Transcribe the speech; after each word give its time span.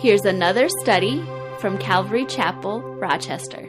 Here's 0.00 0.24
another 0.24 0.70
study 0.80 1.22
from 1.58 1.76
Calvary 1.76 2.24
Chapel, 2.24 2.80
Rochester. 2.80 3.66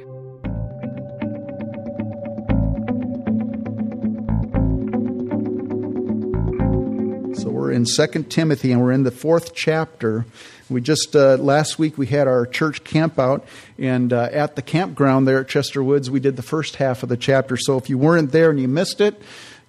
So 7.35 7.49
we're 7.49 7.73
in 7.73 7.85
Second 7.85 8.31
Timothy 8.31 8.71
and 8.71 8.81
we're 8.81 8.93
in 8.93 9.03
the 9.03 9.11
fourth 9.11 9.53
chapter. 9.53 10.25
We 10.69 10.79
just 10.79 11.17
uh, 11.17 11.35
last 11.35 11.77
week 11.77 11.97
we 11.97 12.07
had 12.07 12.29
our 12.29 12.45
church 12.45 12.85
camp 12.85 13.19
out, 13.19 13.45
and 13.77 14.13
uh, 14.13 14.29
at 14.31 14.55
the 14.55 14.61
campground 14.61 15.27
there 15.27 15.41
at 15.41 15.49
Chester 15.49 15.83
Woods, 15.83 16.09
we 16.09 16.21
did 16.21 16.37
the 16.37 16.43
first 16.43 16.77
half 16.77 17.03
of 17.03 17.09
the 17.09 17.17
chapter. 17.17 17.57
So 17.57 17.77
if 17.77 17.89
you 17.89 17.97
weren't 17.97 18.31
there 18.31 18.51
and 18.51 18.57
you 18.57 18.69
missed 18.69 19.01
it, 19.01 19.21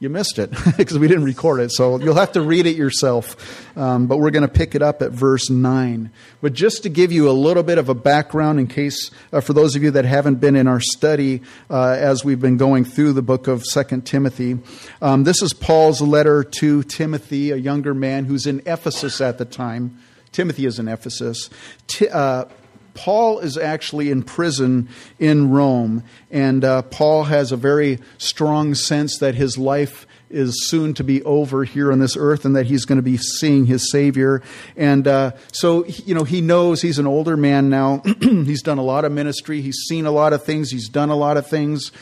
you 0.02 0.08
missed 0.08 0.40
it 0.40 0.50
because 0.76 0.98
we 0.98 1.06
didn't 1.06 1.22
record 1.22 1.60
it. 1.60 1.70
So 1.70 2.00
you'll 2.00 2.16
have 2.16 2.32
to 2.32 2.42
read 2.42 2.66
it 2.66 2.74
yourself. 2.74 3.36
Um, 3.78 4.08
but 4.08 4.18
we're 4.18 4.32
going 4.32 4.42
to 4.42 4.52
pick 4.52 4.74
it 4.74 4.82
up 4.82 5.00
at 5.00 5.12
verse 5.12 5.48
9. 5.48 6.10
But 6.40 6.54
just 6.54 6.82
to 6.82 6.88
give 6.88 7.12
you 7.12 7.30
a 7.30 7.32
little 7.32 7.62
bit 7.62 7.78
of 7.78 7.88
a 7.88 7.94
background, 7.94 8.58
in 8.58 8.66
case 8.66 9.12
uh, 9.32 9.40
for 9.40 9.52
those 9.52 9.76
of 9.76 9.84
you 9.84 9.92
that 9.92 10.04
haven't 10.04 10.40
been 10.40 10.56
in 10.56 10.66
our 10.66 10.80
study 10.80 11.40
uh, 11.70 11.90
as 11.90 12.24
we've 12.24 12.40
been 12.40 12.56
going 12.56 12.84
through 12.84 13.12
the 13.12 13.22
book 13.22 13.46
of 13.46 13.64
Second 13.64 14.04
Timothy, 14.04 14.58
um, 15.00 15.22
this 15.22 15.40
is 15.40 15.52
Paul's 15.52 16.00
letter 16.00 16.42
to 16.58 16.82
Timothy, 16.82 17.52
a 17.52 17.56
younger 17.56 17.94
man 17.94 18.24
who's 18.24 18.44
in 18.44 18.60
Ephesus 18.66 19.20
at 19.20 19.38
the 19.38 19.44
time. 19.44 20.00
Timothy 20.32 20.66
is 20.66 20.80
in 20.80 20.88
Ephesus. 20.88 21.48
T- 21.86 22.08
uh, 22.08 22.46
Paul 22.94 23.38
is 23.38 23.56
actually 23.56 24.10
in 24.10 24.22
prison 24.22 24.88
in 25.18 25.50
Rome, 25.50 26.04
and 26.30 26.64
uh, 26.64 26.82
Paul 26.82 27.24
has 27.24 27.52
a 27.52 27.56
very 27.56 27.98
strong 28.18 28.74
sense 28.74 29.18
that 29.18 29.34
his 29.34 29.58
life 29.58 30.06
is 30.32 30.68
soon 30.68 30.94
to 30.94 31.04
be 31.04 31.22
over 31.24 31.62
here 31.62 31.92
on 31.92 31.98
this 31.98 32.16
earth 32.16 32.44
and 32.44 32.56
that 32.56 32.66
he's 32.66 32.84
going 32.84 32.96
to 32.96 33.02
be 33.02 33.18
seeing 33.18 33.66
his 33.66 33.90
Savior. 33.90 34.42
And 34.76 35.06
uh, 35.06 35.32
so, 35.52 35.84
you 35.86 36.14
know, 36.14 36.24
he 36.24 36.40
knows 36.40 36.80
he's 36.80 36.98
an 36.98 37.06
older 37.06 37.36
man 37.36 37.68
now. 37.68 38.02
he's 38.20 38.62
done 38.62 38.78
a 38.78 38.82
lot 38.82 39.04
of 39.04 39.12
ministry, 39.12 39.60
he's 39.60 39.84
seen 39.88 40.06
a 40.06 40.10
lot 40.10 40.32
of 40.32 40.44
things, 40.44 40.70
he's 40.70 40.88
done 40.88 41.10
a 41.10 41.16
lot 41.16 41.36
of 41.36 41.46
things. 41.46 41.92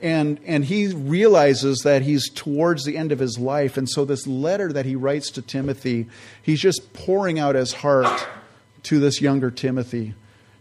And, 0.00 0.40
and 0.46 0.64
he 0.64 0.94
realizes 0.94 1.80
that 1.80 2.02
he's 2.02 2.30
towards 2.30 2.84
the 2.84 2.96
end 2.96 3.12
of 3.12 3.18
his 3.18 3.38
life. 3.38 3.76
And 3.76 3.88
so, 3.88 4.06
this 4.06 4.26
letter 4.26 4.72
that 4.72 4.86
he 4.86 4.96
writes 4.96 5.30
to 5.32 5.42
Timothy, 5.42 6.06
he's 6.40 6.60
just 6.60 6.94
pouring 6.94 7.38
out 7.38 7.54
his 7.54 7.74
heart 7.74 8.26
to 8.84 8.98
this 8.98 9.20
younger 9.20 9.50
Timothy 9.50 10.14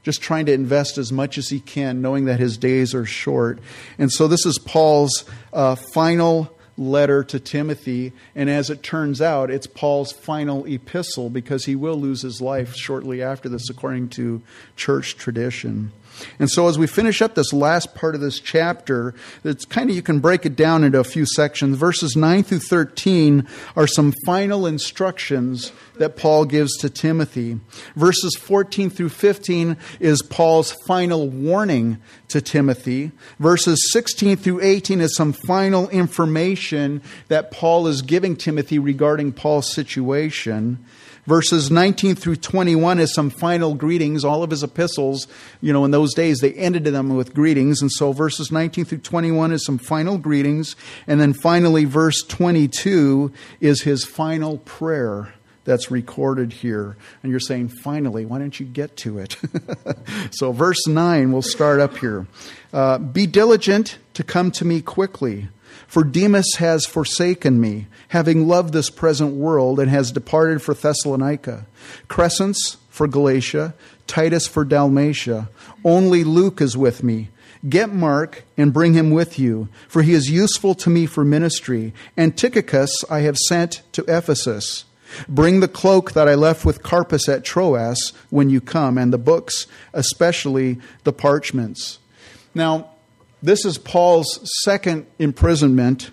just 0.10 0.24
trying 0.24 0.48
to 0.48 0.52
invest 0.52 0.98
as 0.98 1.12
much 1.12 1.38
as 1.38 1.50
he 1.50 1.60
can, 1.60 2.02
knowing 2.02 2.26
that 2.26 2.40
his 2.40 2.58
days 2.58 2.96
are 2.96 3.06
short. 3.06 3.60
And 4.00 4.12
so, 4.12 4.28
this 4.28 4.44
is 4.44 4.58
Paul's 4.58 5.24
uh, 5.54 5.76
final 5.94 6.52
letter 6.80 7.24
to 7.26 7.40
Timothy. 7.40 8.12
And 8.34 8.50
as 8.50 8.72
it 8.72 8.82
turns 8.82 9.22
out, 9.22 9.52
it's 9.52 9.68
Paul's 9.68 10.12
final 10.12 10.66
epistle 10.66 11.30
because 11.30 11.66
he 11.66 11.76
will 11.76 11.96
lose 11.96 12.24
his 12.24 12.42
life 12.42 12.74
shortly 12.74 13.22
after 13.22 13.50
this, 13.50 13.70
according 13.70 14.10
to 14.10 14.42
church 14.76 15.16
tradition. 15.16 15.92
And 16.38 16.50
so, 16.50 16.68
as 16.68 16.78
we 16.78 16.88
finish 16.88 17.22
up 17.22 17.36
this 17.36 17.54
last 17.54 17.96
part 17.96 18.16
of 18.16 18.22
this 18.22 18.40
chapter, 18.40 19.14
it's 19.44 19.66
kind 19.66 19.90
of 19.90 19.96
you 19.96 20.02
can 20.02 20.20
break 20.20 20.46
it 20.46 20.56
down 20.56 20.84
into 20.84 21.00
a 21.00 21.04
few 21.04 21.26
sections. 21.26 21.78
Verses 21.78 22.16
9 22.16 22.44
through 22.44 22.60
13 22.60 23.48
are 23.76 23.88
some 23.88 24.14
final 24.26 24.66
instructions 24.66 25.72
that 25.98 26.16
Paul 26.16 26.46
gives 26.46 26.76
to 26.78 26.90
Timothy. 26.90 27.60
Verses 27.96 28.36
14 28.36 28.90
through 28.90 29.10
15 29.10 29.78
is 30.00 30.22
Paul's 30.22 30.72
final 30.88 31.30
warning 31.30 32.00
to 32.30 32.42
Timothy. 32.42 33.12
Verses 33.40 33.92
16 33.92 34.38
through 34.38 34.62
18 34.62 35.02
is 35.02 35.16
some 35.16 35.34
final 35.34 35.90
information 35.90 37.02
that 37.28 37.52
Paul 37.52 37.88
is 37.88 38.02
giving 38.02 38.36
Timothy 38.36 38.80
regarding 38.80 39.34
Paul's 39.34 39.72
situation. 39.72 40.84
Verses 41.30 41.70
19 41.70 42.16
through 42.16 42.38
21 42.38 42.98
is 42.98 43.14
some 43.14 43.30
final 43.30 43.76
greetings. 43.76 44.26
All 44.26 44.42
of 44.42 44.50
his 44.50 44.64
epistles, 44.64 45.28
you 45.62 45.72
know, 45.72 45.86
in 45.86 45.92
those 45.92 46.16
days, 46.16 46.40
they 46.40 46.54
ended 46.54 46.86
them 46.86 47.16
with 47.16 47.36
greetings. 47.36 47.84
And 47.84 47.92
so 47.92 48.14
verses 48.14 48.52
19 48.52 48.86
through 48.86 48.98
21 48.98 49.52
is 49.52 49.64
some 49.64 49.78
final 49.78 50.18
greetings. 50.18 50.76
And 51.06 51.22
then 51.22 51.34
finally, 51.34 51.86
verse 51.86 52.24
22 52.28 53.32
is 53.62 53.84
his 53.84 54.06
final 54.06 54.58
prayer 54.58 55.36
that's 55.66 55.92
recorded 55.92 56.52
here. 56.52 56.98
And 57.22 57.30
you're 57.30 57.40
saying, 57.40 57.70
finally, 57.84 58.26
why 58.26 58.40
don't 58.40 58.60
you 58.60 58.66
get 58.66 58.98
to 58.98 59.20
it? 59.20 59.38
so, 60.32 60.52
verse 60.52 60.88
9, 60.88 61.32
we'll 61.32 61.44
start 61.44 61.80
up 61.80 61.96
here. 61.98 62.26
Uh, 62.74 62.98
Be 62.98 63.28
diligent 63.28 64.00
to 64.16 64.24
come 64.24 64.50
to 64.50 64.66
me 64.66 64.82
quickly. 64.82 65.50
For 65.88 66.04
Demas 66.04 66.56
has 66.58 66.86
forsaken 66.86 67.60
me, 67.60 67.88
having 68.10 68.48
loved 68.48 68.74
this 68.74 68.90
present 68.90 69.34
world, 69.34 69.80
and 69.80 69.90
has 69.90 70.12
departed 70.12 70.62
for 70.62 70.74
Thessalonica. 70.74 71.66
Crescens 72.08 72.78
for 72.90 73.08
Galatia, 73.08 73.74
Titus 74.08 74.48
for 74.48 74.66
Dalmatia. 74.66 75.50
Only 75.84 76.24
Luke 76.24 76.62
is 76.62 76.78
with 76.78 77.04
me. 77.04 77.30
Get 77.68 77.94
Mark 77.94 78.44
and 78.58 78.74
bring 78.74 78.94
him 78.94 79.10
with 79.10 79.38
you, 79.38 79.68
for 79.88 80.02
he 80.02 80.14
is 80.14 80.30
useful 80.30 80.76
to 80.76 80.90
me 80.90 81.06
for 81.06 81.26
ministry. 81.26 81.94
And 82.16 82.38
Tychicus 82.38 83.04
I 83.10 83.22
have 83.22 83.38
sent 83.38 83.82
to 83.94 84.06
Ephesus. 84.08 84.86
Bring 85.28 85.60
the 85.60 85.68
cloak 85.68 86.14
that 86.14 86.28
I 86.28 86.36
left 86.36 86.66
with 86.66 86.84
Carpus 86.84 87.28
at 87.28 87.44
Troas 87.44 88.14
when 88.30 88.50
you 88.50 88.62
come, 88.62 88.98
and 88.98 89.12
the 89.12 89.18
books, 89.18 89.66
especially 89.94 90.80
the 91.04 91.14
parchments. 91.14 92.00
Now, 92.54 92.89
this 93.42 93.66
is 93.66 93.78
Paul's 93.78 94.40
second 94.64 95.06
imprisonment. 95.18 96.12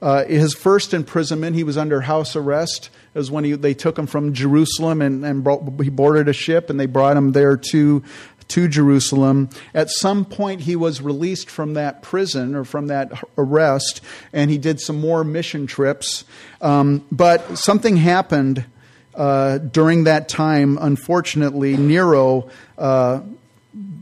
Uh, 0.00 0.24
his 0.24 0.54
first 0.54 0.92
imprisonment, 0.92 1.56
he 1.56 1.64
was 1.64 1.78
under 1.78 2.02
house 2.02 2.36
arrest. 2.36 2.90
It 3.14 3.18
was 3.18 3.30
when 3.30 3.44
he, 3.44 3.52
they 3.52 3.74
took 3.74 3.98
him 3.98 4.06
from 4.06 4.34
Jerusalem 4.34 5.00
and, 5.00 5.24
and 5.24 5.42
brought, 5.42 5.62
he 5.82 5.88
boarded 5.88 6.28
a 6.28 6.34
ship 6.34 6.68
and 6.68 6.78
they 6.78 6.86
brought 6.86 7.16
him 7.16 7.32
there 7.32 7.56
to, 7.70 8.02
to 8.48 8.68
Jerusalem. 8.68 9.48
At 9.72 9.88
some 9.88 10.26
point, 10.26 10.60
he 10.60 10.76
was 10.76 11.00
released 11.00 11.48
from 11.48 11.74
that 11.74 12.02
prison 12.02 12.54
or 12.54 12.64
from 12.64 12.88
that 12.88 13.24
arrest 13.38 14.02
and 14.34 14.50
he 14.50 14.58
did 14.58 14.80
some 14.80 15.00
more 15.00 15.24
mission 15.24 15.66
trips. 15.66 16.24
Um, 16.60 17.06
but 17.10 17.56
something 17.56 17.96
happened 17.96 18.66
uh, 19.14 19.58
during 19.58 20.04
that 20.04 20.28
time. 20.28 20.76
Unfortunately, 20.78 21.78
Nero. 21.78 22.50
Uh, 22.76 23.22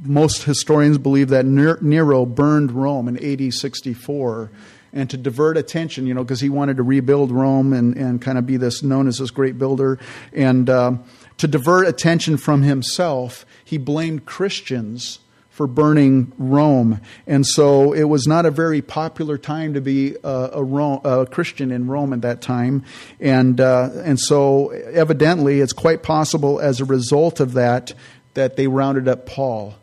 most 0.03 0.45
historians 0.45 0.99
believe 0.99 1.31
that 1.31 1.47
Nero 1.47 2.27
burned 2.27 2.73
Rome 2.73 3.09
in 3.09 3.17
AD 3.17 3.53
64 3.53 4.51
and 4.93 5.11
to 5.11 5.17
divert 5.17 5.57
attention, 5.57 6.07
you 6.07 6.15
know, 6.15 6.23
because 6.23 6.41
he 6.41 6.49
wanted 6.49 6.77
to 6.77 6.83
rebuild 6.83 7.33
Rome 7.33 7.73
and, 7.73 7.97
and 7.97 8.23
kind 8.23 8.39
of 8.39 8.47
be 8.47 8.57
this 8.57 8.83
known 8.83 9.09
as 9.09 9.19
this 9.19 9.31
great 9.31 9.59
builder. 9.59 9.99
And 10.33 10.71
uh, 10.71 10.99
to 11.39 11.49
divert 11.49 11.89
attention 11.89 12.37
from 12.37 12.63
himself, 12.63 13.45
he 13.65 13.77
blamed 13.77 14.25
Christians 14.25 15.19
for 15.51 15.67
burning 15.67 16.33
Rome. 16.37 17.01
And 17.27 17.47
so 17.47 17.93
it 17.93 18.05
was 18.05 18.27
not 18.27 18.45
a 18.45 18.51
very 18.51 18.83
popular 18.83 19.39
time 19.39 19.75
to 19.75 19.81
be 19.81 20.17
a, 20.25 20.51
a, 20.55 20.65
Rome, 20.65 21.01
a 21.05 21.27
Christian 21.27 21.71
in 21.71 21.87
Rome 21.87 22.13
at 22.13 22.23
that 22.23 22.41
time. 22.41 22.85
And, 23.21 23.61
uh, 23.61 23.91
and 24.05 24.19
so 24.19 24.71
evidently, 24.71 25.61
it's 25.61 25.73
quite 25.73 26.03
possible 26.03 26.61
as 26.61 26.81
a 26.81 26.85
result 26.85 27.39
of 27.39 27.53
that 27.53 27.95
that 28.35 28.57
they 28.57 28.67
rounded 28.67 29.09
up 29.09 29.27
Paul 29.27 29.75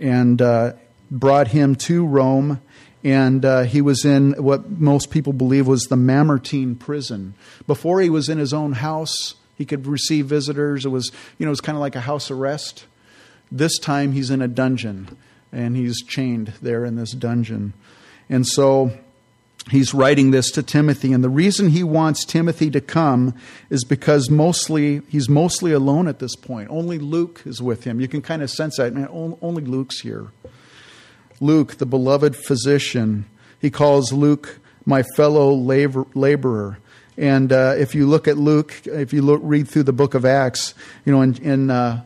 and 0.00 0.40
uh, 0.40 0.72
brought 1.10 1.48
him 1.48 1.74
to 1.76 2.06
Rome. 2.06 2.60
And 3.04 3.44
uh, 3.44 3.62
he 3.62 3.82
was 3.82 4.04
in 4.04 4.32
what 4.32 4.68
most 4.68 5.10
people 5.10 5.32
believe 5.32 5.66
was 5.66 5.84
the 5.84 5.96
Mamertine 5.96 6.74
prison. 6.74 7.34
Before 7.66 8.00
he 8.00 8.10
was 8.10 8.28
in 8.28 8.38
his 8.38 8.52
own 8.52 8.72
house, 8.72 9.34
he 9.54 9.64
could 9.64 9.86
receive 9.86 10.26
visitors. 10.26 10.84
It 10.84 10.88
was, 10.88 11.12
you 11.38 11.46
know, 11.46 11.50
it 11.50 11.50
was 11.50 11.60
kind 11.60 11.76
of 11.76 11.80
like 11.80 11.94
a 11.94 12.00
house 12.00 12.30
arrest. 12.30 12.86
This 13.50 13.78
time 13.78 14.12
he's 14.12 14.30
in 14.30 14.42
a 14.42 14.48
dungeon, 14.48 15.16
and 15.52 15.76
he's 15.76 16.02
chained 16.02 16.54
there 16.60 16.84
in 16.84 16.96
this 16.96 17.12
dungeon. 17.12 17.74
And 18.28 18.44
so 18.44 18.90
he's 19.70 19.92
writing 19.92 20.30
this 20.30 20.50
to 20.52 20.62
Timothy. 20.62 21.12
And 21.12 21.22
the 21.24 21.28
reason 21.28 21.70
he 21.70 21.82
wants 21.82 22.24
Timothy 22.24 22.70
to 22.70 22.80
come 22.80 23.34
is 23.70 23.84
because 23.84 24.30
mostly 24.30 25.02
he's 25.08 25.28
mostly 25.28 25.72
alone 25.72 26.08
at 26.08 26.18
this 26.18 26.36
point. 26.36 26.70
Only 26.70 26.98
Luke 26.98 27.42
is 27.44 27.60
with 27.60 27.84
him. 27.84 28.00
You 28.00 28.08
can 28.08 28.22
kind 28.22 28.42
of 28.42 28.50
sense 28.50 28.76
that. 28.76 28.94
Man, 28.94 29.08
only 29.10 29.64
Luke's 29.64 30.00
here. 30.00 30.28
Luke, 31.40 31.76
the 31.76 31.86
beloved 31.86 32.34
physician, 32.34 33.26
he 33.60 33.70
calls 33.70 34.12
Luke 34.12 34.58
my 34.86 35.02
fellow 35.16 35.52
labor, 35.52 36.06
laborer. 36.14 36.78
And 37.18 37.52
uh, 37.52 37.74
if 37.76 37.94
you 37.94 38.06
look 38.06 38.28
at 38.28 38.36
Luke, 38.36 38.82
if 38.86 39.12
you 39.12 39.22
look, 39.22 39.40
read 39.42 39.68
through 39.68 39.84
the 39.84 39.92
book 39.92 40.14
of 40.14 40.24
Acts, 40.24 40.74
you 41.04 41.12
know, 41.12 41.22
in, 41.22 41.36
in 41.42 41.70
uh, 41.70 42.04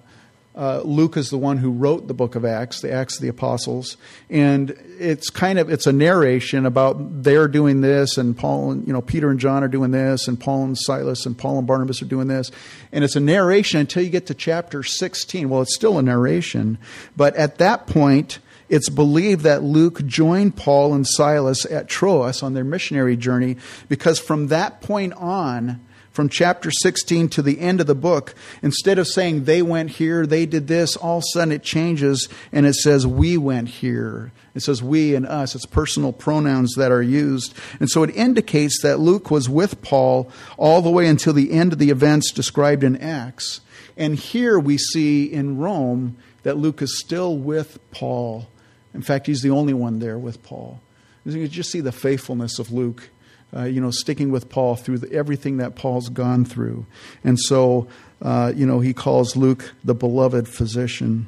uh, 0.61 0.83
Luke 0.85 1.17
is 1.17 1.31
the 1.31 1.39
one 1.39 1.57
who 1.57 1.71
wrote 1.71 2.07
the 2.07 2.13
book 2.13 2.35
of 2.35 2.45
Acts, 2.45 2.83
the 2.83 2.93
Acts 2.93 3.17
of 3.17 3.23
the 3.23 3.29
Apostles, 3.29 3.97
and 4.29 4.77
it's 4.99 5.31
kind 5.31 5.59
of 5.59 5.71
it's 5.71 5.87
a 5.87 5.93
narration 5.93 6.67
about 6.67 7.23
they're 7.23 7.49
doing 7.49 7.81
this, 7.81 8.19
and 8.19 8.37
Paul 8.37 8.73
and 8.73 8.87
you 8.87 8.93
know 8.93 9.01
Peter 9.01 9.31
and 9.31 9.41
John 9.41 9.65
are 9.65 9.69
doing 9.69 9.91
this, 9.91 10.29
and 10.29 10.39
Paul 10.39 10.65
and 10.65 10.77
Silas 10.77 11.25
and 11.25 11.37
Paul 11.37 11.57
and 11.57 11.67
Barnabas 11.67 12.03
are 12.03 12.07
doing 12.07 12.29
this, 12.29 12.51
and 12.93 13.03
it's 13.03 13.17
a 13.17 13.21
narration 13.21 13.81
until 13.81 14.03
you 14.03 14.11
get 14.11 14.27
to 14.27 14.35
chapter 14.35 14.83
sixteen. 14.83 15.49
Well, 15.49 15.63
it's 15.63 15.75
still 15.75 15.97
a 15.97 16.03
narration, 16.03 16.77
but 17.17 17.35
at 17.37 17.57
that 17.57 17.87
point, 17.87 18.39
it's 18.69 18.91
believed 18.91 19.41
that 19.45 19.63
Luke 19.63 20.05
joined 20.05 20.57
Paul 20.57 20.93
and 20.93 21.07
Silas 21.07 21.65
at 21.65 21.89
Troas 21.89 22.43
on 22.43 22.53
their 22.53 22.65
missionary 22.65 23.17
journey 23.17 23.57
because 23.89 24.19
from 24.19 24.49
that 24.49 24.83
point 24.83 25.15
on 25.15 25.81
from 26.21 26.29
chapter 26.29 26.71
16 26.71 27.31
to 27.31 27.41
the 27.41 27.59
end 27.61 27.81
of 27.81 27.87
the 27.87 27.95
book, 27.95 28.35
instead 28.61 28.99
of 28.99 29.09
saying 29.09 29.45
they 29.45 29.63
went 29.63 29.89
here, 29.89 30.27
they 30.27 30.45
did 30.45 30.69
this, 30.69 30.95
all 30.95 31.17
of 31.17 31.23
a 31.23 31.27
sudden 31.33 31.51
it 31.51 31.63
changes 31.63 32.29
and 32.53 32.67
it 32.67 32.75
says 32.75 33.07
we 33.07 33.39
went 33.39 33.69
here. 33.69 34.31
It 34.55 34.61
says 34.61 34.83
we 34.83 35.15
and 35.15 35.27
us. 35.27 35.55
It's 35.55 35.65
personal 35.65 36.13
pronouns 36.13 36.75
that 36.75 36.93
are 36.93 37.01
used. 37.01 37.55
And 37.79 37.89
so 37.89 38.03
it 38.03 38.15
indicates 38.15 38.83
that 38.83 39.01
Luke 39.01 39.31
was 39.31 39.49
with 39.49 39.81
Paul 39.81 40.31
all 40.59 40.83
the 40.83 40.91
way 40.91 41.07
until 41.07 41.33
the 41.33 41.53
end 41.53 41.73
of 41.73 41.79
the 41.79 41.89
events 41.89 42.33
described 42.33 42.85
in 42.85 42.99
Acts. 42.99 43.63
And 43.97 44.15
here 44.15 44.59
we 44.59 44.77
see 44.77 45.25
in 45.25 45.57
Rome 45.57 46.19
that 46.43 46.59
Luke 46.59 46.83
is 46.83 47.01
still 47.01 47.35
with 47.35 47.79
Paul. 47.93 48.47
In 48.93 49.01
fact, 49.01 49.27
he's 49.27 49.41
the 49.41 49.49
only 49.49 49.73
one 49.73 50.01
there 50.01 50.19
with 50.19 50.43
Paul. 50.43 50.83
You 51.25 51.49
just 51.49 51.71
see 51.71 51.81
the 51.81 51.93
faithfulness 51.93 52.59
of 52.59 52.71
Luke 52.71 53.09
uh, 53.55 53.65
you 53.65 53.81
know, 53.81 53.91
sticking 53.91 54.31
with 54.31 54.49
Paul 54.49 54.77
through 54.77 54.99
the, 54.99 55.13
everything 55.13 55.57
that 55.59 55.75
Paul's 55.75 56.09
gone 56.09 56.45
through. 56.45 56.87
And 57.25 57.39
so, 57.39 57.89
uh, 58.23 58.53
you 58.55 58.67
know, 58.67 58.81
he 58.81 58.95
calls 58.95 59.37
Luke 59.37 59.75
the 59.85 59.95
beloved 59.95 60.49
physician. 60.49 61.27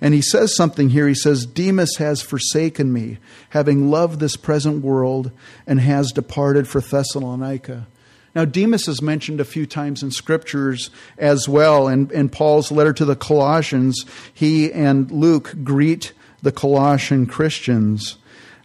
And 0.00 0.14
he 0.14 0.22
says 0.22 0.54
something 0.54 0.90
here. 0.90 1.08
He 1.08 1.14
says, 1.14 1.46
Demas 1.46 1.96
has 1.96 2.22
forsaken 2.22 2.92
me, 2.92 3.18
having 3.50 3.90
loved 3.90 4.20
this 4.20 4.36
present 4.36 4.84
world, 4.84 5.30
and 5.66 5.80
has 5.80 6.12
departed 6.12 6.68
for 6.68 6.80
Thessalonica. 6.80 7.86
Now, 8.34 8.44
Demas 8.44 8.88
is 8.88 9.00
mentioned 9.00 9.40
a 9.40 9.44
few 9.44 9.64
times 9.64 10.02
in 10.02 10.10
scriptures 10.10 10.90
as 11.18 11.48
well. 11.48 11.86
And 11.86 12.10
in, 12.10 12.18
in 12.18 12.28
Paul's 12.28 12.72
letter 12.72 12.92
to 12.92 13.04
the 13.04 13.16
Colossians, 13.16 14.04
he 14.32 14.72
and 14.72 15.10
Luke 15.10 15.54
greet 15.62 16.12
the 16.42 16.52
Colossian 16.52 17.26
Christians. 17.26 18.18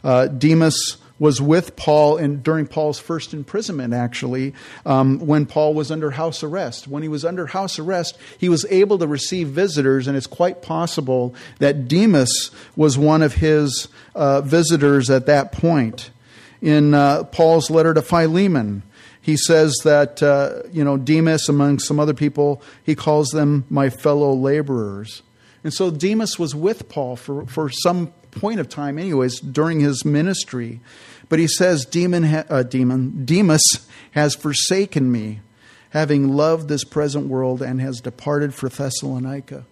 Uh, 0.03 0.27
Demas 0.27 0.97
was 1.19 1.41
with 1.41 1.75
Paul 1.75 2.17
in, 2.17 2.41
during 2.41 2.65
Paul's 2.65 2.97
first 2.97 3.33
imprisonment, 3.33 3.93
actually, 3.93 4.53
um, 4.85 5.19
when 5.19 5.45
Paul 5.45 5.73
was 5.73 5.91
under 5.91 6.11
house 6.11 6.43
arrest. 6.43 6.87
When 6.87 7.03
he 7.03 7.09
was 7.09 7.25
under 7.25 7.47
house 7.47 7.77
arrest, 7.77 8.17
he 8.37 8.49
was 8.49 8.65
able 8.69 8.97
to 8.99 9.07
receive 9.07 9.49
visitors, 9.49 10.07
and 10.07 10.15
it's 10.17 10.27
quite 10.27 10.61
possible 10.61 11.35
that 11.59 11.87
Demas 11.87 12.51
was 12.75 12.97
one 12.97 13.21
of 13.21 13.35
his 13.35 13.89
uh, 14.15 14.41
visitors 14.41 15.09
at 15.09 15.25
that 15.25 15.51
point. 15.51 16.09
In 16.61 16.93
uh, 16.93 17.25
Paul's 17.25 17.69
letter 17.69 17.93
to 17.93 18.01
Philemon, 18.01 18.83
he 19.21 19.37
says 19.37 19.75
that, 19.83 20.23
uh, 20.23 20.63
you 20.71 20.83
know, 20.83 20.97
Demas, 20.97 21.49
among 21.49 21.79
some 21.79 21.99
other 21.99 22.13
people, 22.13 22.61
he 22.83 22.95
calls 22.95 23.29
them 23.29 23.65
my 23.69 23.89
fellow 23.89 24.33
laborers. 24.33 25.21
And 25.63 25.73
so 25.73 25.91
Demas 25.91 26.39
was 26.39 26.55
with 26.55 26.87
Paul 26.89 27.15
for, 27.15 27.45
for 27.45 27.69
some 27.69 28.07
point 28.31 28.59
of 28.59 28.69
time, 28.69 28.97
anyways, 28.97 29.39
during 29.39 29.79
his 29.79 30.05
ministry. 30.05 30.79
But 31.29 31.39
he 31.39 31.47
says, 31.47 31.85
demon, 31.85 32.23
ha- 32.23 32.45
uh, 32.49 32.63
demon, 32.63 33.23
Demas 33.23 33.87
has 34.11 34.35
forsaken 34.35 35.11
me, 35.11 35.41
having 35.91 36.29
loved 36.29 36.67
this 36.67 36.83
present 36.83 37.27
world, 37.27 37.61
and 37.61 37.79
has 37.79 38.01
departed 38.01 38.53
for 38.53 38.67
Thessalonica. 38.67 39.65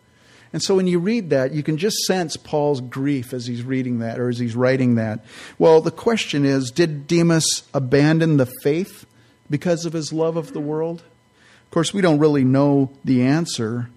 And 0.54 0.62
so 0.62 0.76
when 0.76 0.88
you 0.88 1.00
read 1.00 1.30
that, 1.32 1.54
you 1.54 1.64
can 1.64 1.78
just 1.78 1.98
sense 2.06 2.38
Paul's 2.38 2.80
grief 2.80 3.34
as 3.34 3.48
he's 3.48 3.64
reading 3.64 4.00
that 4.00 4.20
or 4.20 4.30
as 4.30 4.40
he's 4.40 4.56
writing 4.56 4.96
that. 4.96 5.26
Well, 5.60 5.82
the 5.82 5.92
question 5.92 6.46
is 6.46 6.72
did 6.72 7.08
Demas 7.08 7.64
abandon 7.74 8.38
the 8.38 8.50
faith 8.64 9.06
because 9.50 9.86
of 9.86 9.94
his 9.94 10.14
love 10.14 10.38
of 10.38 10.54
the 10.54 10.60
world? 10.60 11.04
Of 11.66 11.72
course, 11.72 11.94
we 11.94 12.02
don't 12.02 12.20
really 12.20 12.46
know 12.46 12.92
the 13.04 13.24
answer. 13.24 13.90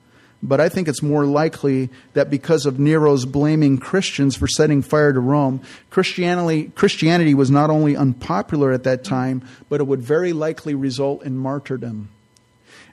But 0.42 0.60
I 0.60 0.70
think 0.70 0.88
it's 0.88 1.02
more 1.02 1.26
likely 1.26 1.90
that 2.14 2.30
because 2.30 2.64
of 2.64 2.78
Nero's 2.78 3.26
blaming 3.26 3.76
Christians 3.76 4.36
for 4.36 4.46
setting 4.46 4.80
fire 4.80 5.12
to 5.12 5.20
Rome, 5.20 5.60
Christianity, 5.90 6.72
Christianity 6.74 7.34
was 7.34 7.50
not 7.50 7.68
only 7.68 7.94
unpopular 7.94 8.72
at 8.72 8.84
that 8.84 9.04
time, 9.04 9.42
but 9.68 9.80
it 9.80 9.86
would 9.86 10.00
very 10.00 10.32
likely 10.32 10.74
result 10.74 11.22
in 11.24 11.36
martyrdom. 11.36 12.08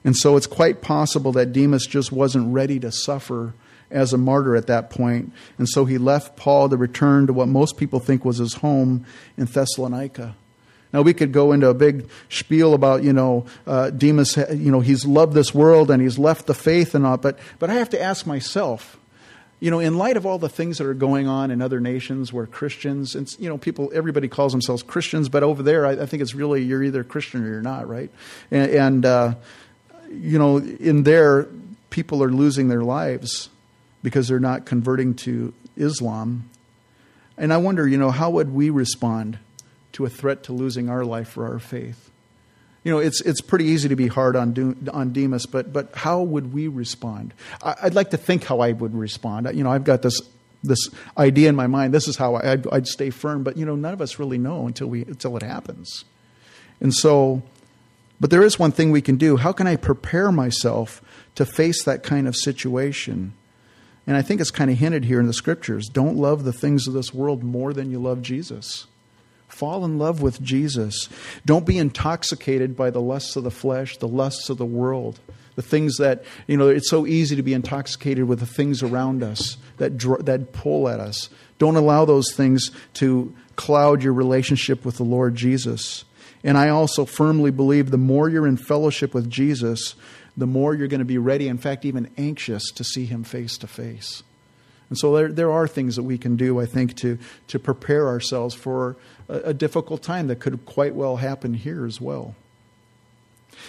And 0.03 0.15
so 0.15 0.35
it's 0.35 0.47
quite 0.47 0.81
possible 0.81 1.31
that 1.33 1.53
Demas 1.53 1.85
just 1.85 2.11
wasn't 2.11 2.53
ready 2.53 2.79
to 2.79 2.91
suffer 2.91 3.53
as 3.89 4.11
a 4.11 4.17
martyr 4.17 4.55
at 4.55 4.67
that 4.67 4.89
point. 4.89 5.31
And 5.57 5.67
so 5.69 5.85
he 5.85 5.97
left 5.97 6.35
Paul 6.35 6.67
to 6.69 6.77
return 6.77 7.27
to 7.27 7.33
what 7.33 7.47
most 7.47 7.77
people 7.77 7.99
think 7.99 8.25
was 8.25 8.37
his 8.37 8.55
home 8.55 9.05
in 9.37 9.45
Thessalonica. 9.45 10.35
Now 10.93 11.01
we 11.01 11.13
could 11.13 11.33
go 11.33 11.51
into 11.51 11.67
a 11.67 11.73
big 11.73 12.09
spiel 12.29 12.73
about 12.73 13.03
you 13.03 13.13
know 13.13 13.45
uh, 13.65 13.89
Demas, 13.89 14.37
you 14.37 14.71
know 14.71 14.79
he's 14.79 15.05
loved 15.05 15.33
this 15.33 15.53
world 15.53 15.91
and 15.91 16.01
he's 16.01 16.17
left 16.17 16.47
the 16.47 16.53
faith 16.53 16.95
and 16.95 17.05
all, 17.05 17.17
but 17.17 17.37
but 17.59 17.69
I 17.69 17.73
have 17.73 17.89
to 17.89 18.01
ask 18.01 18.25
myself, 18.25 18.97
you 19.59 19.69
know, 19.69 19.79
in 19.79 19.97
light 19.97 20.17
of 20.17 20.25
all 20.25 20.37
the 20.37 20.49
things 20.49 20.77
that 20.77 20.87
are 20.87 20.93
going 20.93 21.27
on 21.27 21.51
in 21.51 21.61
other 21.61 21.79
nations 21.79 22.31
where 22.31 22.45
Christians 22.45 23.15
and 23.15 23.27
you 23.39 23.49
know 23.49 23.57
people, 23.57 23.91
everybody 23.93 24.27
calls 24.27 24.53
themselves 24.53 24.81
Christians, 24.81 25.29
but 25.29 25.43
over 25.43 25.61
there 25.61 25.85
I, 25.85 25.91
I 25.91 26.05
think 26.05 26.21
it's 26.21 26.33
really 26.33 26.63
you're 26.63 26.83
either 26.83 27.03
Christian 27.03 27.43
or 27.43 27.47
you're 27.47 27.61
not, 27.61 27.87
right? 27.87 28.09
And, 28.49 28.71
and 28.71 29.05
uh, 29.05 29.35
you 30.09 30.39
know, 30.39 30.57
in 30.57 31.03
there 31.03 31.47
people 31.89 32.23
are 32.23 32.31
losing 32.31 32.69
their 32.69 32.83
lives 32.83 33.49
because 34.03 34.27
they're 34.27 34.39
not 34.39 34.65
converting 34.65 35.15
to 35.15 35.53
Islam, 35.75 36.49
and 37.37 37.51
I 37.51 37.57
wonder, 37.57 37.85
you 37.85 37.97
know, 37.97 38.11
how 38.11 38.29
would 38.29 38.53
we 38.53 38.69
respond? 38.69 39.37
To 39.97 40.05
a 40.05 40.09
threat 40.09 40.43
to 40.43 40.53
losing 40.53 40.89
our 40.89 41.03
life 41.03 41.27
for 41.27 41.51
our 41.51 41.57
faith. 41.57 42.11
You 42.83 42.91
know, 42.91 42.99
it's, 42.99 43.19
it's 43.21 43.41
pretty 43.41 43.65
easy 43.65 43.89
to 43.89 43.95
be 43.95 44.05
hard 44.05 44.35
on, 44.35 44.77
on 44.93 45.11
Demas, 45.11 45.47
but, 45.47 45.73
but 45.73 45.89
how 45.95 46.21
would 46.21 46.53
we 46.53 46.67
respond? 46.67 47.33
I, 47.63 47.75
would 47.85 47.95
like 47.95 48.11
to 48.11 48.17
think 48.17 48.43
how 48.43 48.59
I 48.59 48.73
would 48.73 48.93
respond. 48.93 49.49
You 49.55 49.63
know, 49.63 49.71
I've 49.71 49.83
got 49.83 50.03
this, 50.03 50.21
this 50.63 50.77
idea 51.17 51.49
in 51.49 51.55
my 51.55 51.65
mind. 51.65 51.95
This 51.95 52.07
is 52.07 52.15
how 52.15 52.35
I, 52.35 52.51
I'd, 52.51 52.67
I'd 52.71 52.87
stay 52.87 53.09
firm, 53.09 53.41
but, 53.41 53.57
you 53.57 53.65
know, 53.65 53.75
none 53.75 53.91
of 53.91 53.99
us 53.99 54.19
really 54.19 54.37
know 54.37 54.67
until, 54.67 54.85
we, 54.85 55.01
until 55.01 55.35
it 55.35 55.41
happens. 55.41 56.05
And 56.79 56.93
so, 56.93 57.41
but 58.19 58.29
there 58.29 58.43
is 58.43 58.59
one 58.59 58.71
thing 58.71 58.91
we 58.91 59.01
can 59.01 59.15
do. 59.15 59.37
How 59.37 59.51
can 59.51 59.65
I 59.65 59.77
prepare 59.77 60.31
myself 60.31 61.01
to 61.33 61.43
face 61.43 61.83
that 61.85 62.03
kind 62.03 62.27
of 62.27 62.35
situation? 62.35 63.33
And 64.05 64.15
I 64.15 64.21
think 64.21 64.41
it's 64.41 64.51
kind 64.51 64.69
of 64.69 64.77
hinted 64.77 65.05
here 65.05 65.19
in 65.19 65.25
the 65.25 65.33
scriptures. 65.33 65.89
Don't 65.91 66.17
love 66.17 66.43
the 66.43 66.53
things 66.53 66.87
of 66.87 66.93
this 66.93 67.15
world 67.15 67.43
more 67.43 67.73
than 67.73 67.89
you 67.89 67.97
love 67.97 68.21
Jesus. 68.21 68.85
Fall 69.47 69.85
in 69.85 69.97
love 69.97 70.21
with 70.21 70.41
Jesus. 70.41 71.09
Don't 71.45 71.65
be 71.65 71.77
intoxicated 71.77 72.75
by 72.75 72.89
the 72.89 73.01
lusts 73.01 73.35
of 73.35 73.43
the 73.43 73.51
flesh, 73.51 73.97
the 73.97 74.07
lusts 74.07 74.49
of 74.49 74.57
the 74.57 74.65
world, 74.65 75.19
the 75.55 75.61
things 75.61 75.97
that, 75.97 76.23
you 76.47 76.57
know, 76.57 76.67
it's 76.67 76.89
so 76.89 77.07
easy 77.07 77.35
to 77.35 77.43
be 77.43 77.53
intoxicated 77.53 78.25
with 78.25 78.39
the 78.39 78.45
things 78.45 78.83
around 78.83 79.23
us 79.23 79.57
that, 79.77 79.97
that 80.25 80.51
pull 80.51 80.89
at 80.89 80.99
us. 80.99 81.29
Don't 81.59 81.75
allow 81.75 82.05
those 82.05 82.33
things 82.33 82.71
to 82.95 83.33
cloud 83.55 84.03
your 84.03 84.13
relationship 84.13 84.85
with 84.85 84.97
the 84.97 85.03
Lord 85.03 85.35
Jesus. 85.35 86.05
And 86.43 86.57
I 86.57 86.69
also 86.69 87.05
firmly 87.05 87.51
believe 87.51 87.89
the 87.89 87.97
more 87.97 88.29
you're 88.29 88.47
in 88.47 88.57
fellowship 88.57 89.13
with 89.13 89.29
Jesus, 89.29 89.95
the 90.35 90.45
more 90.45 90.75
you're 90.75 90.87
going 90.87 90.99
to 90.99 91.05
be 91.05 91.17
ready, 91.17 91.47
in 91.47 91.57
fact, 91.57 91.83
even 91.83 92.11
anxious 92.17 92.69
to 92.71 92.83
see 92.83 93.05
him 93.05 93.23
face 93.23 93.57
to 93.57 93.67
face. 93.67 94.23
And 94.89 94.97
so 94.97 95.15
there, 95.15 95.27
there 95.27 95.51
are 95.51 95.67
things 95.67 95.95
that 95.95 96.03
we 96.03 96.17
can 96.17 96.35
do, 96.35 96.59
I 96.59 96.65
think, 96.65 96.95
to, 96.97 97.17
to 97.47 97.59
prepare 97.59 98.07
ourselves 98.07 98.55
for 98.55 98.95
a, 99.27 99.35
a 99.39 99.53
difficult 99.53 100.01
time 100.01 100.27
that 100.27 100.39
could 100.39 100.65
quite 100.65 100.95
well 100.95 101.17
happen 101.17 101.53
here 101.53 101.85
as 101.85 101.99
well. 101.99 102.35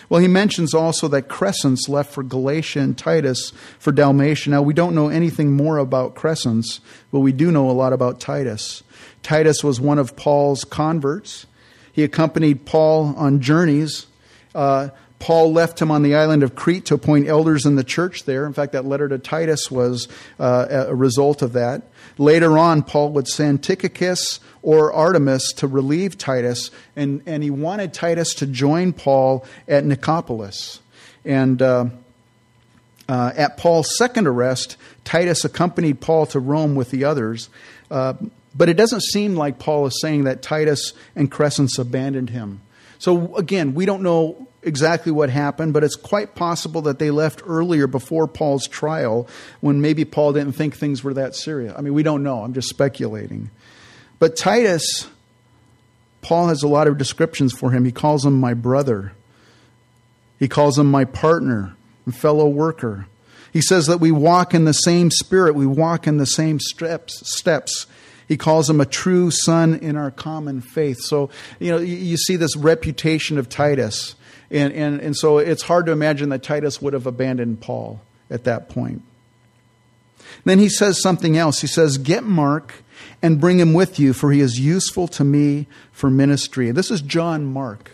Well, 0.08 0.20
he 0.20 0.28
mentions 0.28 0.74
also 0.74 1.08
that 1.08 1.28
Crescens 1.28 1.88
left 1.88 2.12
for 2.12 2.22
Galatia 2.22 2.80
and 2.80 2.96
Titus 2.96 3.52
for 3.78 3.90
Dalmatia. 3.90 4.50
Now, 4.50 4.62
we 4.62 4.74
don't 4.74 4.94
know 4.94 5.08
anything 5.08 5.52
more 5.52 5.78
about 5.78 6.14
Crescens, 6.14 6.80
but 7.10 7.20
we 7.20 7.32
do 7.32 7.50
know 7.50 7.70
a 7.70 7.72
lot 7.72 7.92
about 7.92 8.20
Titus. 8.20 8.82
Titus 9.22 9.64
was 9.64 9.80
one 9.80 9.98
of 9.98 10.14
Paul's 10.16 10.64
converts. 10.64 11.46
He 11.92 12.04
accompanied 12.04 12.64
Paul 12.64 13.14
on 13.16 13.40
journeys. 13.40 14.06
Uh, 14.54 14.90
Paul 15.18 15.52
left 15.52 15.80
him 15.82 15.90
on 15.90 16.02
the 16.02 16.14
island 16.14 16.42
of 16.42 16.54
Crete 16.54 16.86
to 16.86 16.94
appoint 16.94 17.26
elders 17.26 17.66
in 17.66 17.74
the 17.74 17.84
church 17.84 18.24
there. 18.24 18.46
In 18.46 18.52
fact, 18.52 18.72
that 18.72 18.84
letter 18.84 19.08
to 19.08 19.18
Titus 19.18 19.70
was 19.70 20.06
uh, 20.38 20.84
a 20.88 20.94
result 20.94 21.42
of 21.42 21.54
that. 21.54 21.82
Later 22.18 22.56
on, 22.56 22.82
Paul 22.82 23.10
would 23.12 23.26
send 23.26 23.62
Tychicus 23.62 24.38
or 24.62 24.92
Artemas 24.92 25.54
to 25.56 25.66
relieve 25.66 26.18
Titus, 26.18 26.70
and, 26.94 27.22
and 27.26 27.42
he 27.42 27.50
wanted 27.50 27.92
Titus 27.92 28.34
to 28.34 28.46
join 28.46 28.92
Paul 28.92 29.44
at 29.66 29.84
Nicopolis. 29.84 30.80
And 31.24 31.60
uh, 31.60 31.86
uh, 33.08 33.32
at 33.36 33.56
Paul's 33.56 33.96
second 33.96 34.26
arrest, 34.26 34.76
Titus 35.04 35.44
accompanied 35.44 36.00
Paul 36.00 36.26
to 36.26 36.40
Rome 36.40 36.74
with 36.74 36.90
the 36.90 37.04
others. 37.04 37.48
Uh, 37.90 38.14
but 38.54 38.68
it 38.68 38.74
doesn't 38.74 39.02
seem 39.02 39.34
like 39.34 39.58
Paul 39.58 39.86
is 39.86 40.00
saying 40.00 40.24
that 40.24 40.42
Titus 40.42 40.92
and 41.14 41.30
Crescens 41.30 41.78
abandoned 41.78 42.30
him. 42.30 42.60
So 42.98 43.36
again, 43.36 43.74
we 43.74 43.86
don't 43.86 44.02
know 44.02 44.47
exactly 44.62 45.12
what 45.12 45.30
happened, 45.30 45.72
but 45.72 45.84
it's 45.84 45.96
quite 45.96 46.34
possible 46.34 46.82
that 46.82 46.98
they 46.98 47.10
left 47.10 47.42
earlier 47.46 47.86
before 47.86 48.26
Paul's 48.26 48.66
trial 48.66 49.28
when 49.60 49.80
maybe 49.80 50.04
Paul 50.04 50.32
didn't 50.32 50.52
think 50.52 50.76
things 50.76 51.04
were 51.04 51.14
that 51.14 51.34
serious. 51.34 51.74
I 51.76 51.80
mean, 51.80 51.94
we 51.94 52.02
don't 52.02 52.22
know. 52.22 52.42
I'm 52.42 52.54
just 52.54 52.68
speculating. 52.68 53.50
But 54.18 54.36
Titus, 54.36 55.08
Paul 56.22 56.48
has 56.48 56.62
a 56.62 56.68
lot 56.68 56.88
of 56.88 56.98
descriptions 56.98 57.52
for 57.52 57.70
him. 57.70 57.84
He 57.84 57.92
calls 57.92 58.24
him 58.24 58.38
my 58.38 58.54
brother, 58.54 59.12
he 60.38 60.48
calls 60.48 60.78
him 60.78 60.90
my 60.90 61.04
partner 61.04 61.74
and 62.04 62.14
fellow 62.14 62.48
worker. 62.48 63.06
He 63.52 63.62
says 63.62 63.86
that 63.86 63.98
we 63.98 64.12
walk 64.12 64.54
in 64.54 64.66
the 64.66 64.74
same 64.74 65.10
spirit, 65.10 65.54
we 65.54 65.66
walk 65.66 66.06
in 66.06 66.18
the 66.18 66.26
same 66.26 66.60
steps. 66.60 67.22
steps. 67.34 67.86
He 68.28 68.36
calls 68.36 68.68
him 68.68 68.78
a 68.78 68.84
true 68.84 69.30
son 69.30 69.74
in 69.74 69.96
our 69.96 70.10
common 70.10 70.60
faith. 70.60 70.98
So, 71.00 71.30
you 71.58 71.70
know, 71.70 71.78
you 71.78 72.18
see 72.18 72.36
this 72.36 72.56
reputation 72.56 73.38
of 73.38 73.48
Titus. 73.48 74.14
And, 74.50 74.72
and, 74.72 75.00
and 75.00 75.16
so 75.16 75.38
it's 75.38 75.62
hard 75.62 75.86
to 75.86 75.92
imagine 75.92 76.30
that 76.30 76.42
Titus 76.42 76.80
would 76.80 76.94
have 76.94 77.06
abandoned 77.06 77.60
Paul 77.60 78.00
at 78.30 78.44
that 78.44 78.68
point. 78.68 79.02
Then 80.44 80.58
he 80.58 80.68
says 80.68 81.00
something 81.02 81.36
else. 81.36 81.60
He 81.60 81.66
says, 81.66 81.98
Get 81.98 82.24
Mark 82.24 82.74
and 83.22 83.40
bring 83.40 83.58
him 83.58 83.74
with 83.74 83.98
you, 83.98 84.12
for 84.12 84.32
he 84.32 84.40
is 84.40 84.60
useful 84.60 85.08
to 85.08 85.24
me 85.24 85.66
for 85.92 86.10
ministry. 86.10 86.70
This 86.70 86.90
is 86.90 87.00
John 87.00 87.44
Mark. 87.44 87.92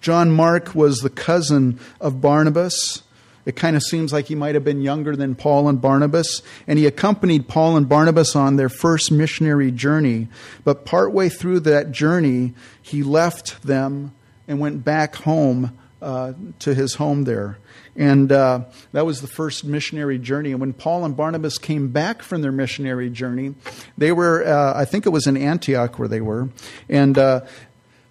John 0.00 0.30
Mark 0.30 0.74
was 0.74 1.00
the 1.00 1.10
cousin 1.10 1.78
of 2.00 2.20
Barnabas. 2.20 3.02
It 3.46 3.56
kind 3.56 3.74
of 3.74 3.82
seems 3.82 4.12
like 4.12 4.26
he 4.26 4.34
might 4.34 4.54
have 4.54 4.64
been 4.64 4.82
younger 4.82 5.16
than 5.16 5.34
Paul 5.34 5.68
and 5.68 5.80
Barnabas, 5.80 6.42
and 6.66 6.78
he 6.78 6.86
accompanied 6.86 7.48
Paul 7.48 7.76
and 7.76 7.88
Barnabas 7.88 8.36
on 8.36 8.56
their 8.56 8.68
first 8.68 9.10
missionary 9.10 9.70
journey. 9.70 10.28
But 10.62 10.84
partway 10.84 11.28
through 11.28 11.60
that 11.60 11.90
journey, 11.90 12.54
he 12.80 13.02
left 13.02 13.62
them 13.62 14.12
and 14.50 14.58
went 14.58 14.84
back 14.84 15.14
home 15.14 15.78
uh, 16.02 16.32
to 16.58 16.74
his 16.74 16.94
home 16.94 17.22
there. 17.22 17.56
And 17.94 18.32
uh, 18.32 18.64
that 18.90 19.06
was 19.06 19.20
the 19.20 19.28
first 19.28 19.64
missionary 19.64 20.18
journey. 20.18 20.50
And 20.50 20.60
when 20.60 20.72
Paul 20.72 21.04
and 21.04 21.16
Barnabas 21.16 21.56
came 21.56 21.88
back 21.88 22.22
from 22.22 22.42
their 22.42 22.50
missionary 22.50 23.10
journey, 23.10 23.54
they 23.96 24.10
were, 24.10 24.44
uh, 24.44 24.72
I 24.74 24.86
think 24.86 25.06
it 25.06 25.10
was 25.10 25.28
in 25.28 25.36
Antioch 25.36 26.00
where 26.00 26.08
they 26.08 26.20
were. 26.20 26.48
And 26.88 27.16
uh, 27.16 27.42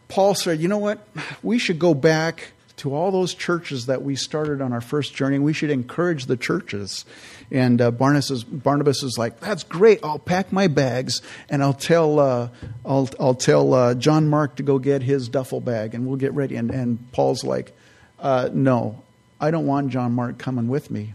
Paul 0.08 0.34
said, 0.34 0.62
you 0.62 0.70
know 0.70 0.78
what? 0.78 1.06
We 1.44 1.60
should 1.60 1.78
go 1.78 1.94
back 1.94 2.54
to 2.80 2.94
all 2.94 3.12
those 3.12 3.34
churches 3.34 3.86
that 3.86 4.02
we 4.02 4.16
started 4.16 4.62
on 4.62 4.74
our 4.74 4.82
first 4.82 5.14
journey. 5.14 5.40
We 5.40 5.54
should 5.54 5.70
encourage 5.70 6.26
the 6.26 6.38
churches. 6.38 7.06
And 7.52 7.82
uh, 7.82 7.92
Barnabas, 7.92 8.32
is, 8.32 8.44
Barnabas 8.44 9.04
is 9.04 9.18
like, 9.18 9.40
"That's 9.40 9.64
great. 9.64 10.00
I'll 10.04 10.20
pack 10.20 10.52
my 10.52 10.68
bags 10.68 11.22
and 11.50 11.64
I'll 11.64 11.74
tell 11.74 12.20
uh, 12.20 12.50
I'll 12.86 13.10
I'll 13.20 13.36
tell 13.36 13.74
uh, 13.74 13.94
John 13.96 14.30
Mark 14.30 14.56
to 14.58 14.64
go 14.64 14.80
get 14.80 15.02
his 15.02 15.30
duffel 15.30 15.62
bag 15.62 15.94
and 15.94 16.08
we'll 16.08 16.18
get 16.18 16.34
ready." 16.34 16.56
And 16.56 16.72
and 16.72 17.12
Paul's 17.12 17.44
like, 17.44 17.76
uh, 18.20 18.50
"No, 18.54 19.02
I 19.40 19.52
don't 19.52 19.66
want 19.66 19.90
John 19.90 20.14
Mark 20.14 20.38
coming 20.38 20.68
with 20.68 20.92
me." 20.92 21.14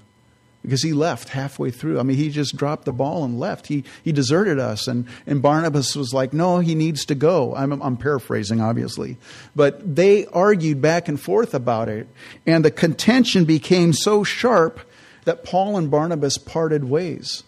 Because 0.64 0.82
he 0.82 0.94
left 0.94 1.28
halfway 1.28 1.70
through. 1.70 2.00
I 2.00 2.04
mean, 2.04 2.16
he 2.16 2.30
just 2.30 2.56
dropped 2.56 2.86
the 2.86 2.92
ball 2.92 3.22
and 3.22 3.38
left. 3.38 3.66
He, 3.66 3.84
he 4.02 4.12
deserted 4.12 4.58
us. 4.58 4.88
And, 4.88 5.06
and 5.26 5.42
Barnabas 5.42 5.94
was 5.94 6.14
like, 6.14 6.32
no, 6.32 6.60
he 6.60 6.74
needs 6.74 7.04
to 7.06 7.14
go. 7.14 7.54
I'm, 7.54 7.82
I'm 7.82 7.98
paraphrasing, 7.98 8.62
obviously. 8.62 9.18
But 9.54 9.94
they 9.94 10.24
argued 10.28 10.80
back 10.80 11.06
and 11.06 11.20
forth 11.20 11.52
about 11.52 11.90
it. 11.90 12.08
And 12.46 12.64
the 12.64 12.70
contention 12.70 13.44
became 13.44 13.92
so 13.92 14.24
sharp 14.24 14.80
that 15.26 15.44
Paul 15.44 15.76
and 15.76 15.90
Barnabas 15.90 16.38
parted 16.38 16.84
ways. 16.84 17.42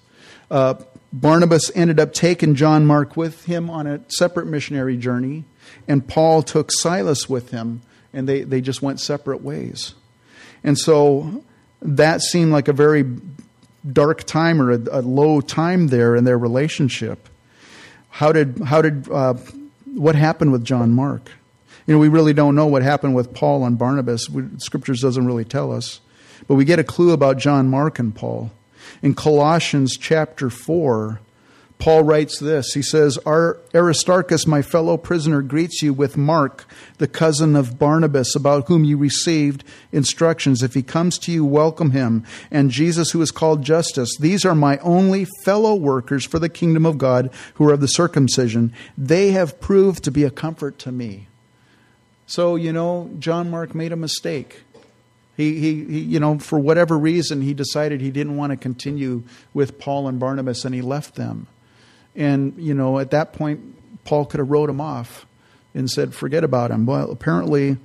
Uh, 0.51 0.75
Barnabas 1.11 1.73
ended 1.75 1.99
up 1.99 2.13
taking 2.13 2.55
John 2.55 2.85
Mark 2.85 3.17
with 3.17 3.47
him 3.47 3.71
on 3.71 3.87
a 3.87 4.03
separate 4.09 4.47
missionary 4.47 4.99
journey, 4.99 5.45
and 5.89 6.07
Paul 6.07 6.43
took 6.43 6.71
Silas 6.71 7.29
with 7.31 7.51
him, 7.51 7.81
and 8.13 8.29
they, 8.29 8.43
they 8.43 8.61
just 8.61 8.83
went 8.83 9.01
separate 9.01 9.43
ways. 9.43 9.95
And 10.63 10.77
so 10.77 11.43
that 11.83 12.23
seemed 12.23 12.53
like 12.53 12.69
a 12.69 12.73
very 12.73 13.05
dark 13.93 14.25
time 14.25 14.61
or 14.61 14.73
a, 14.73 14.81
a 14.91 15.03
low 15.03 15.41
time 15.41 15.89
there 15.89 16.17
in 16.17 16.25
their 16.25 16.39
relationship. 16.39 17.29
How 18.11 18.33
did, 18.33 18.59
how 18.59 18.83
did, 18.83 19.09
uh, 19.11 19.35
what 19.95 20.15
happened 20.15 20.53
with 20.53 20.65
John 20.65 20.93
Mark? 20.93 21.31
You 21.87 21.95
know, 21.95 22.01
we 22.01 22.09
really 22.09 22.33
don't 22.33 22.55
know 22.55 22.67
what 22.67 22.83
happened 22.83 23.15
with 23.15 23.33
Paul 23.33 23.65
and 23.65 23.79
Barnabas. 23.79 24.29
We, 24.29 24.45
scriptures 24.59 25.01
doesn't 25.01 25.25
really 25.25 25.45
tell 25.45 25.73
us. 25.73 26.01
But 26.49 26.55
we 26.57 26.65
get 26.65 26.79
a 26.79 26.85
clue 26.85 27.13
about 27.13 27.39
John 27.39 27.69
Mark 27.69 27.99
and 27.99 28.15
Paul. 28.15 28.51
In 29.03 29.15
Colossians 29.15 29.97
chapter 29.97 30.51
4, 30.51 31.21
Paul 31.79 32.05
writes 32.05 32.39
this. 32.39 32.73
He 32.73 32.83
says, 32.83 33.19
Our 33.27 33.59
Aristarchus, 33.75 34.47
my 34.47 34.63
fellow 34.63 34.97
prisoner, 34.97 35.43
greets 35.43 35.83
you 35.83 35.93
with 35.93 36.17
Mark, 36.17 36.65
the 36.99 37.07
cousin 37.07 37.55
of 37.55 37.79
Barnabas, 37.79 38.35
about 38.35 38.67
whom 38.67 38.85
you 38.85 38.97
received 38.97 39.63
instructions. 39.93 40.63
If 40.63 40.75
he 40.75 40.83
comes 40.83 41.19
to 41.19 41.33
you, 41.33 41.45
welcome 41.45 41.91
him. 41.91 42.25
And 42.51 42.71
Jesus, 42.71 43.11
who 43.11 43.21
is 43.21 43.31
called 43.31 43.63
Justus, 43.63 44.17
These 44.19 44.45
are 44.45 44.55
my 44.55 44.79
only 44.79 45.27
fellow 45.45 45.75
workers 45.75 46.25
for 46.25 46.39
the 46.39 46.49
kingdom 46.49 46.87
of 46.87 46.99
God 46.99 47.31
who 47.55 47.69
are 47.69 47.75
of 47.75 47.81
the 47.81 47.89
circumcision. 47.89 48.73
They 48.97 49.33
have 49.33 49.61
proved 49.61 50.03
to 50.05 50.11
be 50.11 50.25
a 50.25 50.31
comfort 50.31 50.79
to 50.81 50.93
me. 50.93 51.29
So, 52.27 52.57
you 52.57 52.73
know, 52.73 53.11
John 53.19 53.51
Mark 53.51 53.75
made 53.75 53.93
a 53.93 53.97
mistake. 53.97 54.63
He, 55.37 55.61
he, 55.61 55.85
he, 55.85 56.01
you 56.01 56.19
know, 56.19 56.39
for 56.39 56.59
whatever 56.59 56.99
reason, 56.99 57.43
he 57.43 57.53
decided 57.53 58.01
he 58.01 58.11
didn't 58.11 58.37
want 58.37 58.51
to 58.51 58.57
continue 58.57 59.25
with 59.53 59.79
Paul 59.79 60.09
and 60.09 60.19
Barnabas 60.19 60.65
and 60.65 60.75
he 60.75 60.81
left 60.81 61.15
them. 61.15 61.47
And, 62.17 62.55
you 62.57 62.75
know, 62.75 62.99
at 62.99 63.11
that 63.11 63.33
point, 63.33 64.05
Paul 64.05 64.25
could 64.25 64.41
have 64.41 64.51
wrote 64.51 64.71
him 64.71 64.81
off 64.81 65.27
and 65.75 65.91
said, 65.91 66.15
forget 66.15 66.43
about 66.43 66.71
him. 66.71 66.87
Well, 66.87 67.11
apparently 67.11 67.77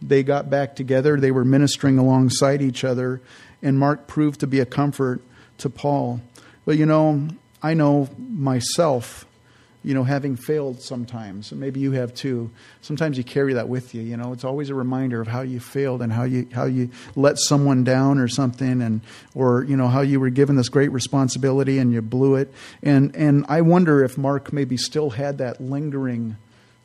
they 0.00 0.22
got 0.22 0.48
back 0.50 0.74
together. 0.74 1.20
They 1.20 1.30
were 1.30 1.44
ministering 1.44 1.98
alongside 1.98 2.62
each 2.62 2.84
other. 2.84 3.20
And 3.62 3.78
Mark 3.78 4.06
proved 4.06 4.40
to 4.40 4.46
be 4.46 4.60
a 4.60 4.66
comfort 4.66 5.20
to 5.58 5.70
Paul. 5.70 6.20
But, 6.64 6.78
you 6.78 6.86
know, 6.86 7.28
I 7.62 7.74
know 7.74 8.08
myself 8.18 9.26
you 9.84 9.94
know, 9.94 10.02
having 10.02 10.34
failed 10.34 10.80
sometimes, 10.80 11.52
and 11.52 11.60
maybe 11.60 11.78
you 11.78 11.92
have 11.92 12.14
too. 12.14 12.50
Sometimes 12.80 13.18
you 13.18 13.24
carry 13.24 13.52
that 13.54 13.68
with 13.68 13.94
you. 13.94 14.02
You 14.02 14.16
know, 14.16 14.32
it's 14.32 14.44
always 14.44 14.70
a 14.70 14.74
reminder 14.74 15.20
of 15.20 15.28
how 15.28 15.42
you 15.42 15.60
failed 15.60 16.02
and 16.02 16.12
how 16.12 16.24
you 16.24 16.48
how 16.52 16.64
you 16.64 16.90
let 17.14 17.38
someone 17.38 17.84
down 17.84 18.18
or 18.18 18.26
something, 18.26 18.80
and 18.80 19.02
or 19.34 19.64
you 19.64 19.76
know 19.76 19.88
how 19.88 20.00
you 20.00 20.18
were 20.18 20.30
given 20.30 20.56
this 20.56 20.68
great 20.68 20.90
responsibility 20.90 21.78
and 21.78 21.92
you 21.92 22.00
blew 22.00 22.34
it. 22.34 22.52
And 22.82 23.14
and 23.14 23.44
I 23.48 23.60
wonder 23.60 24.02
if 24.02 24.16
Mark 24.16 24.52
maybe 24.52 24.76
still 24.76 25.10
had 25.10 25.38
that 25.38 25.60
lingering 25.60 26.36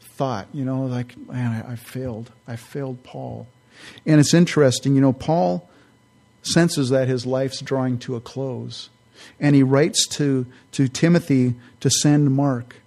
thought. 0.01 0.47
You 0.53 0.65
know, 0.65 0.83
like 0.83 1.17
man, 1.17 1.63
I, 1.65 1.71
I 1.71 1.75
failed. 1.77 2.31
I 2.47 2.57
failed 2.57 3.03
Paul. 3.03 3.47
And 4.05 4.19
it's 4.19 4.33
interesting. 4.33 4.93
You 4.93 5.01
know, 5.01 5.13
Paul 5.13 5.69
senses 6.41 6.89
that 6.89 7.07
his 7.07 7.25
life's 7.25 7.61
drawing 7.61 7.97
to 7.99 8.15
a 8.15 8.21
close. 8.21 8.89
And 9.39 9.55
he 9.55 9.63
writes 9.63 10.07
to, 10.09 10.45
to 10.73 10.87
Timothy 10.87 11.55
to 11.79 11.89
send 11.89 12.31
Mark. 12.31 12.77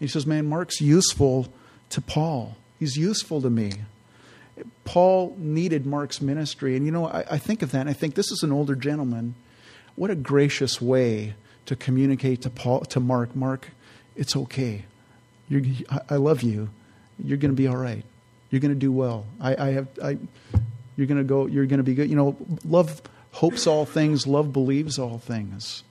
He 0.00 0.08
says, 0.08 0.26
Man, 0.26 0.48
Mark's 0.48 0.80
useful 0.80 1.52
to 1.90 2.00
Paul. 2.00 2.56
He's 2.78 2.96
useful 2.96 3.40
to 3.42 3.50
me. 3.50 3.72
Paul 4.84 5.36
needed 5.38 5.86
Mark's 5.86 6.20
ministry. 6.20 6.76
And 6.76 6.84
you 6.84 6.90
know, 6.90 7.06
I, 7.06 7.24
I 7.32 7.38
think 7.38 7.62
of 7.62 7.70
that 7.72 7.82
and 7.82 7.90
I 7.90 7.92
think 7.92 8.14
this 8.14 8.32
is 8.32 8.42
an 8.42 8.50
older 8.50 8.74
gentleman. 8.74 9.34
What 9.94 10.10
a 10.10 10.16
gracious 10.16 10.80
way 10.80 11.34
to 11.66 11.76
communicate 11.76 12.42
to 12.42 12.50
Paul 12.50 12.80
to 12.80 13.00
Mark. 13.00 13.36
Mark, 13.36 13.68
it's 14.16 14.34
okay. 14.34 14.84
You're, 15.48 15.62
I 16.08 16.16
love 16.16 16.42
you. 16.42 16.70
You're 17.22 17.38
going 17.38 17.52
to 17.52 17.56
be 17.56 17.66
all 17.66 17.76
right. 17.76 18.04
You're 18.50 18.60
going 18.60 18.74
to 18.74 18.78
do 18.78 18.90
well. 18.90 19.26
I, 19.40 19.68
I 19.68 19.72
have. 19.72 19.88
I, 20.02 20.18
you're 20.96 21.06
going 21.06 21.18
to 21.18 21.24
go. 21.24 21.46
You're 21.46 21.66
going 21.66 21.78
to 21.78 21.84
be 21.84 21.94
good. 21.94 22.08
You 22.08 22.16
know, 22.16 22.36
love 22.64 23.02
hopes 23.32 23.66
all 23.66 23.84
things. 23.84 24.26
Love 24.26 24.52
believes 24.52 24.98
all 24.98 25.18
things. 25.18 25.82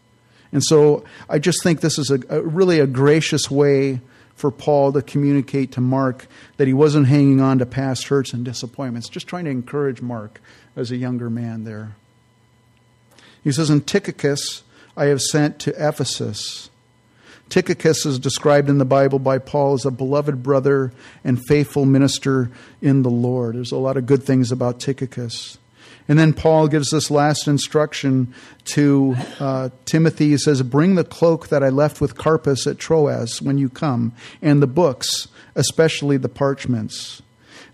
And 0.52 0.64
so 0.64 1.04
I 1.30 1.40
just 1.40 1.64
think 1.64 1.82
this 1.82 2.00
is 2.00 2.10
a, 2.10 2.20
a, 2.30 2.42
really 2.42 2.80
a 2.80 2.88
gracious 2.88 3.52
way 3.52 4.02
for 4.36 4.52
Paul 4.52 4.94
to 4.94 5.02
communicate 5.02 5.74
to 5.74 5.82
Mark 5.82 6.28
that 6.58 6.68
he 6.68 6.74
wasn't 6.74 7.08
hanging 7.08 7.42
on 7.42 7.60
to 7.60 7.66
past 7.66 8.08
hurts 8.08 8.34
and 8.34 8.46
disappointments, 8.46 9.10
just 9.10 9.28
trying 9.28 9.46
to 9.46 9.52
encourage 9.52 10.02
Mark 10.02 10.42
as 10.76 10.92
a 10.92 10.98
younger 10.98 11.30
man 11.30 11.66
there. 11.66 11.96
He 13.44 13.52
says, 13.52 13.70
In 13.70 13.82
Tychicus 13.82 14.64
I 14.96 15.06
have 15.06 15.22
sent 15.22 15.60
to 15.60 15.72
Ephesus. 15.72 16.70
Tychicus 17.50 18.06
is 18.06 18.20
described 18.20 18.70
in 18.70 18.78
the 18.78 18.86
Bible 18.86 19.18
by 19.18 19.40
Paul 19.40 19.74
as 19.74 19.86
a 19.86 19.92
beloved 19.92 20.44
brother 20.44 20.94
and 21.24 21.40
faithful 21.48 21.86
minister 21.86 22.52
in 22.82 23.02
the 23.02 23.10
Lord. 23.10 23.56
There's 23.56 23.72
a 23.72 23.78
lot 23.78 23.98
of 23.98 24.06
good 24.06 24.24
things 24.24 24.52
about 24.52 24.80
Tychicus. 24.80 25.58
And 26.10 26.18
then 26.18 26.34
Paul 26.34 26.68
gives 26.68 26.90
this 26.90 27.12
last 27.12 27.48
instruction 27.48 28.34
to 28.66 29.16
uh, 29.40 29.70
Timothy. 29.86 30.32
He 30.32 30.38
says, 30.38 30.64
Bring 30.64 30.96
the 30.96 31.04
cloak 31.04 31.50
that 31.50 31.64
I 31.64 31.70
left 31.70 32.02
with 32.02 32.18
Carpus 32.18 32.66
at 32.66 32.80
Troas 32.80 33.44
when 33.44 33.60
you 33.60 33.70
come, 33.70 34.14
and 34.42 34.62
the 34.62 34.68
books, 34.68 35.28
especially 35.56 36.18
the 36.18 36.28
parchments. 36.28 37.22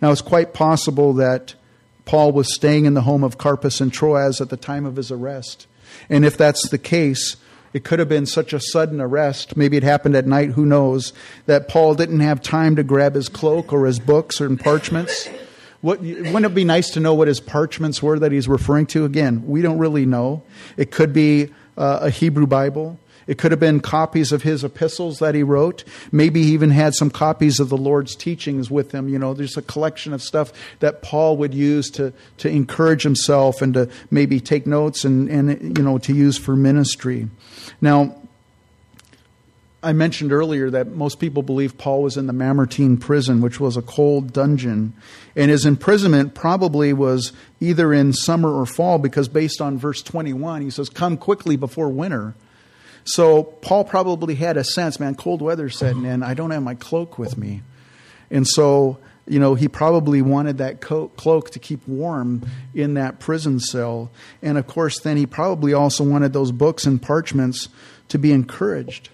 Now, 0.02 0.12
it's 0.12 0.22
quite 0.22 0.54
possible 0.54 1.14
that 1.14 1.56
Paul 2.04 2.34
was 2.34 2.54
staying 2.54 2.84
in 2.84 2.94
the 2.94 3.02
home 3.02 3.24
of 3.24 3.38
Carpus 3.38 3.80
and 3.80 3.92
Troas 3.92 4.42
at 4.42 4.50
the 4.50 4.58
time 4.58 4.86
of 4.86 4.98
his 4.98 5.12
arrest. 5.12 5.66
And 6.10 6.26
if 6.26 6.38
that's 6.38 6.68
the 6.68 6.78
case, 6.78 7.38
it 7.72 7.86
could 7.86 8.00
have 8.00 8.10
been 8.10 8.26
such 8.26 8.52
a 8.52 8.60
sudden 8.60 9.00
arrest, 9.00 9.56
maybe 9.56 9.78
it 9.78 9.84
happened 9.84 10.16
at 10.16 10.28
night, 10.28 10.52
who 10.52 10.66
knows, 10.66 11.14
that 11.46 11.70
Paul 11.70 11.96
didn't 11.96 12.20
have 12.20 12.42
time 12.42 12.76
to 12.76 12.84
grab 12.84 13.16
his 13.16 13.30
cloak 13.30 13.72
or 13.72 13.86
his 13.86 14.00
books 14.00 14.42
or 14.42 14.54
parchments. 14.58 15.30
What, 15.86 16.00
wouldn't 16.00 16.46
it 16.46 16.56
be 16.56 16.64
nice 16.64 16.90
to 16.94 17.00
know 17.00 17.14
what 17.14 17.28
his 17.28 17.40
parchments 17.40 18.02
were 18.02 18.18
that 18.18 18.32
he's 18.32 18.48
referring 18.48 18.88
to? 18.88 19.06
Again, 19.06 19.46
we 19.46 19.62
don't 19.62 19.78
really 19.78 20.08
know. 20.08 20.42
It 20.78 20.90
could 20.90 21.14
be 21.14 21.54
uh, 21.78 22.00
a 22.02 22.10
Hebrew 22.10 22.48
Bible. 22.48 22.98
It 23.28 23.38
could 23.38 23.52
have 23.52 23.60
been 23.60 23.82
copies 23.82 24.32
of 24.32 24.42
his 24.42 24.64
epistles 24.64 25.20
that 25.20 25.36
he 25.36 25.44
wrote. 25.44 25.84
Maybe 26.12 26.42
he 26.42 26.54
even 26.54 26.72
had 26.72 26.96
some 26.96 27.12
copies 27.12 27.60
of 27.60 27.70
the 27.70 27.78
Lord's 27.78 28.16
teachings 28.16 28.72
with 28.72 28.94
him. 28.94 29.10
You 29.10 29.20
know, 29.20 29.36
there's 29.36 29.58
a 29.58 29.62
collection 29.62 30.12
of 30.12 30.24
stuff 30.24 30.52
that 30.80 31.04
Paul 31.04 31.38
would 31.38 31.54
use 31.54 31.92
to, 31.92 32.14
to 32.38 32.50
encourage 32.50 33.04
himself 33.04 33.62
and 33.62 33.76
to 33.76 33.88
maybe 34.10 34.40
take 34.40 34.66
notes 34.66 35.06
and, 35.06 35.30
and, 35.30 35.78
you 35.78 35.84
know, 35.84 36.00
to 36.00 36.16
use 36.16 36.36
for 36.36 36.56
ministry. 36.56 37.30
Now, 37.80 38.16
I 39.86 39.94
mentioned 39.94 40.34
earlier 40.34 40.72
that 40.72 40.88
most 40.88 41.20
people 41.20 41.44
believe 41.44 41.78
Paul 41.78 42.02
was 42.02 42.18
in 42.18 42.26
the 42.26 42.34
Mamertine 42.34 42.98
prison, 42.98 43.40
which 43.40 43.60
was 43.60 43.78
a 43.78 43.84
cold 43.84 44.34
dungeon. 44.34 44.94
And 45.36 45.52
his 45.52 45.64
imprisonment 45.64 46.34
probably 46.34 46.92
was 46.92 47.34
either 47.60 47.94
in 47.94 48.12
summer 48.12 48.52
or 48.52 48.66
fall, 48.66 48.98
because 48.98 49.28
based 49.28 49.62
on 49.62 49.78
verse 49.78 50.02
21, 50.02 50.64
he 50.64 50.72
says, 50.72 50.90
Come 50.90 51.18
quickly 51.18 51.56
before 51.56 51.90
winter. 51.90 52.34
So 53.04 53.44
Paul 53.44 53.84
probably 53.84 54.34
had 54.34 54.58
a 54.58 54.64
sense, 54.64 55.00
man, 55.00 55.14
cold 55.14 55.44
weather 55.44 55.70
setting 55.70 56.04
in. 56.04 56.24
I 56.24 56.34
don't 56.34 56.50
have 56.50 56.64
my 56.64 56.74
cloak 56.74 57.20
with 57.20 57.38
me. 57.38 57.62
And 58.32 58.48
so, 58.48 58.98
you 59.28 59.38
know, 59.38 59.54
he 59.54 59.68
probably 59.68 60.24
wanted 60.24 60.58
that 60.58 60.82
cloak 60.82 61.52
to 61.52 61.60
keep 61.60 61.88
warm 61.88 62.42
in 62.74 62.96
that 62.96 63.20
prison 63.20 63.60
cell. 63.60 64.10
And 64.42 64.58
of 64.58 64.66
course, 64.66 65.00
then 65.00 65.16
he 65.16 65.28
probably 65.28 65.74
also 65.74 66.04
wanted 66.04 66.34
those 66.34 66.52
books 66.52 66.86
and 66.88 67.00
parchments 67.00 67.70
to 68.08 68.18
be 68.18 68.32
encouraged. 68.32 69.10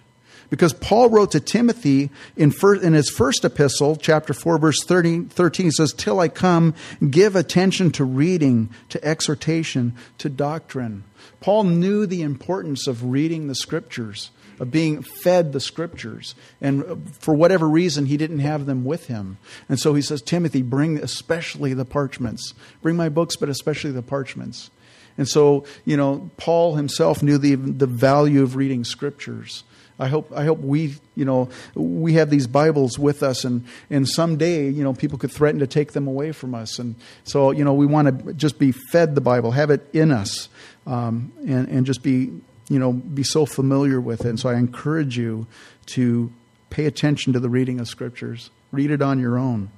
Because 0.51 0.73
Paul 0.73 1.09
wrote 1.09 1.31
to 1.31 1.39
Timothy 1.39 2.11
in, 2.35 2.51
first, 2.51 2.83
in 2.83 2.91
his 2.91 3.09
first 3.09 3.45
epistle, 3.45 3.95
chapter 3.95 4.33
4, 4.33 4.57
verse 4.57 4.83
13, 4.83 5.29
13, 5.29 5.65
he 5.67 5.71
says, 5.71 5.93
Till 5.93 6.19
I 6.19 6.27
come, 6.27 6.75
give 7.09 7.37
attention 7.37 7.89
to 7.91 8.03
reading, 8.03 8.69
to 8.89 9.03
exhortation, 9.03 9.95
to 10.17 10.27
doctrine. 10.27 11.05
Paul 11.39 11.63
knew 11.63 12.05
the 12.05 12.21
importance 12.21 12.85
of 12.85 13.05
reading 13.05 13.47
the 13.47 13.55
scriptures, 13.55 14.29
of 14.59 14.71
being 14.71 15.01
fed 15.01 15.53
the 15.53 15.61
scriptures. 15.61 16.35
And 16.59 16.83
uh, 16.83 16.95
for 17.19 17.33
whatever 17.33 17.69
reason, 17.69 18.07
he 18.07 18.17
didn't 18.17 18.39
have 18.39 18.65
them 18.65 18.83
with 18.83 19.07
him. 19.07 19.37
And 19.69 19.79
so 19.79 19.93
he 19.93 20.01
says, 20.01 20.21
Timothy, 20.21 20.63
bring 20.63 20.97
especially 20.97 21.73
the 21.73 21.85
parchments. 21.85 22.53
Bring 22.81 22.97
my 22.97 23.07
books, 23.07 23.37
but 23.37 23.47
especially 23.47 23.91
the 23.91 24.01
parchments. 24.01 24.69
And 25.17 25.29
so, 25.29 25.63
you 25.85 25.95
know, 25.95 26.29
Paul 26.35 26.75
himself 26.75 27.23
knew 27.23 27.37
the, 27.37 27.55
the 27.55 27.87
value 27.87 28.43
of 28.43 28.57
reading 28.57 28.83
scriptures. 28.83 29.63
I 30.01 30.07
hope 30.07 30.33
I 30.35 30.45
hope 30.45 30.59
we 30.59 30.95
you 31.15 31.25
know 31.25 31.49
we 31.75 32.13
have 32.13 32.31
these 32.31 32.47
Bibles 32.47 32.97
with 32.97 33.21
us, 33.21 33.45
and 33.45 33.65
and 33.91 34.09
someday 34.09 34.67
you 34.67 34.83
know 34.83 34.93
people 34.93 35.19
could 35.19 35.31
threaten 35.31 35.59
to 35.59 35.67
take 35.67 35.91
them 35.91 36.07
away 36.07 36.31
from 36.31 36.55
us, 36.55 36.79
and 36.79 36.95
so 37.23 37.51
you 37.51 37.63
know 37.63 37.73
we 37.73 37.85
want 37.85 38.25
to 38.25 38.33
just 38.33 38.57
be 38.57 38.71
fed 38.71 39.13
the 39.13 39.21
Bible, 39.21 39.51
have 39.51 39.69
it 39.69 39.87
in 39.93 40.11
us, 40.11 40.49
um, 40.87 41.31
and 41.47 41.67
and 41.69 41.85
just 41.85 42.01
be 42.01 42.31
you 42.67 42.79
know 42.79 42.93
be 42.93 43.21
so 43.21 43.45
familiar 43.45 44.01
with 44.01 44.21
it. 44.21 44.29
And 44.29 44.39
so 44.39 44.49
I 44.49 44.55
encourage 44.55 45.19
you 45.19 45.45
to 45.87 46.31
pay 46.71 46.85
attention 46.85 47.33
to 47.33 47.39
the 47.39 47.49
reading 47.49 47.79
of 47.79 47.87
scriptures. 47.87 48.49
Read 48.71 48.89
it 48.89 49.03
on 49.03 49.19
your 49.19 49.37
own. 49.37 49.69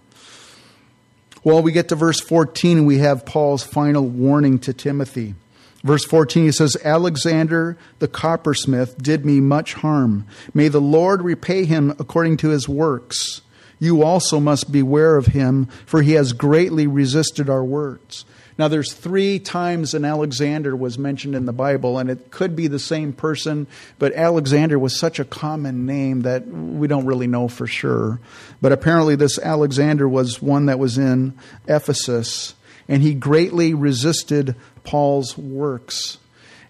Well, 1.44 1.62
we 1.62 1.74
get 1.74 1.90
to 1.90 1.96
verse 1.96 2.22
14 2.22 2.78
and 2.78 2.88
we 2.88 3.00
have 3.00 3.26
Paul's 3.26 3.64
final 3.64 4.08
warning 4.08 4.60
to 4.60 4.72
Timothy. 4.72 5.36
Verse 5.84 6.06
14, 6.06 6.46
he 6.46 6.52
says, 6.52 6.78
Alexander 6.84 7.78
the 8.00 8.08
coppersmith 8.08 8.98
did 8.98 9.26
me 9.26 9.42
much 9.42 9.74
harm. 9.74 10.26
May 10.54 10.70
the 10.70 10.82
Lord 10.82 11.22
repay 11.22 11.66
him 11.66 11.92
according 12.00 12.38
to 12.38 12.50
his 12.50 12.70
works. 12.70 13.42
You 13.80 14.02
also 14.02 14.40
must 14.40 14.72
beware 14.72 15.18
of 15.18 15.28
him, 15.28 15.66
for 15.86 16.02
he 16.02 16.14
has 16.14 16.32
greatly 16.32 16.88
resisted 16.88 17.50
our 17.50 17.66
words. 17.66 18.24
Now, 18.58 18.68
there's 18.68 18.94
three 18.94 19.40
times 19.40 19.94
an 19.94 20.06
Alexander 20.06 20.76
was 20.76 21.00
mentioned 21.00 21.36
in 21.36 21.46
the 21.46 21.52
Bible, 21.54 21.98
and 21.98 22.10
it 22.10 22.30
could 22.30 22.56
be 22.56 22.68
the 22.68 22.80
same 22.80 23.12
person, 23.12 23.68
but 23.98 24.14
Alexander 24.14 24.78
was 24.78 24.98
such 24.98 25.20
a 25.20 25.26
common 25.26 25.86
name 25.86 26.22
that 26.22 26.48
we 26.48 26.88
don't 26.88 27.08
really 27.08 27.28
know 27.28 27.48
for 27.48 27.66
sure. 27.66 28.20
But 28.62 28.72
apparently, 28.72 29.16
this 29.16 29.40
Alexander 29.40 30.08
was 30.08 30.42
one 30.42 30.68
that 30.68 30.80
was 30.80 30.98
in 30.98 31.34
Ephesus, 31.68 32.54
and 32.88 33.02
he 33.02 33.16
greatly 33.16 33.74
resisted 33.74 34.56
Paul's 34.84 35.38
works. 35.38 36.18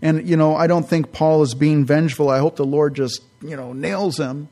And, 0.01 0.27
you 0.27 0.35
know, 0.35 0.55
I 0.55 0.67
don't 0.67 0.87
think 0.87 1.13
Paul 1.13 1.43
is 1.43 1.53
being 1.53 1.85
vengeful. 1.85 2.29
I 2.29 2.39
hope 2.39 2.57
the 2.57 2.65
Lord 2.65 2.95
just, 2.95 3.23
you 3.41 3.55
know, 3.55 3.73
nails 3.73 4.19
him. 4.19 4.49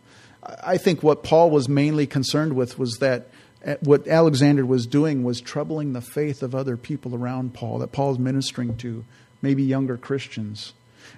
I 0.63 0.77
think 0.77 1.03
what 1.03 1.23
Paul 1.23 1.49
was 1.49 1.69
mainly 1.69 2.07
concerned 2.07 2.53
with 2.53 2.79
was 2.79 2.97
that 2.99 3.27
uh, 3.65 3.75
what 3.81 4.07
Alexander 4.07 4.65
was 4.65 4.87
doing 4.87 5.23
was 5.23 5.39
troubling 5.39 5.93
the 5.93 6.01
faith 6.01 6.41
of 6.41 6.55
other 6.55 6.77
people 6.77 7.15
around 7.15 7.53
Paul, 7.53 7.79
that 7.79 7.91
Paul's 7.91 8.17
ministering 8.17 8.77
to, 8.77 9.05
maybe 9.41 9.63
younger 9.63 9.97
Christians. 9.97 10.73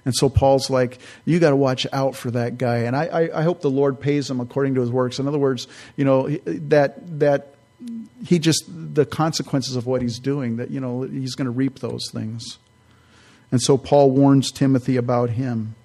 And 0.05 0.13
so 0.15 0.29
Paul's 0.29 0.69
like, 0.69 0.99
you 1.25 1.39
got 1.39 1.51
to 1.51 1.55
watch 1.55 1.87
out 1.93 2.15
for 2.15 2.31
that 2.31 2.57
guy. 2.57 2.79
And 2.79 2.95
I, 2.95 3.05
I, 3.05 3.39
I, 3.39 3.43
hope 3.43 3.61
the 3.61 3.69
Lord 3.69 3.99
pays 3.99 4.29
him 4.29 4.39
according 4.39 4.75
to 4.75 4.81
his 4.81 4.91
works. 4.91 5.19
In 5.19 5.27
other 5.27 5.37
words, 5.37 5.67
you 5.95 6.03
know, 6.03 6.29
that, 6.45 7.19
that 7.19 7.52
he 8.25 8.39
just 8.39 8.63
the 8.67 9.05
consequences 9.05 9.75
of 9.75 9.85
what 9.85 10.01
he's 10.01 10.19
doing 10.19 10.57
that 10.57 10.71
you 10.71 10.79
know 10.79 11.01
he's 11.01 11.35
going 11.35 11.45
to 11.45 11.51
reap 11.51 11.79
those 11.79 12.09
things. 12.11 12.57
And 13.51 13.61
so 13.61 13.77
paul 13.77 14.11
warns 14.11 14.51
timothy 14.51 14.97
about 14.97 15.31
him. 15.31 15.75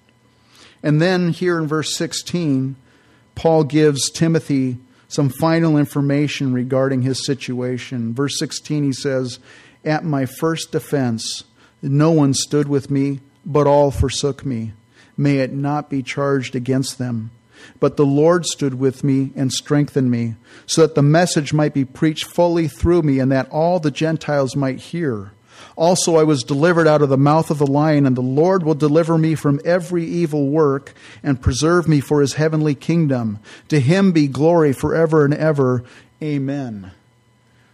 And 0.81 1.01
then 1.01 1.29
here 1.29 1.57
in 1.57 1.67
verse 1.67 1.95
16 1.95 2.75
paul 3.35 3.63
gives 3.63 4.09
timothy 4.09 4.77
some 5.07 5.29
final 5.29 5.77
information 5.77 6.53
regarding 6.53 7.01
his 7.01 7.25
situation. 7.25 8.13
Verse 8.13 8.37
16 8.39 8.83
he 8.83 8.93
says 8.93 9.39
at 9.83 10.03
my 10.03 10.25
first 10.25 10.71
defense 10.71 11.43
no 11.81 12.11
one 12.11 12.33
stood 12.33 12.67
with 12.67 12.89
me 12.89 13.19
but 13.45 13.67
all 13.67 13.91
forsook 13.91 14.45
me. 14.45 14.73
May 15.17 15.39
it 15.39 15.51
not 15.51 15.89
be 15.89 16.03
charged 16.03 16.55
against 16.55 16.97
them 16.97 17.31
but 17.79 17.97
the 17.97 18.05
Lord 18.05 18.45
stood 18.45 18.75
with 18.75 19.03
me 19.03 19.31
and 19.35 19.51
strengthened 19.51 20.11
me, 20.11 20.35
so 20.65 20.81
that 20.81 20.95
the 20.95 21.01
message 21.01 21.53
might 21.53 21.73
be 21.73 21.85
preached 21.85 22.25
fully 22.25 22.67
through 22.67 23.01
me, 23.01 23.19
and 23.19 23.31
that 23.31 23.49
all 23.49 23.79
the 23.79 23.91
Gentiles 23.91 24.55
might 24.55 24.79
hear. 24.79 25.31
Also, 25.75 26.17
I 26.17 26.23
was 26.23 26.43
delivered 26.43 26.87
out 26.87 27.01
of 27.01 27.09
the 27.09 27.17
mouth 27.17 27.49
of 27.49 27.57
the 27.57 27.67
lion, 27.67 28.05
and 28.05 28.15
the 28.15 28.21
Lord 28.21 28.63
will 28.63 28.75
deliver 28.75 29.17
me 29.17 29.35
from 29.35 29.61
every 29.63 30.05
evil 30.05 30.49
work 30.49 30.93
and 31.23 31.41
preserve 31.41 31.87
me 31.87 32.01
for 32.01 32.21
his 32.21 32.33
heavenly 32.33 32.75
kingdom. 32.75 33.39
To 33.69 33.79
him 33.79 34.11
be 34.11 34.27
glory 34.27 34.73
forever 34.73 35.23
and 35.23 35.33
ever. 35.33 35.83
Amen. 36.21 36.91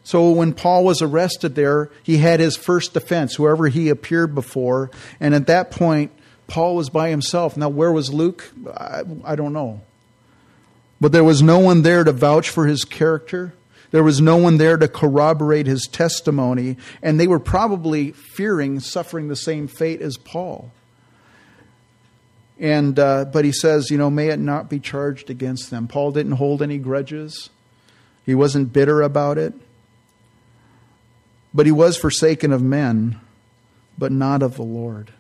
So 0.04 0.30
when 0.30 0.54
Paul 0.54 0.84
was 0.84 1.02
arrested 1.02 1.56
there, 1.56 1.90
he 2.04 2.18
had 2.18 2.40
his 2.40 2.56
first 2.56 2.94
defense, 2.94 3.36
whoever 3.36 3.70
he 3.70 3.90
appeared 3.90 4.36
before. 4.36 4.92
And 5.20 5.34
at 5.34 5.48
that 5.48 5.72
point, 5.72 6.12
Paul 6.48 6.76
was 6.76 6.90
by 6.90 7.10
himself. 7.10 7.58
Now, 7.58 7.70
where 7.70 7.92
was 7.92 8.14
Luke? 8.14 8.52
I, 8.76 9.02
I, 9.24 9.36
don't 9.36 9.54
know. 9.54 9.82
But 11.02 11.12
there 11.12 11.24
was 11.24 11.42
no 11.42 11.60
one 11.60 11.82
there 11.82 12.04
to 12.04 12.12
vouch 12.12 12.50
for 12.50 12.68
his 12.68 12.86
character. 12.86 13.54
There 13.92 14.04
was 14.04 14.22
no 14.22 14.38
one 14.38 14.58
there 14.58 14.78
to 14.78 14.88
corroborate 14.88 15.68
his 15.68 15.88
testimony. 15.92 16.78
And 17.02 17.20
they 17.20 17.28
were 17.28 17.40
probably 17.40 18.12
fearing 18.12 18.80
suffering 18.80 19.28
the 19.28 19.36
same 19.36 19.68
fate 19.68 20.02
as 20.02 20.18
Paul. 20.18 20.72
And, 22.60 22.98
uh, 22.98 23.26
but 23.26 23.44
he 23.44 23.52
says, 23.52 23.90
you 23.90 23.98
know, 23.98 24.10
may 24.10 24.30
it 24.30 24.40
not 24.40 24.70
be 24.70 24.80
charged 24.80 25.30
against 25.30 25.72
them. 25.72 25.88
Paul 25.88 26.12
didn't 26.12 26.34
hold 26.34 26.62
any 26.62 26.78
grudges, 26.78 27.50
he 28.26 28.36
wasn't 28.36 28.74
bitter 28.74 29.02
about 29.02 29.38
it. 29.38 29.54
But 31.54 31.66
he 31.66 31.72
was 31.72 31.96
forsaken 31.96 32.52
of 32.52 32.62
men, 32.62 33.20
but 33.98 34.12
not 34.12 34.44
of 34.44 34.56
the 34.56 34.64
Lord. 34.64 35.14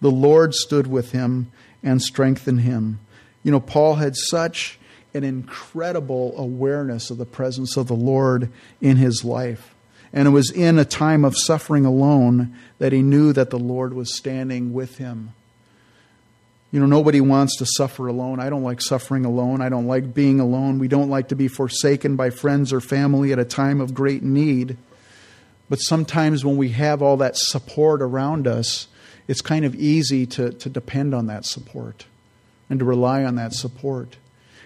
The 0.00 0.10
Lord 0.10 0.54
stood 0.54 0.86
with 0.86 1.12
him 1.12 1.50
and 1.82 2.00
strengthened 2.00 2.60
him. 2.60 3.00
You 3.42 3.52
know, 3.52 3.60
Paul 3.60 3.96
had 3.96 4.16
such 4.16 4.78
an 5.14 5.24
incredible 5.24 6.34
awareness 6.36 7.10
of 7.10 7.18
the 7.18 7.24
presence 7.24 7.76
of 7.76 7.88
the 7.88 7.94
Lord 7.94 8.50
in 8.80 8.96
his 8.96 9.24
life. 9.24 9.74
And 10.12 10.28
it 10.28 10.30
was 10.30 10.50
in 10.50 10.78
a 10.78 10.84
time 10.84 11.24
of 11.24 11.36
suffering 11.36 11.84
alone 11.84 12.56
that 12.78 12.92
he 12.92 13.02
knew 13.02 13.32
that 13.32 13.50
the 13.50 13.58
Lord 13.58 13.92
was 13.92 14.16
standing 14.16 14.72
with 14.72 14.98
him. 14.98 15.32
You 16.70 16.80
know, 16.80 16.86
nobody 16.86 17.20
wants 17.20 17.56
to 17.58 17.66
suffer 17.66 18.06
alone. 18.08 18.40
I 18.40 18.50
don't 18.50 18.62
like 18.62 18.82
suffering 18.82 19.24
alone. 19.24 19.62
I 19.62 19.70
don't 19.70 19.86
like 19.86 20.12
being 20.12 20.38
alone. 20.38 20.78
We 20.78 20.88
don't 20.88 21.08
like 21.08 21.28
to 21.28 21.36
be 21.36 21.48
forsaken 21.48 22.16
by 22.16 22.30
friends 22.30 22.72
or 22.72 22.80
family 22.80 23.32
at 23.32 23.38
a 23.38 23.44
time 23.44 23.80
of 23.80 23.94
great 23.94 24.22
need. 24.22 24.76
But 25.70 25.78
sometimes 25.78 26.44
when 26.44 26.58
we 26.58 26.70
have 26.70 27.00
all 27.00 27.16
that 27.18 27.36
support 27.36 28.02
around 28.02 28.46
us, 28.46 28.86
it's 29.28 29.42
kind 29.42 29.64
of 29.64 29.74
easy 29.74 30.26
to, 30.26 30.50
to 30.50 30.68
depend 30.70 31.14
on 31.14 31.26
that 31.26 31.44
support 31.44 32.06
and 32.68 32.80
to 32.80 32.84
rely 32.84 33.22
on 33.24 33.36
that 33.36 33.52
support. 33.52 34.16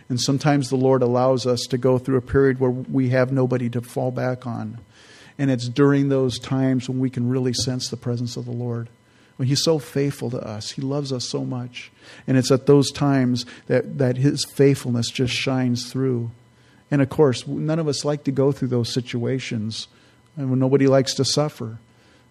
And 0.09 0.21
sometimes 0.21 0.71
the 0.71 0.77
Lord 0.77 1.03
allows 1.03 1.47
us 1.47 1.61
to 1.71 1.79
go 1.79 1.99
through 1.99 2.17
a 2.17 2.23
period 2.23 2.61
where 2.61 2.71
we 2.71 3.11
have 3.11 3.33
nobody 3.33 3.69
to 3.71 3.81
fall 3.81 4.11
back 4.11 4.47
on. 4.47 4.79
And 5.39 5.51
it's 5.51 5.69
during 5.69 6.09
those 6.09 6.39
times 6.39 6.89
when 6.89 7.01
we 7.01 7.11
can 7.11 7.29
really 7.29 7.53
sense 7.53 7.89
the 7.89 7.97
presence 7.97 8.37
of 8.37 8.45
the 8.45 8.53
Lord. 8.53 8.89
When 9.37 9.49
He's 9.49 9.65
so 9.65 9.79
faithful 9.79 10.31
to 10.31 10.41
us, 10.41 10.73
He 10.73 10.83
loves 10.83 11.13
us 11.13 11.29
so 11.29 11.45
much. 11.45 11.91
And 12.27 12.37
it's 12.37 12.51
at 12.51 12.67
those 12.67 12.91
times 12.91 13.47
that, 13.67 13.99
that 13.99 14.17
His 14.17 14.45
faithfulness 14.45 15.11
just 15.11 15.35
shines 15.35 15.91
through. 15.91 16.31
And 16.91 17.01
of 17.01 17.09
course, 17.09 17.47
none 17.47 17.79
of 17.79 17.89
us 17.89 18.05
like 18.05 18.25
to 18.25 18.33
go 18.33 18.53
through 18.53 18.69
those 18.69 18.93
situations, 18.93 19.89
and 20.37 20.51
nobody 20.61 20.87
likes 20.87 21.15
to 21.15 21.25
suffer. 21.25 21.79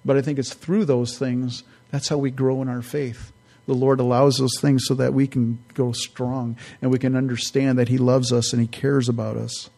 But 0.06 0.18
I 0.18 0.22
think 0.22 0.38
it's 0.38 0.54
through 0.54 0.86
those 0.86 1.18
things 1.18 1.64
that's 1.92 2.08
how 2.08 2.18
we 2.18 2.32
grow 2.32 2.62
in 2.62 2.70
our 2.70 2.82
faith. 2.82 3.32
The 3.68 3.74
Lord 3.76 4.00
allows 4.00 4.38
those 4.38 4.60
things 4.60 4.86
so 4.86 4.96
that 4.96 5.14
we 5.14 5.28
can 5.28 5.60
go 5.76 5.92
strong 5.92 6.58
and 6.82 6.92
we 6.92 7.00
can 7.00 7.16
understand 7.16 7.78
that 7.78 7.90
He 7.90 7.98
loves 7.98 8.34
us 8.34 8.54
and 8.54 8.62
He 8.62 8.68
cares 8.68 9.08
about 9.08 9.38
us. 9.38 9.70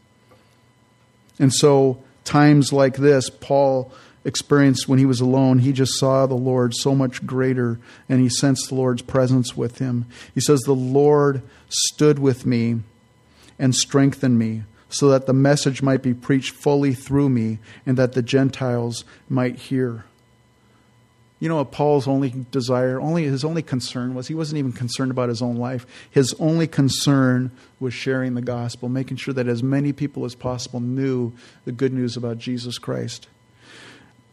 And 1.39 1.53
so, 1.53 2.01
times 2.23 2.71
like 2.71 2.95
this, 2.95 3.29
Paul 3.29 3.91
experienced 4.25 4.87
when 4.87 4.99
he 4.99 5.05
was 5.05 5.21
alone. 5.21 5.59
He 5.59 5.73
just 5.73 5.99
saw 5.99 6.25
the 6.25 6.35
Lord 6.35 6.73
so 6.75 6.95
much 6.95 7.25
greater 7.25 7.79
and 8.07 8.21
he 8.21 8.29
sensed 8.29 8.69
the 8.69 8.75
Lord's 8.75 9.01
presence 9.01 9.57
with 9.57 9.79
him. 9.79 10.05
He 10.33 10.41
says, 10.41 10.61
The 10.61 10.73
Lord 10.73 11.41
stood 11.69 12.19
with 12.19 12.45
me 12.45 12.79
and 13.59 13.75
strengthened 13.75 14.39
me 14.39 14.63
so 14.89 15.09
that 15.09 15.25
the 15.25 15.33
message 15.33 15.81
might 15.81 16.01
be 16.01 16.13
preached 16.13 16.51
fully 16.51 16.93
through 16.93 17.29
me 17.29 17.59
and 17.85 17.97
that 17.97 18.13
the 18.13 18.21
Gentiles 18.21 19.03
might 19.27 19.55
hear. 19.55 20.05
You 21.39 21.49
know 21.49 21.63
Paul's 21.65 22.07
only 22.07 22.33
desire, 22.51 23.01
only 23.01 23.23
his 23.23 23.43
only 23.43 23.61
concern 23.61 24.15
was 24.15 24.27
he 24.27 24.35
wasn't 24.35 24.59
even 24.59 24.71
concerned 24.71 25.11
about 25.11 25.29
his 25.29 25.41
own 25.41 25.57
life. 25.57 25.85
His 26.09 26.33
only 26.39 26.67
concern 26.67 27.51
was 27.79 27.93
sharing 27.93 28.33
the 28.33 28.41
gospel, 28.41 28.87
making 28.87 29.17
sure 29.17 29.33
that 29.33 29.47
as 29.47 29.61
many 29.61 29.91
people 29.91 30.23
as 30.23 30.35
possible 30.35 30.79
knew 30.79 31.33
the 31.65 31.73
good 31.73 31.91
news 31.91 32.15
about 32.15 32.37
Jesus 32.37 32.77
Christ. 32.77 33.27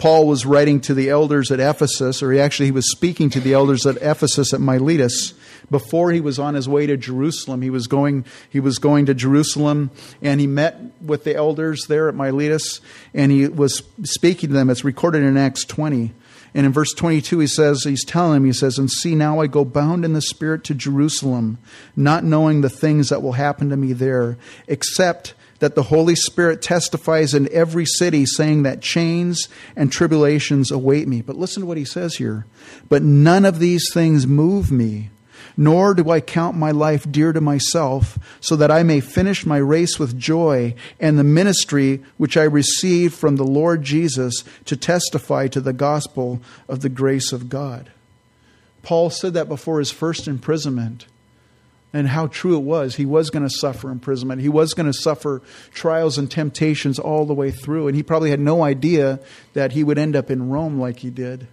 Paul 0.00 0.26
was 0.26 0.46
writing 0.46 0.80
to 0.82 0.94
the 0.94 1.10
elders 1.10 1.50
at 1.50 1.60
Ephesus, 1.60 2.22
or 2.22 2.32
he 2.32 2.40
actually 2.40 2.66
he 2.66 2.72
was 2.72 2.90
speaking 2.90 3.28
to 3.30 3.40
the 3.40 3.52
elders 3.52 3.84
at 3.84 3.96
Ephesus 3.96 4.54
at 4.54 4.60
Miletus 4.60 5.34
before 5.70 6.10
he 6.10 6.20
was 6.20 6.38
on 6.38 6.54
his 6.54 6.68
way 6.68 6.86
to 6.86 6.96
Jerusalem. 6.96 7.60
He 7.60 7.70
was 7.70 7.86
going 7.86 8.24
he 8.48 8.60
was 8.60 8.78
going 8.78 9.06
to 9.06 9.14
Jerusalem 9.14 9.90
and 10.22 10.40
he 10.40 10.46
met 10.46 10.80
with 11.02 11.24
the 11.24 11.36
elders 11.36 11.84
there 11.86 12.08
at 12.08 12.14
Miletus 12.14 12.80
and 13.12 13.30
he 13.30 13.46
was 13.46 13.82
speaking 14.02 14.48
to 14.48 14.54
them. 14.54 14.70
It's 14.70 14.84
recorded 14.84 15.22
in 15.22 15.36
Acts 15.36 15.64
20. 15.64 16.12
And 16.54 16.66
in 16.66 16.72
verse 16.72 16.92
22, 16.94 17.38
he 17.38 17.46
says, 17.46 17.84
he's 17.84 18.04
telling 18.04 18.38
him, 18.38 18.44
he 18.44 18.52
says, 18.52 18.78
And 18.78 18.90
see, 18.90 19.14
now 19.14 19.40
I 19.40 19.46
go 19.46 19.64
bound 19.64 20.04
in 20.04 20.12
the 20.12 20.22
Spirit 20.22 20.64
to 20.64 20.74
Jerusalem, 20.74 21.58
not 21.94 22.24
knowing 22.24 22.60
the 22.60 22.70
things 22.70 23.08
that 23.08 23.22
will 23.22 23.32
happen 23.32 23.70
to 23.70 23.76
me 23.76 23.92
there, 23.92 24.36
except 24.66 25.34
that 25.60 25.74
the 25.74 25.84
Holy 25.84 26.16
Spirit 26.16 26.62
testifies 26.62 27.34
in 27.34 27.48
every 27.52 27.86
city, 27.86 28.26
saying 28.26 28.64
that 28.64 28.80
chains 28.80 29.48
and 29.76 29.92
tribulations 29.92 30.70
await 30.70 31.06
me. 31.06 31.22
But 31.22 31.36
listen 31.36 31.60
to 31.60 31.66
what 31.66 31.76
he 31.76 31.84
says 31.84 32.16
here. 32.16 32.46
But 32.88 33.02
none 33.02 33.44
of 33.44 33.58
these 33.58 33.92
things 33.92 34.26
move 34.26 34.72
me, 34.72 35.10
nor 35.57 35.94
do 35.94 36.11
I 36.11 36.20
count 36.20 36.57
my 36.57 36.70
life 36.70 37.11
dear 37.11 37.33
to 37.33 37.40
myself, 37.40 38.18
so 38.40 38.57
that 38.57 38.70
I 38.70 38.83
may 38.83 39.00
finish 39.00 39.46
my 39.46 39.59
race 39.59 39.98
with 39.98 40.18
joy 40.18 40.74
and 40.98 41.18
the 41.18 41.24
ministry 41.24 42.03
which 42.16 42.37
I 42.37 42.44
received 42.44 43.14
from 43.14 43.37
the 43.37 43.44
Lord 43.44 43.83
Jesus 43.83 44.44
to 44.66 44.76
testify 44.76 45.48
to 45.48 45.61
the 45.61 45.72
gospel 45.72 46.40
of 46.68 46.81
the 46.81 46.88
grace 46.88 47.33
of 47.33 47.48
God. 47.48 47.90
Paul 48.83 49.11
said 49.11 49.35
that 49.35 49.48
before 49.48 49.79
his 49.79 49.90
first 49.90 50.26
imprisonment 50.26 51.07
and 51.92 52.09
how 52.09 52.29
true 52.29 52.57
it 52.57 52.62
was. 52.62 52.96
He 52.96 53.07
was 53.07 53.31
going 53.31 53.42
to 53.42 53.50
suffer 53.50 53.90
imprisonment. 53.90 54.40
He 54.40 54.48
was 54.48 54.74
going 54.74 54.87
to 54.87 54.98
suffer 54.98 55.42
trials 55.72 56.18
and 56.18 56.31
temptations 56.31 56.98
all 56.98 57.26
the 57.26 57.35
way 57.35 57.50
through. 57.50 57.88
And 57.88 57.96
he 57.96 58.03
probably 58.03 58.31
had 58.31 58.40
no 58.40 58.62
idea 58.62 59.20
that 59.55 59.72
he 59.72 59.83
would 59.83 59.98
end 59.98 60.14
up 60.14 60.31
in 60.31 60.50
Rome 60.50 60.81
like 60.81 61.00
he 61.00 61.11
did. 61.11 61.48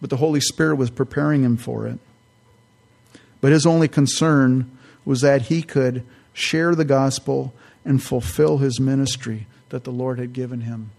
But 0.00 0.10
the 0.10 0.16
Holy 0.16 0.40
Spirit 0.40 0.76
was 0.76 0.90
preparing 0.90 1.42
him 1.42 1.56
for 1.56 1.86
it. 1.86 1.98
But 3.44 3.52
his 3.52 3.66
only 3.66 3.88
concern 3.88 4.70
was 5.04 5.20
that 5.20 5.42
he 5.42 5.60
could 5.60 6.02
share 6.32 6.74
the 6.74 6.86
gospel 6.86 7.52
and 7.84 8.02
fulfill 8.02 8.56
his 8.56 8.80
ministry 8.80 9.46
that 9.68 9.84
the 9.84 9.92
Lord 9.92 10.18
had 10.18 10.32
given 10.32 10.62
him. 10.62 10.92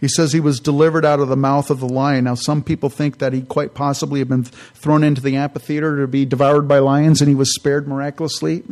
He 0.00 0.08
says 0.08 0.32
he 0.32 0.40
was 0.40 0.60
delivered 0.60 1.04
out 1.04 1.20
of 1.20 1.28
the 1.28 1.36
mouth 1.36 1.68
of 1.68 1.80
the 1.80 1.86
lion. 1.86 2.24
Now, 2.24 2.36
some 2.36 2.62
people 2.62 2.88
think 2.88 3.18
that 3.18 3.34
he 3.34 3.42
quite 3.42 3.74
possibly 3.74 4.20
had 4.20 4.30
been 4.30 4.44
thrown 4.44 5.04
into 5.04 5.20
the 5.20 5.36
amphitheater 5.36 5.98
to 5.98 6.08
be 6.08 6.24
devoured 6.24 6.66
by 6.66 6.78
lions 6.78 7.20
and 7.20 7.28
he 7.28 7.34
was 7.34 7.54
spared 7.54 7.86
miraculously. 7.86 8.62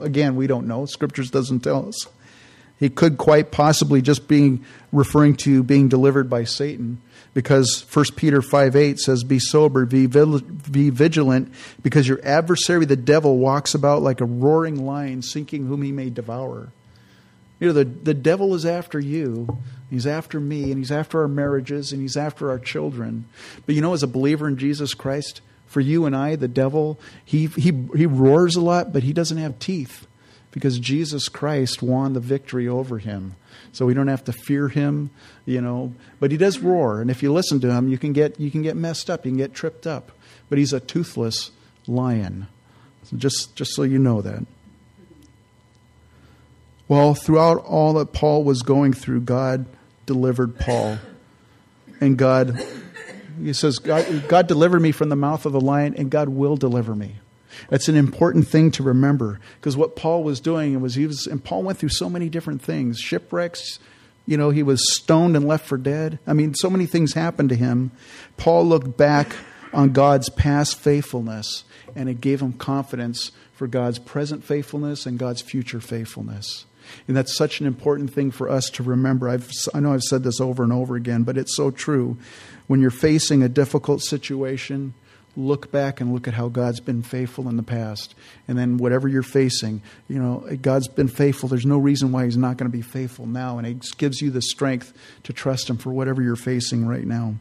Again, 0.00 0.34
we 0.34 0.46
don't 0.46 0.66
know. 0.66 0.86
Scriptures 0.86 1.30
doesn't 1.30 1.60
tell 1.60 1.88
us. 1.88 2.08
He 2.82 2.90
could 2.90 3.16
quite 3.16 3.52
possibly 3.52 4.02
just 4.02 4.26
be 4.26 4.58
referring 4.90 5.36
to 5.36 5.62
being 5.62 5.88
delivered 5.88 6.28
by 6.28 6.42
Satan 6.42 7.00
because 7.32 7.86
1 7.92 8.06
Peter 8.16 8.42
5 8.42 8.74
8 8.74 8.98
says, 8.98 9.22
Be 9.22 9.38
sober, 9.38 9.86
be, 9.86 10.08
be 10.08 10.90
vigilant, 10.90 11.54
because 11.84 12.08
your 12.08 12.18
adversary, 12.24 12.84
the 12.84 12.96
devil, 12.96 13.38
walks 13.38 13.74
about 13.74 14.02
like 14.02 14.20
a 14.20 14.24
roaring 14.24 14.84
lion, 14.84 15.22
seeking 15.22 15.66
whom 15.66 15.82
he 15.82 15.92
may 15.92 16.10
devour. 16.10 16.72
You 17.60 17.68
know, 17.68 17.72
the, 17.72 17.84
the 17.84 18.14
devil 18.14 18.52
is 18.52 18.66
after 18.66 18.98
you, 18.98 19.58
he's 19.88 20.04
after 20.04 20.40
me, 20.40 20.64
and 20.72 20.78
he's 20.78 20.90
after 20.90 21.20
our 21.20 21.28
marriages, 21.28 21.92
and 21.92 22.02
he's 22.02 22.16
after 22.16 22.50
our 22.50 22.58
children. 22.58 23.26
But 23.64 23.76
you 23.76 23.80
know, 23.80 23.92
as 23.92 24.02
a 24.02 24.08
believer 24.08 24.48
in 24.48 24.56
Jesus 24.56 24.92
Christ, 24.92 25.40
for 25.68 25.80
you 25.80 26.04
and 26.04 26.16
I, 26.16 26.34
the 26.34 26.48
devil, 26.48 26.98
he, 27.24 27.46
he, 27.46 27.70
he 27.94 28.06
roars 28.06 28.56
a 28.56 28.60
lot, 28.60 28.92
but 28.92 29.04
he 29.04 29.12
doesn't 29.12 29.38
have 29.38 29.60
teeth 29.60 30.08
because 30.52 30.78
Jesus 30.78 31.28
Christ 31.28 31.82
won 31.82 32.12
the 32.12 32.20
victory 32.20 32.68
over 32.68 32.98
him. 32.98 33.34
So 33.72 33.86
we 33.86 33.94
don't 33.94 34.08
have 34.08 34.24
to 34.24 34.32
fear 34.32 34.68
him, 34.68 35.10
you 35.44 35.60
know. 35.60 35.94
But 36.20 36.30
he 36.30 36.36
does 36.36 36.60
roar, 36.60 37.00
and 37.00 37.10
if 37.10 37.22
you 37.22 37.32
listen 37.32 37.58
to 37.60 37.72
him, 37.72 37.88
you 37.88 37.98
can 37.98 38.12
get 38.12 38.38
you 38.38 38.50
can 38.50 38.62
get 38.62 38.76
messed 38.76 39.10
up, 39.10 39.24
you 39.24 39.32
can 39.32 39.38
get 39.38 39.54
tripped 39.54 39.86
up. 39.86 40.12
But 40.48 40.58
he's 40.58 40.72
a 40.72 40.80
toothless 40.80 41.50
lion. 41.86 42.46
So 43.04 43.16
just 43.16 43.56
just 43.56 43.74
so 43.74 43.82
you 43.82 43.98
know 43.98 44.22
that. 44.22 44.46
Well, 46.86 47.14
throughout 47.14 47.64
all 47.64 47.94
that 47.94 48.12
Paul 48.12 48.44
was 48.44 48.62
going 48.62 48.92
through, 48.92 49.22
God 49.22 49.64
delivered 50.04 50.58
Paul. 50.58 50.98
And 52.00 52.18
God, 52.18 52.62
he 53.40 53.54
says, 53.54 53.78
God, 53.78 54.28
God 54.28 54.46
delivered 54.46 54.80
me 54.80 54.92
from 54.92 55.08
the 55.08 55.16
mouth 55.16 55.46
of 55.46 55.52
the 55.52 55.60
lion, 55.60 55.94
and 55.96 56.10
God 56.10 56.28
will 56.28 56.56
deliver 56.56 56.94
me. 56.94 57.14
That's 57.68 57.88
an 57.88 57.96
important 57.96 58.48
thing 58.48 58.70
to 58.72 58.82
remember 58.82 59.40
because 59.60 59.76
what 59.76 59.96
Paul 59.96 60.22
was 60.24 60.40
doing 60.40 60.80
was 60.80 60.94
he 60.94 61.06
was, 61.06 61.26
and 61.26 61.42
Paul 61.42 61.62
went 61.62 61.78
through 61.78 61.90
so 61.90 62.08
many 62.08 62.28
different 62.28 62.62
things 62.62 62.98
shipwrecks, 62.98 63.78
you 64.26 64.36
know, 64.36 64.50
he 64.50 64.62
was 64.62 64.94
stoned 64.94 65.36
and 65.36 65.46
left 65.46 65.66
for 65.66 65.76
dead. 65.76 66.18
I 66.26 66.32
mean, 66.32 66.54
so 66.54 66.70
many 66.70 66.86
things 66.86 67.14
happened 67.14 67.48
to 67.48 67.56
him. 67.56 67.90
Paul 68.36 68.66
looked 68.66 68.96
back 68.96 69.34
on 69.72 69.92
God's 69.92 70.28
past 70.28 70.78
faithfulness 70.78 71.64
and 71.96 72.08
it 72.08 72.20
gave 72.20 72.40
him 72.40 72.52
confidence 72.52 73.32
for 73.54 73.66
God's 73.66 73.98
present 73.98 74.44
faithfulness 74.44 75.06
and 75.06 75.18
God's 75.18 75.42
future 75.42 75.80
faithfulness. 75.80 76.66
And 77.06 77.16
that's 77.16 77.34
such 77.34 77.60
an 77.60 77.66
important 77.66 78.12
thing 78.12 78.30
for 78.30 78.48
us 78.48 78.68
to 78.70 78.82
remember. 78.82 79.28
I've, 79.28 79.50
I 79.72 79.80
know 79.80 79.92
I've 79.92 80.02
said 80.02 80.24
this 80.24 80.40
over 80.40 80.62
and 80.62 80.72
over 80.72 80.96
again, 80.96 81.22
but 81.22 81.38
it's 81.38 81.56
so 81.56 81.70
true. 81.70 82.16
When 82.66 82.80
you're 82.80 82.90
facing 82.90 83.42
a 83.42 83.48
difficult 83.48 84.02
situation, 84.02 84.94
look 85.36 85.70
back 85.70 86.00
and 86.00 86.12
look 86.12 86.28
at 86.28 86.34
how 86.34 86.48
God's 86.48 86.80
been 86.80 87.02
faithful 87.02 87.48
in 87.48 87.56
the 87.56 87.62
past. 87.62 88.14
And 88.46 88.58
then 88.58 88.76
whatever 88.76 89.08
you're 89.08 89.22
facing, 89.22 89.82
you 90.08 90.18
know, 90.18 90.46
God's 90.60 90.88
been 90.88 91.08
faithful. 91.08 91.48
There's 91.48 91.66
no 91.66 91.78
reason 91.78 92.12
why 92.12 92.24
He's 92.24 92.36
not 92.36 92.56
going 92.56 92.70
to 92.70 92.76
be 92.76 92.82
faithful 92.82 93.26
now. 93.26 93.58
And 93.58 93.66
it 93.66 93.86
gives 93.96 94.20
you 94.20 94.30
the 94.30 94.42
strength 94.42 94.92
to 95.24 95.32
trust 95.32 95.70
Him 95.70 95.78
for 95.78 95.90
whatever 95.90 96.22
you're 96.22 96.36
facing 96.36 96.86
right 96.86 97.06
now. 97.06 97.36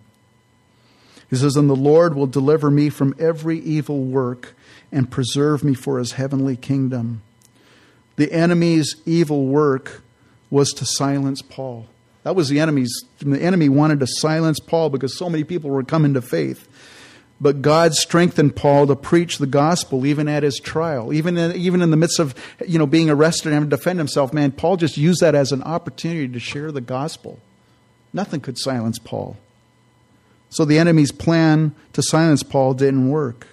He 1.30 1.36
says, 1.36 1.56
And 1.56 1.70
the 1.70 1.76
Lord 1.76 2.16
will 2.16 2.28
deliver 2.28 2.70
me 2.70 2.90
from 2.90 3.16
every 3.20 3.60
evil 3.60 4.04
work 4.04 4.54
and 4.92 5.10
preserve 5.10 5.64
me 5.64 5.74
for 5.74 6.00
His 6.00 6.14
heavenly 6.14 6.56
kingdom. 6.56 7.22
The 8.16 8.32
enemy's 8.32 8.96
evil 9.06 9.48
work 9.48 10.02
was 10.50 10.72
to 10.74 10.86
silence 10.86 11.42
Paul. 11.42 11.88
That 12.24 12.36
was 12.36 12.50
the 12.50 12.60
enemy's. 12.60 12.94
The 13.20 13.42
enemy 13.42 13.70
wanted 13.70 14.00
to 14.02 14.08
silence 14.08 14.60
Paul 14.60 14.90
because 14.90 15.18
so 15.18 15.30
many 15.30 15.44
people 15.44 15.70
were 15.70 15.84
coming 15.84 16.14
to 16.14 16.22
faith. 16.22 16.68
But 17.42 17.64
God 17.64 17.96
strengthened 17.96 18.56
Paul 18.56 18.86
to 18.86 18.96
preach 18.96 19.40
the 19.40 19.48
gospel 19.48 20.06
even 20.06 20.28
at 20.28 20.44
his 20.44 20.60
trial, 20.60 21.12
even 21.12 21.40
in, 21.40 21.56
even 21.56 21.82
in 21.82 21.90
the 21.90 21.98
midst 21.98 22.20
of 22.20 22.36
you 22.68 22.78
know 22.78 22.86
being 22.86 23.10
arrested 23.10 23.48
and 23.48 23.56
having 23.56 23.70
to 23.72 23.76
defend 23.76 23.98
himself. 23.98 24.32
Man, 24.32 24.52
Paul 24.52 24.78
just 24.78 24.96
used 24.96 25.22
that 25.22 25.34
as 25.34 25.52
an 25.52 25.64
opportunity 25.64 26.28
to 26.28 26.40
share 26.40 26.72
the 26.72 26.82
gospel. 26.82 27.40
Nothing 28.14 28.42
could 28.42 28.60
silence 28.60 29.00
Paul. 29.00 29.38
So 30.50 30.66
the 30.66 30.78
enemy's 30.78 31.12
plan 31.12 31.74
to 31.94 32.04
silence 32.04 32.44
Paul 32.44 32.76
didn't 32.76 33.10
work. 33.10 33.48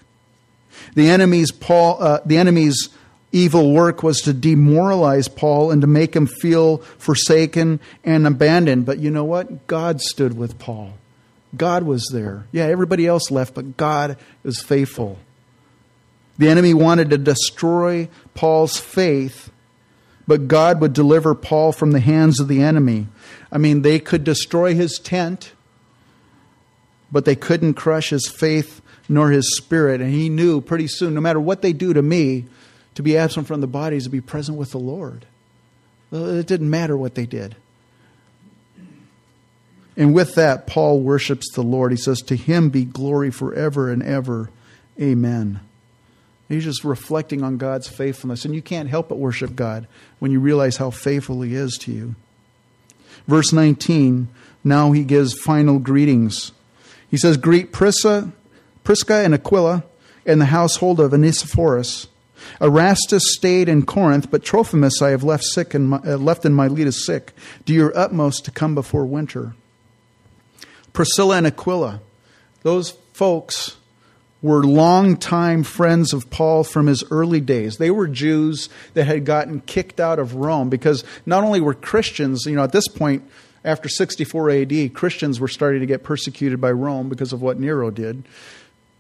The 0.95 1.09
enemy's 1.09 1.51
Paul, 1.51 1.97
uh, 2.03 2.21
the 2.27 2.37
enemy's 2.37 2.91
evil 3.33 3.73
work 3.73 4.03
was 4.03 4.21
to 4.23 4.35
demoralize 4.35 5.29
Paul 5.29 5.71
and 5.71 5.81
to 5.81 5.87
make 5.87 6.15
him 6.15 6.27
feel 6.27 6.79
forsaken 6.99 7.81
and 8.05 8.27
abandoned. 8.27 8.85
But 8.85 8.99
you 8.99 9.11
know 9.11 9.25
what? 9.25 9.67
God 9.67 10.03
stood 10.03 10.37
with 10.37 10.59
Paul. 10.59 10.93
God 11.57 11.83
was 11.83 12.09
there. 12.13 12.47
Yeah, 12.53 12.65
everybody 12.65 13.07
else 13.07 13.31
left, 13.31 13.55
but 13.55 13.77
God 13.77 14.17
is 14.45 14.63
faithful. 14.63 15.19
The 16.37 16.49
enemy 16.49 16.75
wanted 16.75 17.11
to 17.11 17.19
destroy 17.19 18.09
Paul's 18.35 18.79
faith, 18.79 19.51
but 20.27 20.47
God 20.47 20.81
would 20.81 20.93
deliver 20.93 21.35
Paul 21.35 21.73
from 21.73 21.93
the 21.93 22.01
hands 22.01 22.39
of 22.39 22.49
the 22.49 22.63
enemy. 22.63 23.09
I 23.51 23.59
mean, 23.59 23.83
they 23.83 23.99
could 23.99 24.25
destroy 24.25 24.75
his 24.75 24.99
tent, 24.99 25.53
but 27.11 27.25
they 27.25 27.35
couldn't 27.35 27.75
crush 27.75 28.11
his 28.11 28.29
faith 28.29 28.83
nor 29.09 29.31
his 29.31 29.57
spirit. 29.57 30.01
And 30.01 30.13
he 30.13 30.29
knew 30.29 30.61
pretty 30.61 30.87
soon, 30.87 31.15
no 31.15 31.21
matter 31.21 31.41
what 31.41 31.63
they 31.63 31.73
do 31.73 31.93
to 31.93 32.03
me, 32.03 32.45
to 32.95 33.03
be 33.03 33.17
absent 33.17 33.47
from 33.47 33.61
the 33.61 33.67
body 33.67 33.97
is 33.97 34.05
to 34.05 34.11
be 34.11 34.21
present 34.21 34.59
with 34.59 34.73
the 34.73 34.79
Lord. 34.79 35.27
It 36.13 36.47
didn't 36.47 36.71
matter 36.71 36.97
what 36.97 37.15
they 37.15 37.27
did. 37.27 37.57
And 39.99 40.15
with 40.15 40.37
that, 40.37 40.69
Paul 40.69 41.01
worships 41.01 41.51
the 41.53 41.63
Lord. 41.63 41.91
He 41.91 41.99
says, 41.99 42.23
To 42.23 42.37
him 42.37 42.71
be 42.71 42.85
glory 42.85 43.33
forever 43.33 43.91
and 43.91 44.01
ever. 44.01 44.49
Amen. 44.99 45.59
He's 46.49 46.65
just 46.65 46.85
reflecting 46.85 47.43
on 47.43 47.59
God's 47.59 47.89
faithfulness. 47.89 48.45
And 48.45 48.55
you 48.55 48.63
can't 48.63 48.89
help 48.89 49.09
but 49.09 49.19
worship 49.19 49.57
God 49.57 49.89
when 50.21 50.31
you 50.31 50.39
realize 50.39 50.77
how 50.77 50.91
faithful 50.91 51.43
he 51.43 51.55
is 51.55 51.77
to 51.79 51.93
you. 51.93 52.15
verse 53.27 53.53
19, 53.53 54.29
now 54.63 54.93
he 54.93 55.03
gives 55.03 55.35
final 55.35 55.81
greetings. 55.81 56.53
He 57.11 57.17
says, 57.17 57.37
Greet 57.37 57.73
Prisca, 57.73 58.31
Prisca 58.85 59.15
and 59.15 59.35
Aquila 59.35 59.83
and 60.25 60.41
the 60.41 60.47
household 60.47 61.01
of 61.01 61.13
Onesiphorus. 61.13 62.07
Erastus 62.61 63.35
stayed 63.35 63.69
in 63.69 63.85
Corinth, 63.85 64.31
but 64.31 64.45
Trophimus 64.45 65.03
I 65.03 65.11
have 65.11 65.25
left 65.25 65.43
sick 65.43 65.75
and 65.75 65.93
uh, 65.93 66.17
left 66.17 66.45
in 66.45 66.55
Miletus 66.55 67.05
sick. 67.05 67.33
Do 67.65 67.75
your 67.75 67.97
utmost 67.99 68.45
to 68.45 68.53
come 68.53 68.77
before 68.77 69.05
winter. 69.05 69.55
Priscilla 70.93 71.37
and 71.37 71.47
Aquila, 71.47 72.01
those 72.63 72.91
folks 73.13 73.77
were 74.41 74.63
longtime 74.63 75.65
friends 75.65 76.13
of 76.13 76.31
Paul 76.31 76.63
from 76.63 76.87
his 76.87 77.03
early 77.11 77.41
days. 77.41 77.79
They 77.79 77.91
were 77.91 78.07
Jews 78.07 78.69
that 78.95 79.07
had 79.07 79.25
gotten 79.25 79.61
kicked 79.61 79.99
out 79.99 80.19
of 80.19 80.35
Rome 80.35 80.69
because 80.69 81.03
not 81.27 81.43
only 81.43 81.61
were 81.61 81.75
Christians, 81.75 82.45
you 82.47 82.55
know, 82.55 82.63
at 82.63 82.73
this 82.73 82.87
point, 82.89 83.29
after 83.65 83.89
64 83.89 84.51
AD, 84.51 84.95
Christians 84.95 85.41
were 85.41 85.49
starting 85.49 85.81
to 85.81 85.87
get 85.87 86.05
persecuted 86.05 86.61
by 86.61 86.71
Rome 86.71 87.09
because 87.09 87.33
of 87.33 87.43
what 87.43 87.59
Nero 87.59 87.91
did. 87.91 88.25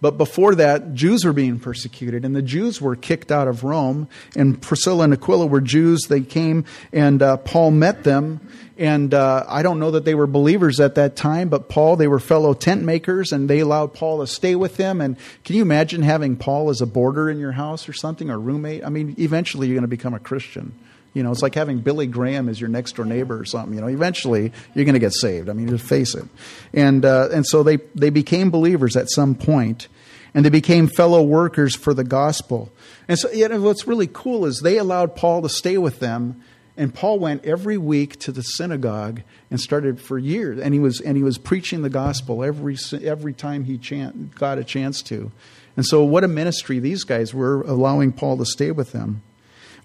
But 0.00 0.16
before 0.16 0.54
that, 0.54 0.94
Jews 0.94 1.24
were 1.24 1.32
being 1.32 1.58
persecuted, 1.58 2.24
and 2.24 2.34
the 2.34 2.42
Jews 2.42 2.80
were 2.80 2.94
kicked 2.94 3.32
out 3.32 3.48
of 3.48 3.64
Rome. 3.64 4.08
And 4.37 4.61
Priscilla 4.62 5.04
and 5.04 5.12
Aquila 5.12 5.46
were 5.46 5.61
Jews. 5.61 6.02
They 6.08 6.20
came, 6.20 6.64
and 6.92 7.20
uh, 7.20 7.38
Paul 7.38 7.72
met 7.72 8.04
them. 8.04 8.40
And 8.76 9.12
uh, 9.12 9.44
I 9.48 9.62
don't 9.62 9.80
know 9.80 9.90
that 9.90 10.04
they 10.04 10.14
were 10.14 10.28
believers 10.28 10.78
at 10.78 10.94
that 10.94 11.16
time, 11.16 11.48
but 11.48 11.68
Paul, 11.68 11.96
they 11.96 12.06
were 12.06 12.20
fellow 12.20 12.54
tent 12.54 12.84
makers, 12.84 13.32
and 13.32 13.50
they 13.50 13.58
allowed 13.58 13.92
Paul 13.92 14.20
to 14.20 14.26
stay 14.28 14.54
with 14.54 14.76
them. 14.76 15.00
And 15.00 15.16
can 15.44 15.56
you 15.56 15.62
imagine 15.62 16.02
having 16.02 16.37
Paul 16.37 16.70
as 16.70 16.80
a 16.80 16.87
boarder 16.87 17.28
in 17.28 17.40
your 17.40 17.52
house 17.52 17.88
or 17.88 17.92
something, 17.92 18.30
or 18.30 18.38
roommate? 18.38 18.84
I 18.84 18.90
mean, 18.90 19.16
eventually 19.18 19.66
you're 19.66 19.74
going 19.74 19.82
to 19.82 19.88
become 19.88 20.14
a 20.14 20.20
Christian. 20.20 20.78
You 21.14 21.23
know, 21.23 21.33
it's 21.33 21.42
like 21.42 21.55
having 21.55 21.79
Billy 21.79 22.07
Graham 22.07 22.49
as 22.49 22.61
your 22.61 22.68
next 22.68 22.97
door 22.97 23.05
neighbor 23.05 23.38
or 23.38 23.44
something. 23.44 23.75
You 23.75 23.81
know, 23.81 23.88
eventually 23.88 24.53
you're 24.75 24.85
going 24.85 24.94
to 24.94 25.01
get 25.01 25.14
saved. 25.14 25.49
I 25.49 25.53
mean, 25.53 25.68
just 25.68 25.85
face 25.85 26.14
it. 26.14 26.25
And 26.73 27.05
uh, 27.05 27.29
and 27.33 27.47
so 27.47 27.62
they 27.62 27.77
they 27.94 28.11
became 28.11 28.51
believers 28.51 28.97
at 28.97 29.11
some 29.11 29.35
point, 29.35 29.88
and 30.35 30.44
they 30.44 30.51
became 30.51 30.87
fellow 30.87 31.23
workers 31.23 31.75
for 31.75 31.94
the 31.94 32.05
gospel. 32.05 32.71
And 33.09 33.18
so, 33.18 33.31
you 33.31 33.49
know, 33.49 33.61
what's 33.61 33.87
really 33.87 34.07
cool 34.07 34.44
is 34.44 34.61
they 34.61 34.79
allowed 34.79 35.16
Paul 35.16 35.42
to 35.42 35.49
stay 35.49 35.79
with 35.79 35.99
them, 35.99 36.42
and 36.77 36.94
Paul 36.94 37.18
went 37.18 37.44
every 37.44 37.79
week 37.79 38.18
to 38.21 38.33
the 38.33 38.42
synagogue 38.42 39.23
and 39.51 39.61
started 39.61 40.01
for 40.01 40.18
years, 40.18 40.61
and 40.61 40.75
he 40.75 40.81
was 40.81 41.01
and 41.01 41.16
he 41.16 41.23
was 41.23 41.38
preaching 41.38 41.83
the 41.83 41.90
gospel 41.90 42.44
every 42.44 42.77
every 43.03 43.33
time 43.33 43.64
he 43.64 43.79
chant, 43.79 44.35
got 44.35 44.59
a 44.59 44.64
chance 44.64 45.03
to. 45.03 45.33
And 45.77 45.87
so, 45.87 46.05
what 46.05 46.25
a 46.25 46.29
ministry 46.29 46.79
these 46.79 47.05
guys 47.05 47.33
were 47.33 47.62
allowing 47.62 48.12
Paul 48.12 48.37
to 48.38 48.44
stay 48.44 48.71
with 48.71 48.92
them. 48.92 49.23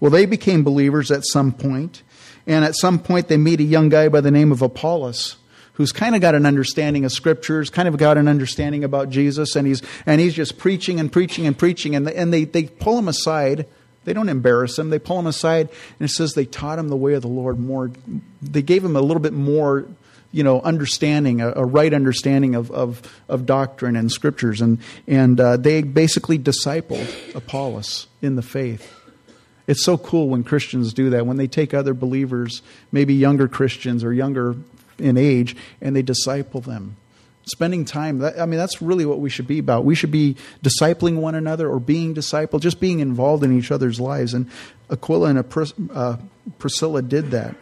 Well, 0.00 0.10
they 0.10 0.26
became 0.26 0.64
believers 0.64 1.10
at 1.10 1.24
some 1.24 1.52
point, 1.52 2.02
and 2.46 2.64
at 2.64 2.76
some 2.76 2.98
point 2.98 3.28
they 3.28 3.36
meet 3.36 3.60
a 3.60 3.64
young 3.64 3.88
guy 3.88 4.08
by 4.08 4.20
the 4.20 4.30
name 4.30 4.52
of 4.52 4.62
Apollos 4.62 5.36
who's 5.74 5.92
kind 5.92 6.14
of 6.14 6.20
got 6.20 6.34
an 6.34 6.46
understanding 6.46 7.04
of 7.04 7.12
scriptures, 7.12 7.68
kind 7.70 7.86
of 7.86 7.96
got 7.96 8.16
an 8.16 8.28
understanding 8.28 8.82
about 8.82 9.10
Jesus, 9.10 9.54
and 9.54 9.66
he's 9.66 9.82
and 10.06 10.20
he's 10.20 10.34
just 10.34 10.58
preaching 10.58 10.98
and 10.98 11.12
preaching 11.12 11.46
and 11.46 11.56
preaching, 11.56 11.94
and 11.94 12.06
they, 12.06 12.14
and 12.14 12.32
they, 12.32 12.44
they 12.44 12.64
pull 12.64 12.98
him 12.98 13.08
aside. 13.08 13.66
They 14.04 14.12
don't 14.12 14.28
embarrass 14.28 14.78
him. 14.78 14.90
They 14.90 14.98
pull 14.98 15.18
him 15.18 15.26
aside, 15.26 15.68
and 15.98 16.08
it 16.08 16.12
says 16.12 16.34
they 16.34 16.44
taught 16.44 16.78
him 16.78 16.88
the 16.88 16.96
way 16.96 17.14
of 17.14 17.22
the 17.22 17.28
Lord 17.28 17.58
more. 17.58 17.90
They 18.42 18.62
gave 18.62 18.84
him 18.84 18.96
a 18.96 19.00
little 19.00 19.22
bit 19.22 19.32
more, 19.32 19.86
you 20.30 20.44
know, 20.44 20.60
understanding, 20.60 21.40
a, 21.40 21.52
a 21.56 21.64
right 21.64 21.92
understanding 21.92 22.54
of, 22.54 22.70
of, 22.70 23.00
of 23.28 23.46
doctrine 23.46 23.96
and 23.96 24.12
scriptures, 24.12 24.60
and 24.60 24.78
and 25.06 25.40
uh, 25.40 25.56
they 25.56 25.82
basically 25.82 26.38
discipled 26.38 27.34
Apollos 27.34 28.06
in 28.22 28.36
the 28.36 28.42
faith. 28.42 29.03
It's 29.66 29.84
so 29.84 29.96
cool 29.96 30.28
when 30.28 30.44
Christians 30.44 30.92
do 30.92 31.10
that, 31.10 31.26
when 31.26 31.36
they 31.36 31.46
take 31.46 31.72
other 31.72 31.94
believers, 31.94 32.62
maybe 32.92 33.14
younger 33.14 33.48
Christians 33.48 34.04
or 34.04 34.12
younger 34.12 34.56
in 34.98 35.16
age, 35.16 35.56
and 35.80 35.96
they 35.96 36.02
disciple 36.02 36.60
them. 36.60 36.96
Spending 37.46 37.84
time, 37.84 38.18
that, 38.20 38.40
I 38.40 38.46
mean, 38.46 38.58
that's 38.58 38.80
really 38.80 39.04
what 39.04 39.20
we 39.20 39.28
should 39.28 39.46
be 39.46 39.58
about. 39.58 39.84
We 39.84 39.94
should 39.94 40.10
be 40.10 40.36
discipling 40.62 41.16
one 41.16 41.34
another 41.34 41.68
or 41.68 41.78
being 41.78 42.14
discipled, 42.14 42.60
just 42.60 42.80
being 42.80 43.00
involved 43.00 43.44
in 43.44 43.56
each 43.56 43.70
other's 43.70 44.00
lives. 44.00 44.32
And 44.32 44.50
Aquila 44.90 45.28
and 45.28 45.38
uh, 45.92 46.16
Priscilla 46.58 47.02
did 47.02 47.32
that. 47.32 47.54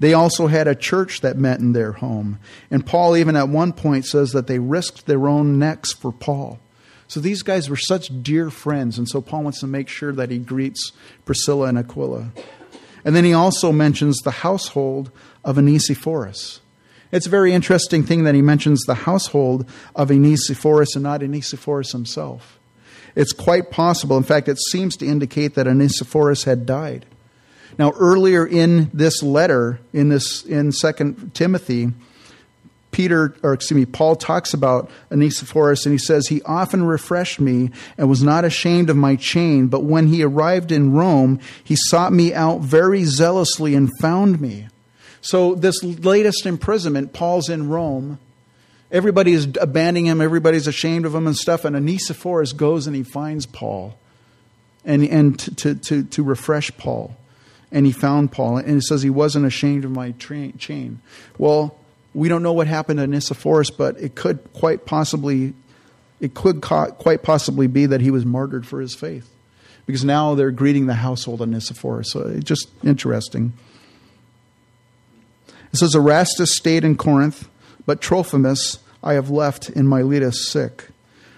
They 0.00 0.14
also 0.14 0.46
had 0.46 0.66
a 0.66 0.74
church 0.74 1.20
that 1.20 1.36
met 1.36 1.60
in 1.60 1.72
their 1.72 1.92
home. 1.92 2.38
And 2.70 2.84
Paul, 2.84 3.16
even 3.16 3.36
at 3.36 3.48
one 3.48 3.72
point, 3.72 4.06
says 4.06 4.30
that 4.32 4.46
they 4.46 4.58
risked 4.58 5.06
their 5.06 5.28
own 5.28 5.58
necks 5.58 5.92
for 5.92 6.12
Paul. 6.12 6.58
So 7.08 7.20
these 7.20 7.42
guys 7.42 7.70
were 7.70 7.76
such 7.76 8.22
dear 8.22 8.50
friends, 8.50 8.98
and 8.98 9.08
so 9.08 9.20
Paul 9.22 9.42
wants 9.42 9.60
to 9.60 9.66
make 9.66 9.88
sure 9.88 10.12
that 10.12 10.30
he 10.30 10.38
greets 10.38 10.92
Priscilla 11.24 11.68
and 11.68 11.78
Aquila. 11.78 12.30
And 13.04 13.16
then 13.16 13.24
he 13.24 13.32
also 13.32 13.72
mentions 13.72 14.18
the 14.18 14.30
household 14.30 15.10
of 15.42 15.56
Onesiphorus. 15.56 16.60
It's 17.10 17.26
a 17.26 17.30
very 17.30 17.54
interesting 17.54 18.02
thing 18.02 18.24
that 18.24 18.34
he 18.34 18.42
mentions 18.42 18.82
the 18.82 18.94
household 18.94 19.66
of 19.96 20.10
Onesiphorus 20.10 20.94
and 20.94 21.02
not 21.02 21.22
Onesiphorus 21.22 21.92
himself. 21.92 22.58
It's 23.16 23.32
quite 23.32 23.70
possible, 23.70 24.18
in 24.18 24.22
fact, 24.22 24.48
it 24.48 24.58
seems 24.70 24.94
to 24.98 25.06
indicate 25.06 25.54
that 25.54 25.66
Onesiphorus 25.66 26.44
had 26.44 26.66
died. 26.66 27.06
Now, 27.78 27.92
earlier 27.92 28.46
in 28.46 28.90
this 28.92 29.22
letter, 29.22 29.80
in 29.94 30.10
this 30.10 30.44
in 30.44 30.72
Second 30.72 31.32
Timothy, 31.32 31.92
Peter, 32.90 33.34
or 33.42 33.52
excuse 33.52 33.78
me, 33.78 33.86
Paul 33.86 34.16
talks 34.16 34.54
about 34.54 34.90
Onesiphorus 35.12 35.84
and 35.84 35.92
he 35.92 35.98
says, 35.98 36.26
He 36.26 36.42
often 36.42 36.84
refreshed 36.84 37.40
me 37.40 37.70
and 37.96 38.08
was 38.08 38.22
not 38.22 38.44
ashamed 38.44 38.90
of 38.90 38.96
my 38.96 39.16
chain, 39.16 39.66
but 39.68 39.84
when 39.84 40.08
he 40.08 40.22
arrived 40.22 40.72
in 40.72 40.92
Rome, 40.92 41.40
he 41.62 41.76
sought 41.76 42.12
me 42.12 42.32
out 42.32 42.60
very 42.60 43.04
zealously 43.04 43.74
and 43.74 43.90
found 44.00 44.40
me. 44.40 44.68
So, 45.20 45.54
this 45.54 45.82
latest 45.82 46.46
imprisonment, 46.46 47.12
Paul's 47.12 47.48
in 47.48 47.68
Rome. 47.68 48.18
Everybody 48.90 49.32
is 49.32 49.48
abandoning 49.60 50.06
him, 50.06 50.20
everybody's 50.22 50.66
ashamed 50.66 51.04
of 51.04 51.14
him 51.14 51.26
and 51.26 51.36
stuff, 51.36 51.66
and 51.66 51.76
Onesiphorus 51.76 52.52
goes 52.52 52.86
and 52.86 52.96
he 52.96 53.02
finds 53.02 53.44
Paul 53.44 53.98
and, 54.84 55.04
and 55.04 55.38
to, 55.58 55.74
to, 55.74 56.04
to 56.04 56.22
refresh 56.22 56.74
Paul. 56.78 57.14
And 57.70 57.84
he 57.84 57.92
found 57.92 58.32
Paul, 58.32 58.56
and 58.56 58.78
it 58.78 58.82
says 58.82 59.02
he 59.02 59.10
wasn't 59.10 59.44
ashamed 59.44 59.84
of 59.84 59.90
my 59.90 60.12
chain. 60.12 61.02
Well, 61.36 61.78
we 62.18 62.28
don't 62.28 62.42
know 62.42 62.52
what 62.52 62.66
happened 62.66 62.98
to 62.98 63.04
Onesiphorus, 63.04 63.70
but 63.70 63.96
it 63.98 64.16
could 64.16 64.52
quite 64.52 64.84
possibly, 64.86 65.54
it 66.20 66.34
could 66.34 66.60
quite 66.60 67.22
possibly 67.22 67.68
be 67.68 67.86
that 67.86 68.00
he 68.00 68.10
was 68.10 68.26
martyred 68.26 68.66
for 68.66 68.80
his 68.80 68.94
faith, 68.94 69.30
because 69.86 70.04
now 70.04 70.34
they're 70.34 70.50
greeting 70.50 70.86
the 70.86 70.94
household 70.94 71.40
of 71.40 71.48
Onesiphorus. 71.48 72.10
So 72.10 72.22
it's 72.22 72.44
just 72.44 72.68
interesting. 72.82 73.52
It 75.72 75.76
says 75.76 75.94
Erastus 75.94 76.56
stayed 76.56 76.82
in 76.82 76.96
Corinth, 76.96 77.48
but 77.86 78.00
Trophimus 78.00 78.80
I 79.00 79.12
have 79.12 79.30
left 79.30 79.70
in 79.70 79.86
Miletus 79.86 80.50
sick. 80.50 80.88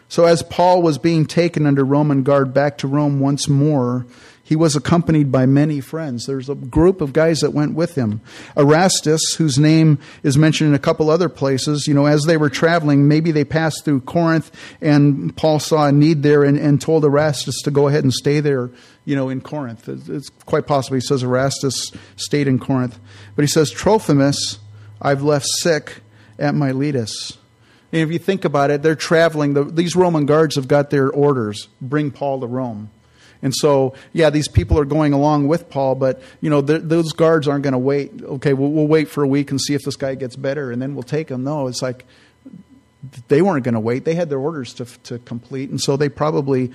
So 0.09 0.25
as 0.25 0.43
Paul 0.43 0.81
was 0.81 0.97
being 0.97 1.27
taken 1.27 1.66
under 1.66 1.85
Roman 1.85 2.23
guard 2.23 2.55
back 2.55 2.79
to 2.79 2.88
Rome 2.88 3.21
once 3.21 3.49
more, 3.49 4.07
he 4.51 4.57
was 4.57 4.75
accompanied 4.75 5.31
by 5.31 5.47
many 5.47 5.81
friends. 5.81 6.27
There's 6.27 6.49
a 6.49 6.57
group 6.57 7.01
of 7.01 7.13
guys 7.13 7.39
that 7.39 7.53
went 7.53 7.77
with 7.77 7.95
him. 7.95 8.21
Erastus, 8.57 9.35
whose 9.39 9.61
name 9.61 10.01
is 10.25 10.37
mentioned 10.37 10.71
in 10.71 10.75
a 10.75 10.81
couple 10.81 11.09
other 11.09 11.29
places, 11.29 11.87
you 11.87 11.95
know, 11.95 12.07
as 12.07 12.25
they 12.25 12.37
were 12.37 12.51
traveling, 12.51 13.07
maybe 13.07 13.31
they 13.31 13.45
passed 13.45 13.85
through 13.85 14.01
Corinth 14.01 14.51
and 14.81 15.37
Paul 15.37 15.61
saw 15.61 15.87
a 15.87 15.93
need 15.93 16.25
there 16.25 16.43
and, 16.43 16.59
and 16.59 16.81
told 16.81 17.05
Erastus 17.05 17.63
to 17.63 17.71
go 17.71 17.87
ahead 17.87 18.03
and 18.03 18.13
stay 18.13 18.41
there, 18.41 18.73
you 19.05 19.15
know, 19.15 19.29
in 19.29 19.41
Corinth. 19.41 19.89
It's 19.89 20.31
quite 20.47 20.67
possible 20.67 20.97
he 20.97 21.01
says 21.01 21.23
Erastus 21.23 21.93
stayed 22.17 22.49
in 22.49 22.59
Corinth. 22.59 22.99
But 23.37 23.43
he 23.43 23.49
says, 23.49 23.71
Trophimus, 23.71 24.59
I've 25.01 25.23
left 25.23 25.47
sick 25.61 26.01
at 26.41 26.57
Miletus. 26.57 27.39
And 27.93 28.03
if 28.03 28.11
you 28.11 28.19
think 28.19 28.45
about 28.45 28.73
it, 28.73 28.83
they're 28.83 28.97
traveling. 28.97 29.55
The, 29.55 29.63
these 29.63 29.95
Roman 29.95 30.27
guards 30.27 30.57
have 30.57 30.67
got 30.67 30.91
their 30.91 31.09
orders 31.09 31.69
bring 31.81 32.11
Paul 32.11 32.41
to 32.41 32.49
Rome. 32.49 32.91
And 33.42 33.55
so, 33.55 33.94
yeah, 34.12 34.31
these 34.31 34.48
people 34.48 34.79
are 34.79 34.85
going 34.85 35.12
along 35.12 35.48
with 35.48 35.70
Paul, 35.70 35.94
but 35.94 36.20
you 36.40 36.50
know, 36.50 36.61
those 36.61 37.12
guards 37.12 37.48
aren't 37.48 37.62
going 37.62 37.72
to 37.72 37.79
wait. 37.79 38.22
Okay, 38.22 38.53
we'll, 38.53 38.70
we'll 38.70 38.87
wait 38.87 39.09
for 39.09 39.22
a 39.22 39.29
week 39.29 39.50
and 39.50 39.61
see 39.61 39.74
if 39.74 39.83
this 39.83 39.96
guy 39.96 40.14
gets 40.14 40.37
better, 40.37 40.70
and 40.70 40.81
then 40.81 40.94
we'll 40.94 41.03
take 41.03 41.31
him. 41.31 41.44
No, 41.44 41.66
it's 41.66 41.83
like 41.83 42.05
they 43.29 43.40
weren't 43.40 43.64
going 43.64 43.74
to 43.74 43.81
wait. 43.81 44.05
They 44.05 44.14
had 44.14 44.29
their 44.29 44.38
orders 44.38 44.74
to 44.74 44.85
to 45.05 45.18
complete, 45.20 45.70
and 45.70 45.81
so 45.81 45.96
they 45.96 46.09
probably 46.09 46.70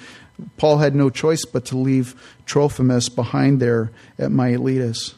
Paul 0.58 0.78
had 0.80 0.96
no 0.96 1.10
choice 1.10 1.46
but 1.46 1.66
to 1.66 1.78
leave 1.78 2.16
Trophimus 2.46 3.10
behind 3.10 3.60
there 3.60 3.92
at 4.18 4.32
Miletus. 4.32 5.16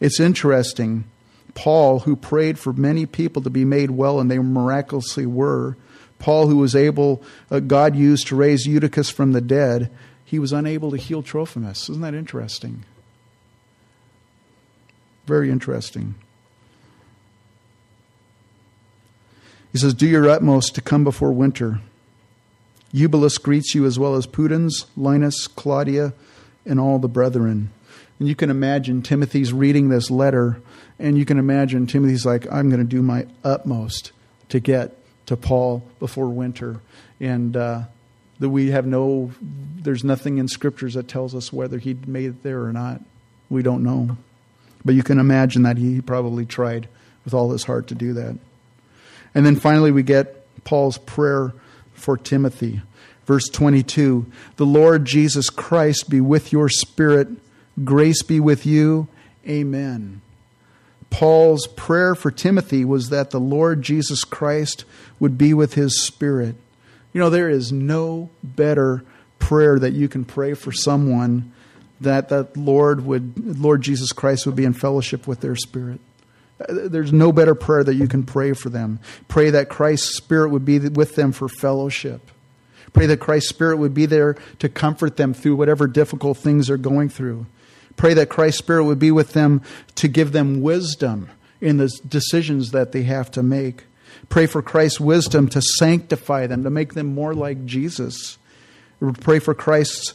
It's 0.00 0.20
interesting. 0.20 1.04
Paul, 1.54 2.00
who 2.00 2.14
prayed 2.14 2.58
for 2.58 2.72
many 2.72 3.06
people 3.06 3.42
to 3.42 3.50
be 3.50 3.64
made 3.64 3.90
well, 3.90 4.20
and 4.20 4.30
they 4.30 4.38
miraculously 4.38 5.26
were. 5.26 5.76
Paul, 6.18 6.48
who 6.48 6.56
was 6.56 6.76
able, 6.76 7.22
uh, 7.50 7.60
God 7.60 7.96
used 7.96 8.28
to 8.28 8.36
raise 8.36 8.66
Eutychus 8.66 9.10
from 9.10 9.32
the 9.32 9.40
dead, 9.40 9.90
he 10.28 10.38
was 10.38 10.52
unable 10.52 10.90
to 10.90 10.98
heal 10.98 11.22
Trophimus. 11.22 11.88
Isn't 11.88 12.02
that 12.02 12.12
interesting? 12.12 12.84
Very 15.24 15.50
interesting. 15.50 16.16
He 19.72 19.78
says, 19.78 19.94
Do 19.94 20.06
your 20.06 20.28
utmost 20.28 20.74
to 20.74 20.82
come 20.82 21.02
before 21.02 21.32
winter. 21.32 21.80
Eubulus 22.92 23.38
greets 23.38 23.74
you 23.74 23.86
as 23.86 23.98
well 23.98 24.16
as 24.16 24.26
Pudens, 24.26 24.84
Linus, 24.98 25.46
Claudia, 25.46 26.12
and 26.66 26.78
all 26.78 26.98
the 26.98 27.08
brethren. 27.08 27.70
And 28.18 28.28
you 28.28 28.34
can 28.34 28.50
imagine 28.50 29.00
Timothy's 29.00 29.54
reading 29.54 29.88
this 29.88 30.10
letter, 30.10 30.60
and 30.98 31.16
you 31.16 31.24
can 31.24 31.38
imagine 31.38 31.86
Timothy's 31.86 32.26
like, 32.26 32.46
I'm 32.52 32.68
going 32.68 32.82
to 32.82 32.86
do 32.86 33.00
my 33.00 33.26
utmost 33.42 34.12
to 34.50 34.60
get 34.60 34.94
to 35.24 35.38
Paul 35.38 35.88
before 35.98 36.28
winter. 36.28 36.82
And 37.18 37.56
uh, 37.56 37.84
that 38.38 38.48
we 38.48 38.70
have 38.70 38.86
no, 38.86 39.32
there's 39.40 40.04
nothing 40.04 40.38
in 40.38 40.48
scriptures 40.48 40.94
that 40.94 41.08
tells 41.08 41.34
us 41.34 41.52
whether 41.52 41.78
he 41.78 41.96
made 42.06 42.30
it 42.30 42.42
there 42.42 42.62
or 42.62 42.72
not. 42.72 43.00
We 43.50 43.62
don't 43.62 43.82
know. 43.82 44.16
But 44.84 44.94
you 44.94 45.02
can 45.02 45.18
imagine 45.18 45.62
that 45.62 45.76
he 45.76 46.00
probably 46.00 46.46
tried 46.46 46.88
with 47.24 47.34
all 47.34 47.50
his 47.50 47.64
heart 47.64 47.88
to 47.88 47.94
do 47.94 48.12
that. 48.14 48.38
And 49.34 49.44
then 49.44 49.56
finally, 49.56 49.90
we 49.90 50.02
get 50.02 50.46
Paul's 50.64 50.98
prayer 50.98 51.52
for 51.94 52.16
Timothy. 52.16 52.80
Verse 53.26 53.48
22 53.48 54.26
The 54.56 54.66
Lord 54.66 55.04
Jesus 55.04 55.50
Christ 55.50 56.08
be 56.08 56.20
with 56.20 56.52
your 56.52 56.68
spirit, 56.68 57.28
grace 57.84 58.22
be 58.22 58.40
with 58.40 58.64
you. 58.64 59.08
Amen. 59.46 60.20
Paul's 61.10 61.66
prayer 61.66 62.14
for 62.14 62.30
Timothy 62.30 62.84
was 62.84 63.08
that 63.08 63.30
the 63.30 63.40
Lord 63.40 63.82
Jesus 63.82 64.24
Christ 64.24 64.84
would 65.18 65.38
be 65.38 65.54
with 65.54 65.74
his 65.74 66.00
spirit. 66.00 66.56
You 67.12 67.20
know, 67.20 67.30
there 67.30 67.48
is 67.48 67.72
no 67.72 68.30
better 68.42 69.02
prayer 69.38 69.78
that 69.78 69.92
you 69.92 70.08
can 70.08 70.24
pray 70.24 70.54
for 70.54 70.72
someone 70.72 71.52
that 72.00 72.28
that 72.28 72.56
Lord 72.56 73.04
would 73.04 73.58
Lord 73.58 73.82
Jesus 73.82 74.12
Christ 74.12 74.46
would 74.46 74.56
be 74.56 74.64
in 74.64 74.72
fellowship 74.72 75.26
with 75.26 75.40
their 75.40 75.56
spirit. 75.56 76.00
There's 76.68 77.12
no 77.12 77.32
better 77.32 77.54
prayer 77.54 77.84
that 77.84 77.94
you 77.94 78.08
can 78.08 78.24
pray 78.24 78.52
for 78.52 78.68
them. 78.68 78.98
Pray 79.28 79.50
that 79.50 79.68
Christ's 79.68 80.16
spirit 80.16 80.50
would 80.50 80.64
be 80.64 80.78
with 80.80 81.14
them 81.14 81.32
for 81.32 81.48
fellowship. 81.48 82.30
Pray 82.92 83.06
that 83.06 83.20
Christ's 83.20 83.50
spirit 83.50 83.76
would 83.76 83.94
be 83.94 84.06
there 84.06 84.36
to 84.58 84.68
comfort 84.68 85.16
them 85.16 85.34
through 85.34 85.56
whatever 85.56 85.86
difficult 85.86 86.38
things 86.38 86.66
they're 86.66 86.76
going 86.76 87.08
through. 87.08 87.46
Pray 87.96 88.14
that 88.14 88.28
Christ's 88.28 88.58
spirit 88.58 88.84
would 88.84 88.98
be 88.98 89.10
with 89.10 89.34
them 89.34 89.62
to 89.96 90.08
give 90.08 90.32
them 90.32 90.62
wisdom 90.62 91.28
in 91.60 91.76
the 91.76 91.88
decisions 92.08 92.70
that 92.70 92.92
they 92.92 93.02
have 93.02 93.30
to 93.32 93.42
make. 93.42 93.84
Pray 94.28 94.46
for 94.46 94.62
Christ's 94.62 95.00
wisdom 95.00 95.48
to 95.48 95.62
sanctify 95.62 96.46
them, 96.46 96.64
to 96.64 96.70
make 96.70 96.94
them 96.94 97.14
more 97.14 97.34
like 97.34 97.64
Jesus. 97.66 98.38
Pray 99.20 99.38
for 99.38 99.54
Christ's 99.54 100.14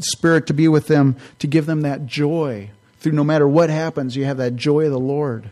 spirit 0.00 0.46
to 0.46 0.54
be 0.54 0.68
with 0.68 0.86
them, 0.86 1.16
to 1.38 1.46
give 1.46 1.66
them 1.66 1.82
that 1.82 2.06
joy. 2.06 2.70
Through 3.00 3.12
no 3.12 3.24
matter 3.24 3.46
what 3.46 3.70
happens, 3.70 4.16
you 4.16 4.24
have 4.24 4.38
that 4.38 4.56
joy 4.56 4.86
of 4.86 4.92
the 4.92 4.98
Lord. 4.98 5.50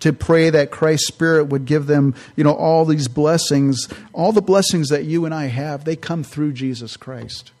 To 0.00 0.12
pray 0.12 0.50
that 0.50 0.70
Christ's 0.70 1.08
spirit 1.08 1.44
would 1.46 1.64
give 1.64 1.86
them, 1.86 2.14
you 2.36 2.44
know, 2.44 2.54
all 2.54 2.84
these 2.84 3.08
blessings, 3.08 3.88
all 4.12 4.32
the 4.32 4.42
blessings 4.42 4.88
that 4.88 5.04
you 5.04 5.24
and 5.24 5.34
I 5.34 5.46
have, 5.46 5.84
they 5.84 5.96
come 5.96 6.22
through 6.22 6.52
Jesus 6.52 6.96
Christ. 6.96 7.52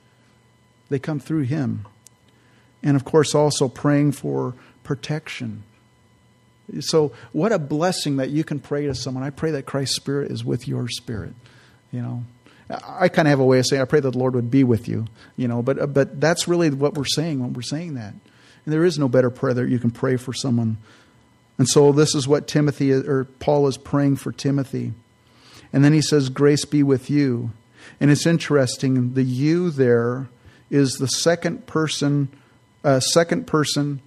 They 0.88 0.98
come 0.98 1.18
through 1.18 1.42
Him. 1.42 1.86
And 2.82 2.94
of 2.94 3.04
course, 3.04 3.34
also 3.34 3.68
praying 3.68 4.12
for 4.12 4.54
protection. 4.84 5.64
So, 6.80 7.12
what 7.32 7.52
a 7.52 7.58
blessing 7.58 8.16
that 8.16 8.30
you 8.30 8.42
can 8.44 8.58
pray 8.58 8.86
to 8.86 8.94
someone. 8.94 9.22
I 9.22 9.30
pray 9.30 9.52
that 9.52 9.66
Christ's 9.66 9.96
Spirit 9.96 10.30
is 10.30 10.44
with 10.44 10.66
your 10.66 10.88
spirit. 10.88 11.34
You 11.92 12.02
know, 12.02 12.24
I 12.68 13.08
kind 13.08 13.28
of 13.28 13.30
have 13.30 13.40
a 13.40 13.44
way 13.44 13.58
of 13.58 13.66
saying, 13.66 13.80
I 13.80 13.84
pray 13.84 14.00
that 14.00 14.10
the 14.10 14.18
Lord 14.18 14.34
would 14.34 14.50
be 14.50 14.64
with 14.64 14.88
you, 14.88 15.06
you 15.36 15.46
know, 15.46 15.62
but, 15.62 15.94
but 15.94 16.20
that's 16.20 16.48
really 16.48 16.70
what 16.70 16.94
we're 16.94 17.04
saying 17.04 17.40
when 17.40 17.52
we're 17.52 17.62
saying 17.62 17.94
that. 17.94 18.12
And 18.12 18.74
there 18.74 18.84
is 18.84 18.98
no 18.98 19.08
better 19.08 19.30
prayer 19.30 19.54
that 19.54 19.68
you 19.68 19.78
can 19.78 19.92
pray 19.92 20.16
for 20.16 20.32
someone. 20.32 20.78
And 21.58 21.68
so 21.68 21.92
this 21.92 22.14
is 22.14 22.26
what 22.26 22.48
Timothy, 22.48 22.92
or 22.92 23.24
Paul 23.24 23.68
is 23.68 23.76
praying 23.76 24.16
for 24.16 24.32
Timothy. 24.32 24.92
And 25.72 25.84
then 25.84 25.92
he 25.92 26.02
says, 26.02 26.28
Grace 26.28 26.64
be 26.64 26.82
with 26.82 27.08
you. 27.08 27.50
And 28.00 28.10
it's 28.10 28.26
interesting, 28.26 29.14
the 29.14 29.22
you 29.22 29.70
there 29.70 30.28
is 30.68 30.94
the 30.94 31.06
second 31.06 31.66
person, 31.66 32.28
uh, 32.82 32.98
second 32.98 33.46
person 33.46 34.00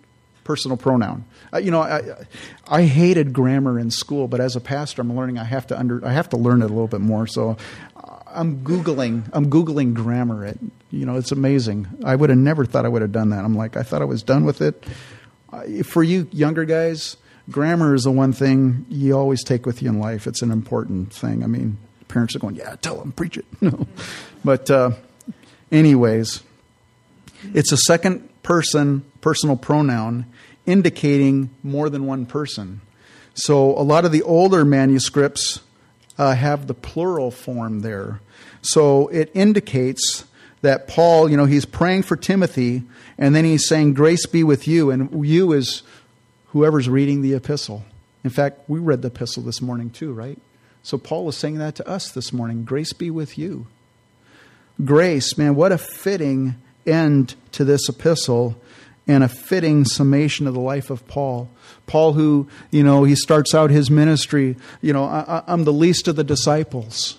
personal 0.49 0.77
pronoun. 0.77 1.23
Uh, 1.53 1.59
you 1.59 1.69
know, 1.69 1.81
I, 1.81 2.01
I 2.67 2.81
hated 2.81 3.33
grammar 3.33 3.77
in 3.77 3.91
school, 3.91 4.27
but 4.27 4.39
as 4.39 4.55
a 4.55 4.59
pastor, 4.59 5.03
I'm 5.03 5.15
learning 5.15 5.37
I 5.37 5.43
have 5.43 5.67
to 5.67 5.77
under 5.77 6.03
I 6.03 6.11
have 6.11 6.27
to 6.29 6.37
learn 6.37 6.63
it 6.63 6.65
a 6.65 6.69
little 6.69 6.87
bit 6.87 7.01
more. 7.01 7.27
So 7.27 7.55
I'm 8.25 8.63
googling. 8.63 9.29
I'm 9.31 9.51
googling 9.51 9.93
grammar. 9.93 10.47
It 10.47 10.57
you 10.89 11.05
know 11.05 11.17
it's 11.17 11.31
amazing. 11.31 11.87
I 12.03 12.15
would 12.15 12.31
have 12.31 12.39
never 12.39 12.65
thought 12.65 12.83
I 12.83 12.87
would 12.87 13.03
have 13.03 13.11
done 13.11 13.29
that. 13.29 13.45
I'm 13.45 13.53
like 13.53 13.77
I 13.77 13.83
thought 13.83 14.01
I 14.01 14.05
was 14.05 14.23
done 14.23 14.43
with 14.43 14.59
it. 14.59 14.83
For 15.85 16.01
you 16.01 16.27
younger 16.31 16.65
guys, 16.65 17.15
grammar 17.51 17.93
is 17.93 18.05
the 18.05 18.11
one 18.11 18.33
thing 18.33 18.87
you 18.89 19.15
always 19.15 19.43
take 19.43 19.67
with 19.67 19.83
you 19.83 19.89
in 19.89 19.99
life. 19.99 20.25
It's 20.25 20.41
an 20.41 20.49
important 20.49 21.13
thing. 21.13 21.43
I 21.43 21.47
mean, 21.47 21.77
parents 22.07 22.35
are 22.35 22.39
going, 22.39 22.55
yeah, 22.55 22.75
tell 22.77 22.97
them, 22.97 23.11
preach 23.11 23.37
it. 23.37 23.45
No, 23.61 23.85
but 24.43 24.71
uh, 24.71 24.93
anyways, 25.71 26.41
it's 27.53 27.71
a 27.71 27.77
second 27.77 28.27
person 28.41 29.05
personal 29.21 29.55
pronoun 29.55 30.25
indicating 30.69 31.49
more 31.63 31.89
than 31.89 32.05
one 32.05 32.25
person. 32.25 32.81
So 33.33 33.71
a 33.77 33.81
lot 33.81 34.05
of 34.05 34.11
the 34.11 34.21
older 34.21 34.63
manuscripts 34.63 35.61
uh, 36.17 36.35
have 36.35 36.67
the 36.67 36.73
plural 36.73 37.31
form 37.31 37.79
there. 37.79 38.21
So 38.61 39.07
it 39.07 39.31
indicates 39.33 40.25
that 40.61 40.87
Paul, 40.87 41.29
you 41.29 41.37
know, 41.37 41.45
he's 41.45 41.65
praying 41.65 42.03
for 42.03 42.15
Timothy, 42.15 42.83
and 43.17 43.33
then 43.33 43.45
he's 43.45 43.67
saying, 43.67 43.93
Grace 43.93 44.25
be 44.25 44.43
with 44.43 44.67
you. 44.67 44.91
And 44.91 45.25
you 45.25 45.53
is 45.53 45.81
whoever's 46.47 46.87
reading 46.87 47.21
the 47.21 47.33
epistle. 47.33 47.85
In 48.23 48.29
fact, 48.29 48.69
we 48.69 48.79
read 48.79 49.01
the 49.01 49.07
epistle 49.07 49.43
this 49.43 49.61
morning 49.61 49.89
too, 49.89 50.13
right? 50.13 50.37
So 50.83 50.97
Paul 50.97 51.29
is 51.29 51.37
saying 51.37 51.57
that 51.57 51.75
to 51.75 51.87
us 51.87 52.11
this 52.11 52.31
morning 52.31 52.63
Grace 52.63 52.93
be 52.93 53.09
with 53.09 53.37
you. 53.37 53.67
Grace, 54.83 55.37
man, 55.37 55.55
what 55.55 55.71
a 55.71 55.77
fitting 55.77 56.55
end 56.85 57.35
to 57.53 57.63
this 57.63 57.89
epistle 57.89 58.59
and 59.09 59.23
a 59.23 59.27
fitting 59.27 59.85
summation 59.85 60.45
of 60.45 60.53
the 60.53 60.59
life 60.59 60.91
of 60.91 61.05
Paul. 61.07 61.49
Paul, 61.87 62.13
who, 62.13 62.47
you 62.69 62.83
know, 62.83 63.05
he 63.05 63.15
starts 63.15 63.55
out 63.55 63.71
his 63.71 63.89
ministry, 63.89 64.55
you 64.81 64.93
know, 64.93 65.03
I, 65.03 65.41
am 65.47 65.63
the 65.63 65.73
least 65.73 66.07
of 66.07 66.15
the 66.15 66.23
disciples. 66.23 67.17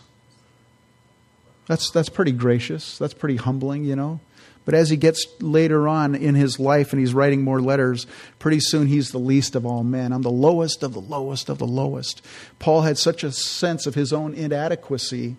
That's, 1.66 1.90
that's 1.90 2.08
pretty 2.08 2.30
gracious. 2.30 2.96
That's 2.96 3.12
pretty 3.12 3.36
humbling, 3.36 3.82
you 3.82 3.96
know. 3.96 4.20
But 4.64 4.74
as 4.74 4.88
he 4.88 4.96
gets 4.96 5.26
later 5.40 5.88
on 5.88 6.14
in 6.14 6.36
his 6.36 6.60
life 6.60 6.92
and 6.92 7.00
he's 7.00 7.12
writing 7.12 7.42
more 7.42 7.60
letters, 7.60 8.06
pretty 8.38 8.60
soon 8.60 8.86
he's 8.86 9.10
the 9.10 9.18
least 9.18 9.56
of 9.56 9.66
all 9.66 9.82
men. 9.82 10.12
I'm 10.12 10.22
the 10.22 10.30
lowest 10.30 10.84
of 10.84 10.92
the 10.92 11.00
lowest 11.00 11.48
of 11.48 11.58
the 11.58 11.66
lowest. 11.66 12.22
Paul 12.60 12.82
had 12.82 12.98
such 12.98 13.24
a 13.24 13.32
sense 13.32 13.84
of 13.86 13.96
his 13.96 14.12
own 14.12 14.34
inadequacy, 14.34 15.34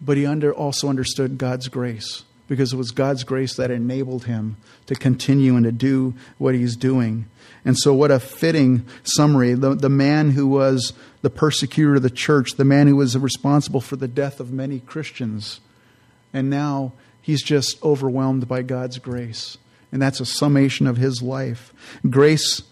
but 0.00 0.16
he 0.16 0.24
under, 0.24 0.54
also 0.54 0.88
understood 0.88 1.36
God's 1.36 1.66
grace 1.66 2.22
because 2.52 2.74
it 2.74 2.76
was 2.76 2.90
God's 2.90 3.24
grace 3.24 3.56
that 3.56 3.70
enabled 3.70 4.26
him 4.26 4.58
to 4.84 4.94
continue 4.94 5.56
and 5.56 5.64
to 5.64 5.72
do 5.72 6.12
what 6.36 6.54
he's 6.54 6.76
doing. 6.76 7.24
And 7.64 7.78
so, 7.78 7.94
what 7.94 8.10
a 8.10 8.20
fitting 8.20 8.84
summary. 9.04 9.54
The, 9.54 9.74
the 9.74 9.88
man 9.88 10.32
who 10.32 10.46
was 10.46 10.92
the 11.22 11.30
persecutor 11.30 11.94
of 11.94 12.02
the 12.02 12.10
church, 12.10 12.56
the 12.58 12.64
man 12.66 12.88
who 12.88 12.96
was 12.96 13.16
responsible 13.16 13.80
for 13.80 13.96
the 13.96 14.06
death 14.06 14.38
of 14.38 14.52
many 14.52 14.80
Christians, 14.80 15.60
and 16.34 16.50
now 16.50 16.92
he's 17.22 17.42
just 17.42 17.82
overwhelmed 17.82 18.46
by 18.46 18.60
God's 18.60 18.98
grace. 18.98 19.56
And 19.90 20.02
that's 20.02 20.20
a 20.20 20.26
summation 20.26 20.86
of 20.86 20.98
his 20.98 21.22
life. 21.22 21.72
Grace 22.10 22.64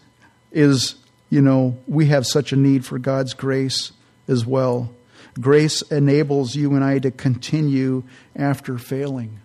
is, 0.53 0.97
you 1.31 1.41
know, 1.41 1.79
we 1.87 2.09
have 2.09 2.27
such 2.27 2.53
a 2.53 2.57
need 2.57 2.85
for 2.85 2.99
God's 2.99 3.33
grace 3.33 3.93
as 4.29 4.45
well. 4.45 4.93
Grace 5.41 5.81
enables 5.81 6.55
you 6.55 6.75
and 6.75 6.85
I 6.85 6.99
to 6.99 7.11
continue 7.11 8.03
after 8.37 8.77
failing. 8.77 9.41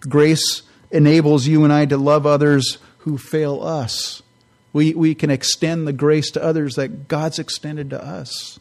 Grace 0.00 0.62
enables 0.90 1.46
you 1.46 1.64
and 1.64 1.72
I 1.72 1.86
to 1.86 1.96
love 1.96 2.26
others 2.26 2.78
who 2.98 3.18
fail 3.18 3.62
us. 3.62 4.22
We, 4.72 4.94
we 4.94 5.14
can 5.14 5.30
extend 5.30 5.86
the 5.86 5.92
grace 5.92 6.30
to 6.32 6.42
others 6.42 6.74
that 6.74 7.08
God's 7.08 7.38
extended 7.38 7.90
to 7.90 8.04
us. 8.04 8.58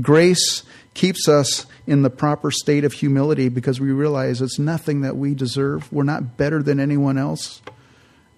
Grace 0.00 0.62
keeps 0.94 1.28
us 1.28 1.66
in 1.86 2.02
the 2.02 2.10
proper 2.10 2.50
state 2.50 2.84
of 2.84 2.94
humility 2.94 3.48
because 3.48 3.80
we 3.80 3.90
realize 3.90 4.40
it's 4.40 4.58
nothing 4.58 5.02
that 5.02 5.16
we 5.16 5.34
deserve. 5.34 5.92
We're 5.92 6.02
not 6.02 6.36
better 6.36 6.62
than 6.62 6.80
anyone 6.80 7.18
else. 7.18 7.60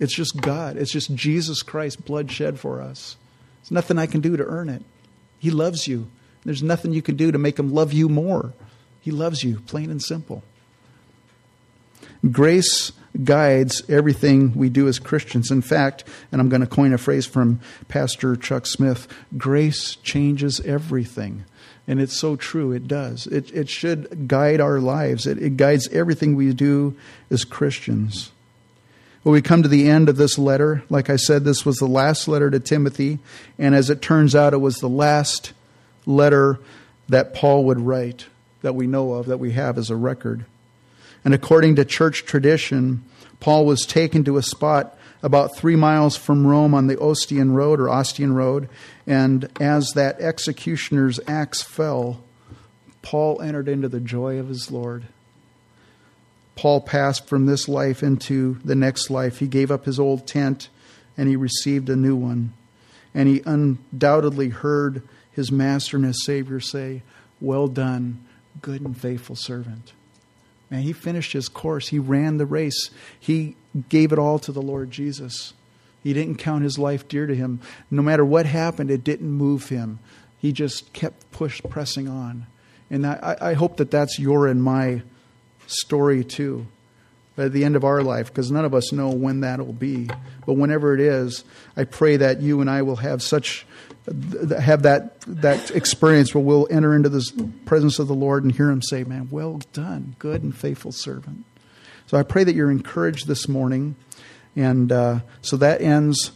It's 0.00 0.14
just 0.14 0.40
God. 0.40 0.76
It's 0.76 0.92
just 0.92 1.14
Jesus 1.14 1.62
Christ, 1.62 2.04
blood 2.04 2.30
shed 2.30 2.58
for 2.58 2.80
us. 2.80 3.16
There's 3.62 3.70
nothing 3.70 3.98
I 3.98 4.06
can 4.06 4.20
do 4.20 4.36
to 4.36 4.44
earn 4.44 4.68
it. 4.68 4.82
He 5.38 5.50
loves 5.50 5.86
you. 5.86 6.10
There's 6.44 6.62
nothing 6.62 6.92
you 6.92 7.02
can 7.02 7.16
do 7.16 7.32
to 7.32 7.38
make 7.38 7.58
him 7.58 7.72
love 7.72 7.92
you 7.92 8.08
more. 8.08 8.52
He 9.00 9.10
loves 9.10 9.44
you, 9.44 9.60
plain 9.60 9.90
and 9.90 10.02
simple. 10.02 10.42
Grace 12.30 12.92
guides 13.22 13.82
everything 13.88 14.54
we 14.54 14.68
do 14.68 14.88
as 14.88 14.98
Christians. 14.98 15.50
In 15.50 15.62
fact, 15.62 16.04
and 16.32 16.40
I'm 16.40 16.48
going 16.48 16.62
to 16.62 16.66
coin 16.66 16.92
a 16.92 16.98
phrase 16.98 17.26
from 17.26 17.60
Pastor 17.88 18.34
Chuck 18.36 18.66
Smith 18.66 19.06
grace 19.36 19.96
changes 19.96 20.60
everything. 20.60 21.44
And 21.86 22.00
it's 22.00 22.18
so 22.18 22.34
true, 22.34 22.72
it 22.72 22.88
does. 22.88 23.26
It, 23.26 23.52
it 23.52 23.68
should 23.68 24.26
guide 24.26 24.60
our 24.60 24.80
lives, 24.80 25.26
it, 25.26 25.40
it 25.40 25.56
guides 25.56 25.88
everything 25.88 26.34
we 26.34 26.52
do 26.52 26.96
as 27.30 27.44
Christians. 27.44 28.32
Well, 29.22 29.32
we 29.32 29.42
come 29.42 29.62
to 29.62 29.68
the 29.68 29.88
end 29.88 30.10
of 30.10 30.16
this 30.16 30.38
letter. 30.38 30.82
Like 30.90 31.08
I 31.08 31.16
said, 31.16 31.44
this 31.44 31.64
was 31.64 31.76
the 31.76 31.86
last 31.86 32.28
letter 32.28 32.50
to 32.50 32.60
Timothy. 32.60 33.20
And 33.58 33.74
as 33.74 33.88
it 33.88 34.02
turns 34.02 34.34
out, 34.34 34.52
it 34.52 34.58
was 34.58 34.76
the 34.76 34.88
last 34.88 35.54
letter 36.04 36.58
that 37.08 37.32
Paul 37.32 37.64
would 37.64 37.80
write 37.80 38.26
that 38.60 38.74
we 38.74 38.86
know 38.86 39.14
of, 39.14 39.26
that 39.26 39.38
we 39.38 39.52
have 39.52 39.78
as 39.78 39.88
a 39.88 39.96
record. 39.96 40.44
And 41.24 41.32
according 41.34 41.76
to 41.76 41.84
church 41.84 42.24
tradition, 42.24 43.04
Paul 43.40 43.66
was 43.66 43.86
taken 43.86 44.24
to 44.24 44.36
a 44.36 44.42
spot 44.42 44.96
about 45.22 45.56
three 45.56 45.76
miles 45.76 46.16
from 46.16 46.46
Rome 46.46 46.74
on 46.74 46.86
the 46.86 46.96
Ostian 46.96 47.54
Road 47.54 47.80
or 47.80 47.88
Ostian 47.88 48.34
Road, 48.34 48.68
and 49.06 49.48
as 49.58 49.90
that 49.94 50.20
executioner's 50.20 51.18
axe 51.26 51.62
fell, 51.62 52.22
Paul 53.00 53.40
entered 53.40 53.68
into 53.68 53.88
the 53.88 54.00
joy 54.00 54.38
of 54.38 54.48
his 54.48 54.70
Lord. 54.70 55.04
Paul 56.56 56.80
passed 56.80 57.26
from 57.26 57.46
this 57.46 57.68
life 57.68 58.02
into 58.02 58.58
the 58.64 58.74
next 58.74 59.10
life. 59.10 59.38
He 59.38 59.46
gave 59.46 59.70
up 59.70 59.84
his 59.84 59.98
old 59.98 60.26
tent 60.26 60.68
and 61.16 61.28
he 61.28 61.36
received 61.36 61.88
a 61.88 61.96
new 61.96 62.16
one. 62.16 62.52
And 63.14 63.28
he 63.28 63.42
undoubtedly 63.44 64.48
heard 64.50 65.02
his 65.30 65.50
master 65.50 65.96
and 65.96 66.06
his 66.06 66.24
Savior 66.24 66.60
say, 66.60 67.02
Well 67.40 67.68
done, 67.68 68.24
good 68.62 68.80
and 68.80 68.96
faithful 68.96 69.36
servant. 69.36 69.92
Man, 70.74 70.82
he 70.82 70.92
finished 70.92 71.34
his 71.34 71.48
course. 71.48 71.86
He 71.86 72.00
ran 72.00 72.36
the 72.36 72.46
race. 72.46 72.90
He 73.20 73.54
gave 73.88 74.12
it 74.12 74.18
all 74.18 74.40
to 74.40 74.50
the 74.50 74.60
Lord 74.60 74.90
Jesus. 74.90 75.54
He 76.02 76.12
didn't 76.12 76.38
count 76.38 76.64
his 76.64 76.80
life 76.80 77.06
dear 77.06 77.28
to 77.28 77.34
him. 77.36 77.60
No 77.92 78.02
matter 78.02 78.24
what 78.24 78.44
happened, 78.44 78.90
it 78.90 79.04
didn't 79.04 79.30
move 79.30 79.68
him. 79.68 80.00
He 80.36 80.50
just 80.50 80.92
kept 80.92 81.30
push, 81.30 81.60
pressing 81.70 82.08
on. 82.08 82.46
And 82.90 83.06
I, 83.06 83.36
I 83.40 83.52
hope 83.52 83.76
that 83.76 83.92
that's 83.92 84.18
your 84.18 84.48
and 84.48 84.60
my 84.60 85.02
story 85.68 86.24
too 86.24 86.66
at 87.38 87.52
the 87.52 87.64
end 87.64 87.76
of 87.76 87.84
our 87.84 88.02
life 88.02 88.26
because 88.26 88.50
none 88.50 88.64
of 88.64 88.74
us 88.74 88.92
know 88.92 89.10
when 89.10 89.42
that'll 89.42 89.72
be. 89.72 90.08
But 90.44 90.54
whenever 90.54 90.92
it 90.92 91.00
is, 91.00 91.44
I 91.76 91.84
pray 91.84 92.16
that 92.16 92.42
you 92.42 92.60
and 92.60 92.68
I 92.68 92.82
will 92.82 92.96
have 92.96 93.22
such 93.22 93.64
have 94.06 94.82
that 94.82 95.20
that 95.22 95.70
experience 95.70 96.34
where 96.34 96.44
we'll 96.44 96.68
enter 96.70 96.94
into 96.94 97.08
the 97.08 97.50
presence 97.64 97.98
of 97.98 98.06
the 98.06 98.14
Lord 98.14 98.44
and 98.44 98.52
hear 98.54 98.70
Him 98.70 98.82
say, 98.82 99.04
"Man, 99.04 99.28
well 99.30 99.60
done, 99.72 100.16
good 100.18 100.42
and 100.42 100.54
faithful 100.54 100.92
servant." 100.92 101.44
So 102.06 102.18
I 102.18 102.22
pray 102.22 102.44
that 102.44 102.54
you're 102.54 102.70
encouraged 102.70 103.26
this 103.26 103.48
morning, 103.48 103.96
and 104.54 104.92
uh, 104.92 105.20
so 105.40 105.56
that 105.56 105.80
ends 105.80 106.32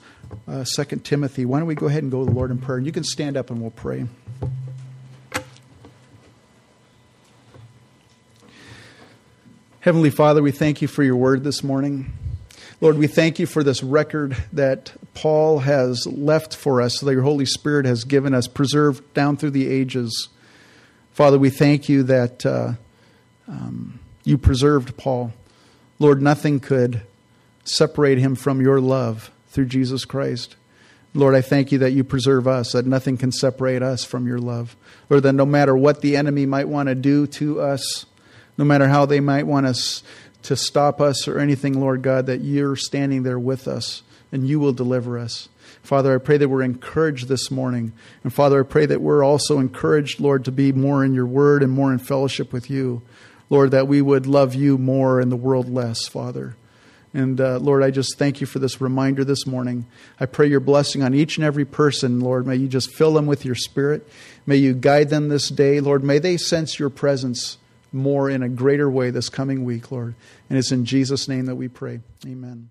uh, 0.46 0.64
Second 0.64 1.04
Timothy. 1.04 1.44
Why 1.44 1.58
don't 1.58 1.68
we 1.68 1.74
go 1.74 1.86
ahead 1.86 2.02
and 2.02 2.10
go 2.10 2.20
to 2.20 2.30
the 2.30 2.34
Lord 2.34 2.50
in 2.50 2.58
prayer? 2.58 2.78
And 2.78 2.86
you 2.86 2.92
can 2.92 3.04
stand 3.04 3.36
up 3.36 3.50
and 3.50 3.60
we'll 3.60 3.70
pray. 3.70 4.06
Heavenly 9.80 10.10
Father, 10.10 10.42
we 10.42 10.50
thank 10.50 10.82
you 10.82 10.88
for 10.88 11.02
your 11.02 11.16
word 11.16 11.44
this 11.44 11.62
morning. 11.62 12.12
Lord, 12.80 12.96
we 12.96 13.08
thank 13.08 13.40
you 13.40 13.46
for 13.46 13.64
this 13.64 13.82
record 13.82 14.36
that 14.52 14.92
Paul 15.12 15.58
has 15.60 16.06
left 16.06 16.54
for 16.54 16.80
us, 16.80 17.00
that 17.00 17.10
your 17.10 17.22
Holy 17.22 17.44
Spirit 17.44 17.86
has 17.86 18.04
given 18.04 18.32
us, 18.32 18.46
preserved 18.46 19.14
down 19.14 19.36
through 19.36 19.50
the 19.50 19.68
ages. 19.68 20.28
Father, 21.10 21.40
we 21.40 21.50
thank 21.50 21.88
you 21.88 22.04
that 22.04 22.46
uh, 22.46 22.74
um, 23.48 23.98
you 24.22 24.38
preserved 24.38 24.96
Paul. 24.96 25.32
Lord, 25.98 26.22
nothing 26.22 26.60
could 26.60 27.02
separate 27.64 28.18
him 28.18 28.36
from 28.36 28.60
your 28.60 28.80
love 28.80 29.32
through 29.48 29.66
Jesus 29.66 30.04
Christ. 30.04 30.54
Lord, 31.14 31.34
I 31.34 31.40
thank 31.40 31.72
you 31.72 31.78
that 31.78 31.90
you 31.90 32.04
preserve 32.04 32.46
us, 32.46 32.72
that 32.72 32.86
nothing 32.86 33.16
can 33.16 33.32
separate 33.32 33.82
us 33.82 34.04
from 34.04 34.28
your 34.28 34.38
love. 34.38 34.76
Lord, 35.10 35.24
that 35.24 35.32
no 35.32 35.46
matter 35.46 35.76
what 35.76 36.00
the 36.00 36.16
enemy 36.16 36.46
might 36.46 36.68
want 36.68 36.88
to 36.88 36.94
do 36.94 37.26
to 37.26 37.60
us, 37.60 38.06
no 38.56 38.64
matter 38.64 38.86
how 38.86 39.04
they 39.04 39.18
might 39.18 39.48
want 39.48 39.66
us 39.66 40.04
to 40.42 40.56
stop 40.56 41.00
us 41.00 41.26
or 41.26 41.38
anything, 41.38 41.80
Lord 41.80 42.02
God, 42.02 42.26
that 42.26 42.40
you're 42.40 42.76
standing 42.76 43.22
there 43.22 43.38
with 43.38 43.68
us 43.68 44.02
and 44.30 44.46
you 44.46 44.60
will 44.60 44.72
deliver 44.72 45.18
us. 45.18 45.48
Father, 45.82 46.14
I 46.14 46.18
pray 46.18 46.36
that 46.36 46.48
we're 46.48 46.62
encouraged 46.62 47.28
this 47.28 47.50
morning. 47.50 47.92
And 48.22 48.32
Father, 48.32 48.60
I 48.60 48.66
pray 48.66 48.86
that 48.86 49.00
we're 49.00 49.24
also 49.24 49.58
encouraged, 49.58 50.20
Lord, 50.20 50.44
to 50.44 50.52
be 50.52 50.72
more 50.72 51.04
in 51.04 51.14
your 51.14 51.26
word 51.26 51.62
and 51.62 51.72
more 51.72 51.92
in 51.92 51.98
fellowship 51.98 52.52
with 52.52 52.68
you. 52.68 53.02
Lord, 53.50 53.70
that 53.70 53.88
we 53.88 54.02
would 54.02 54.26
love 54.26 54.54
you 54.54 54.76
more 54.76 55.20
and 55.20 55.32
the 55.32 55.36
world 55.36 55.72
less, 55.72 56.06
Father. 56.06 56.56
And 57.14 57.40
uh, 57.40 57.58
Lord, 57.58 57.82
I 57.82 57.90
just 57.90 58.18
thank 58.18 58.40
you 58.40 58.46
for 58.46 58.58
this 58.58 58.80
reminder 58.80 59.24
this 59.24 59.46
morning. 59.46 59.86
I 60.20 60.26
pray 60.26 60.46
your 60.46 60.60
blessing 60.60 61.02
on 61.02 61.14
each 61.14 61.38
and 61.38 61.44
every 61.44 61.64
person, 61.64 62.20
Lord. 62.20 62.46
May 62.46 62.56
you 62.56 62.68
just 62.68 62.94
fill 62.94 63.14
them 63.14 63.26
with 63.26 63.46
your 63.46 63.54
spirit. 63.54 64.06
May 64.44 64.56
you 64.56 64.74
guide 64.74 65.08
them 65.08 65.28
this 65.28 65.48
day, 65.48 65.80
Lord. 65.80 66.04
May 66.04 66.18
they 66.18 66.36
sense 66.36 66.78
your 66.78 66.90
presence 66.90 67.56
more 67.92 68.28
in 68.28 68.42
a 68.42 68.48
greater 68.48 68.90
way 68.90 69.10
this 69.10 69.28
coming 69.28 69.64
week, 69.64 69.90
Lord. 69.90 70.14
And 70.48 70.58
it's 70.58 70.72
in 70.72 70.84
Jesus' 70.84 71.28
name 71.28 71.46
that 71.46 71.56
we 71.56 71.68
pray. 71.68 72.00
Amen. 72.26 72.70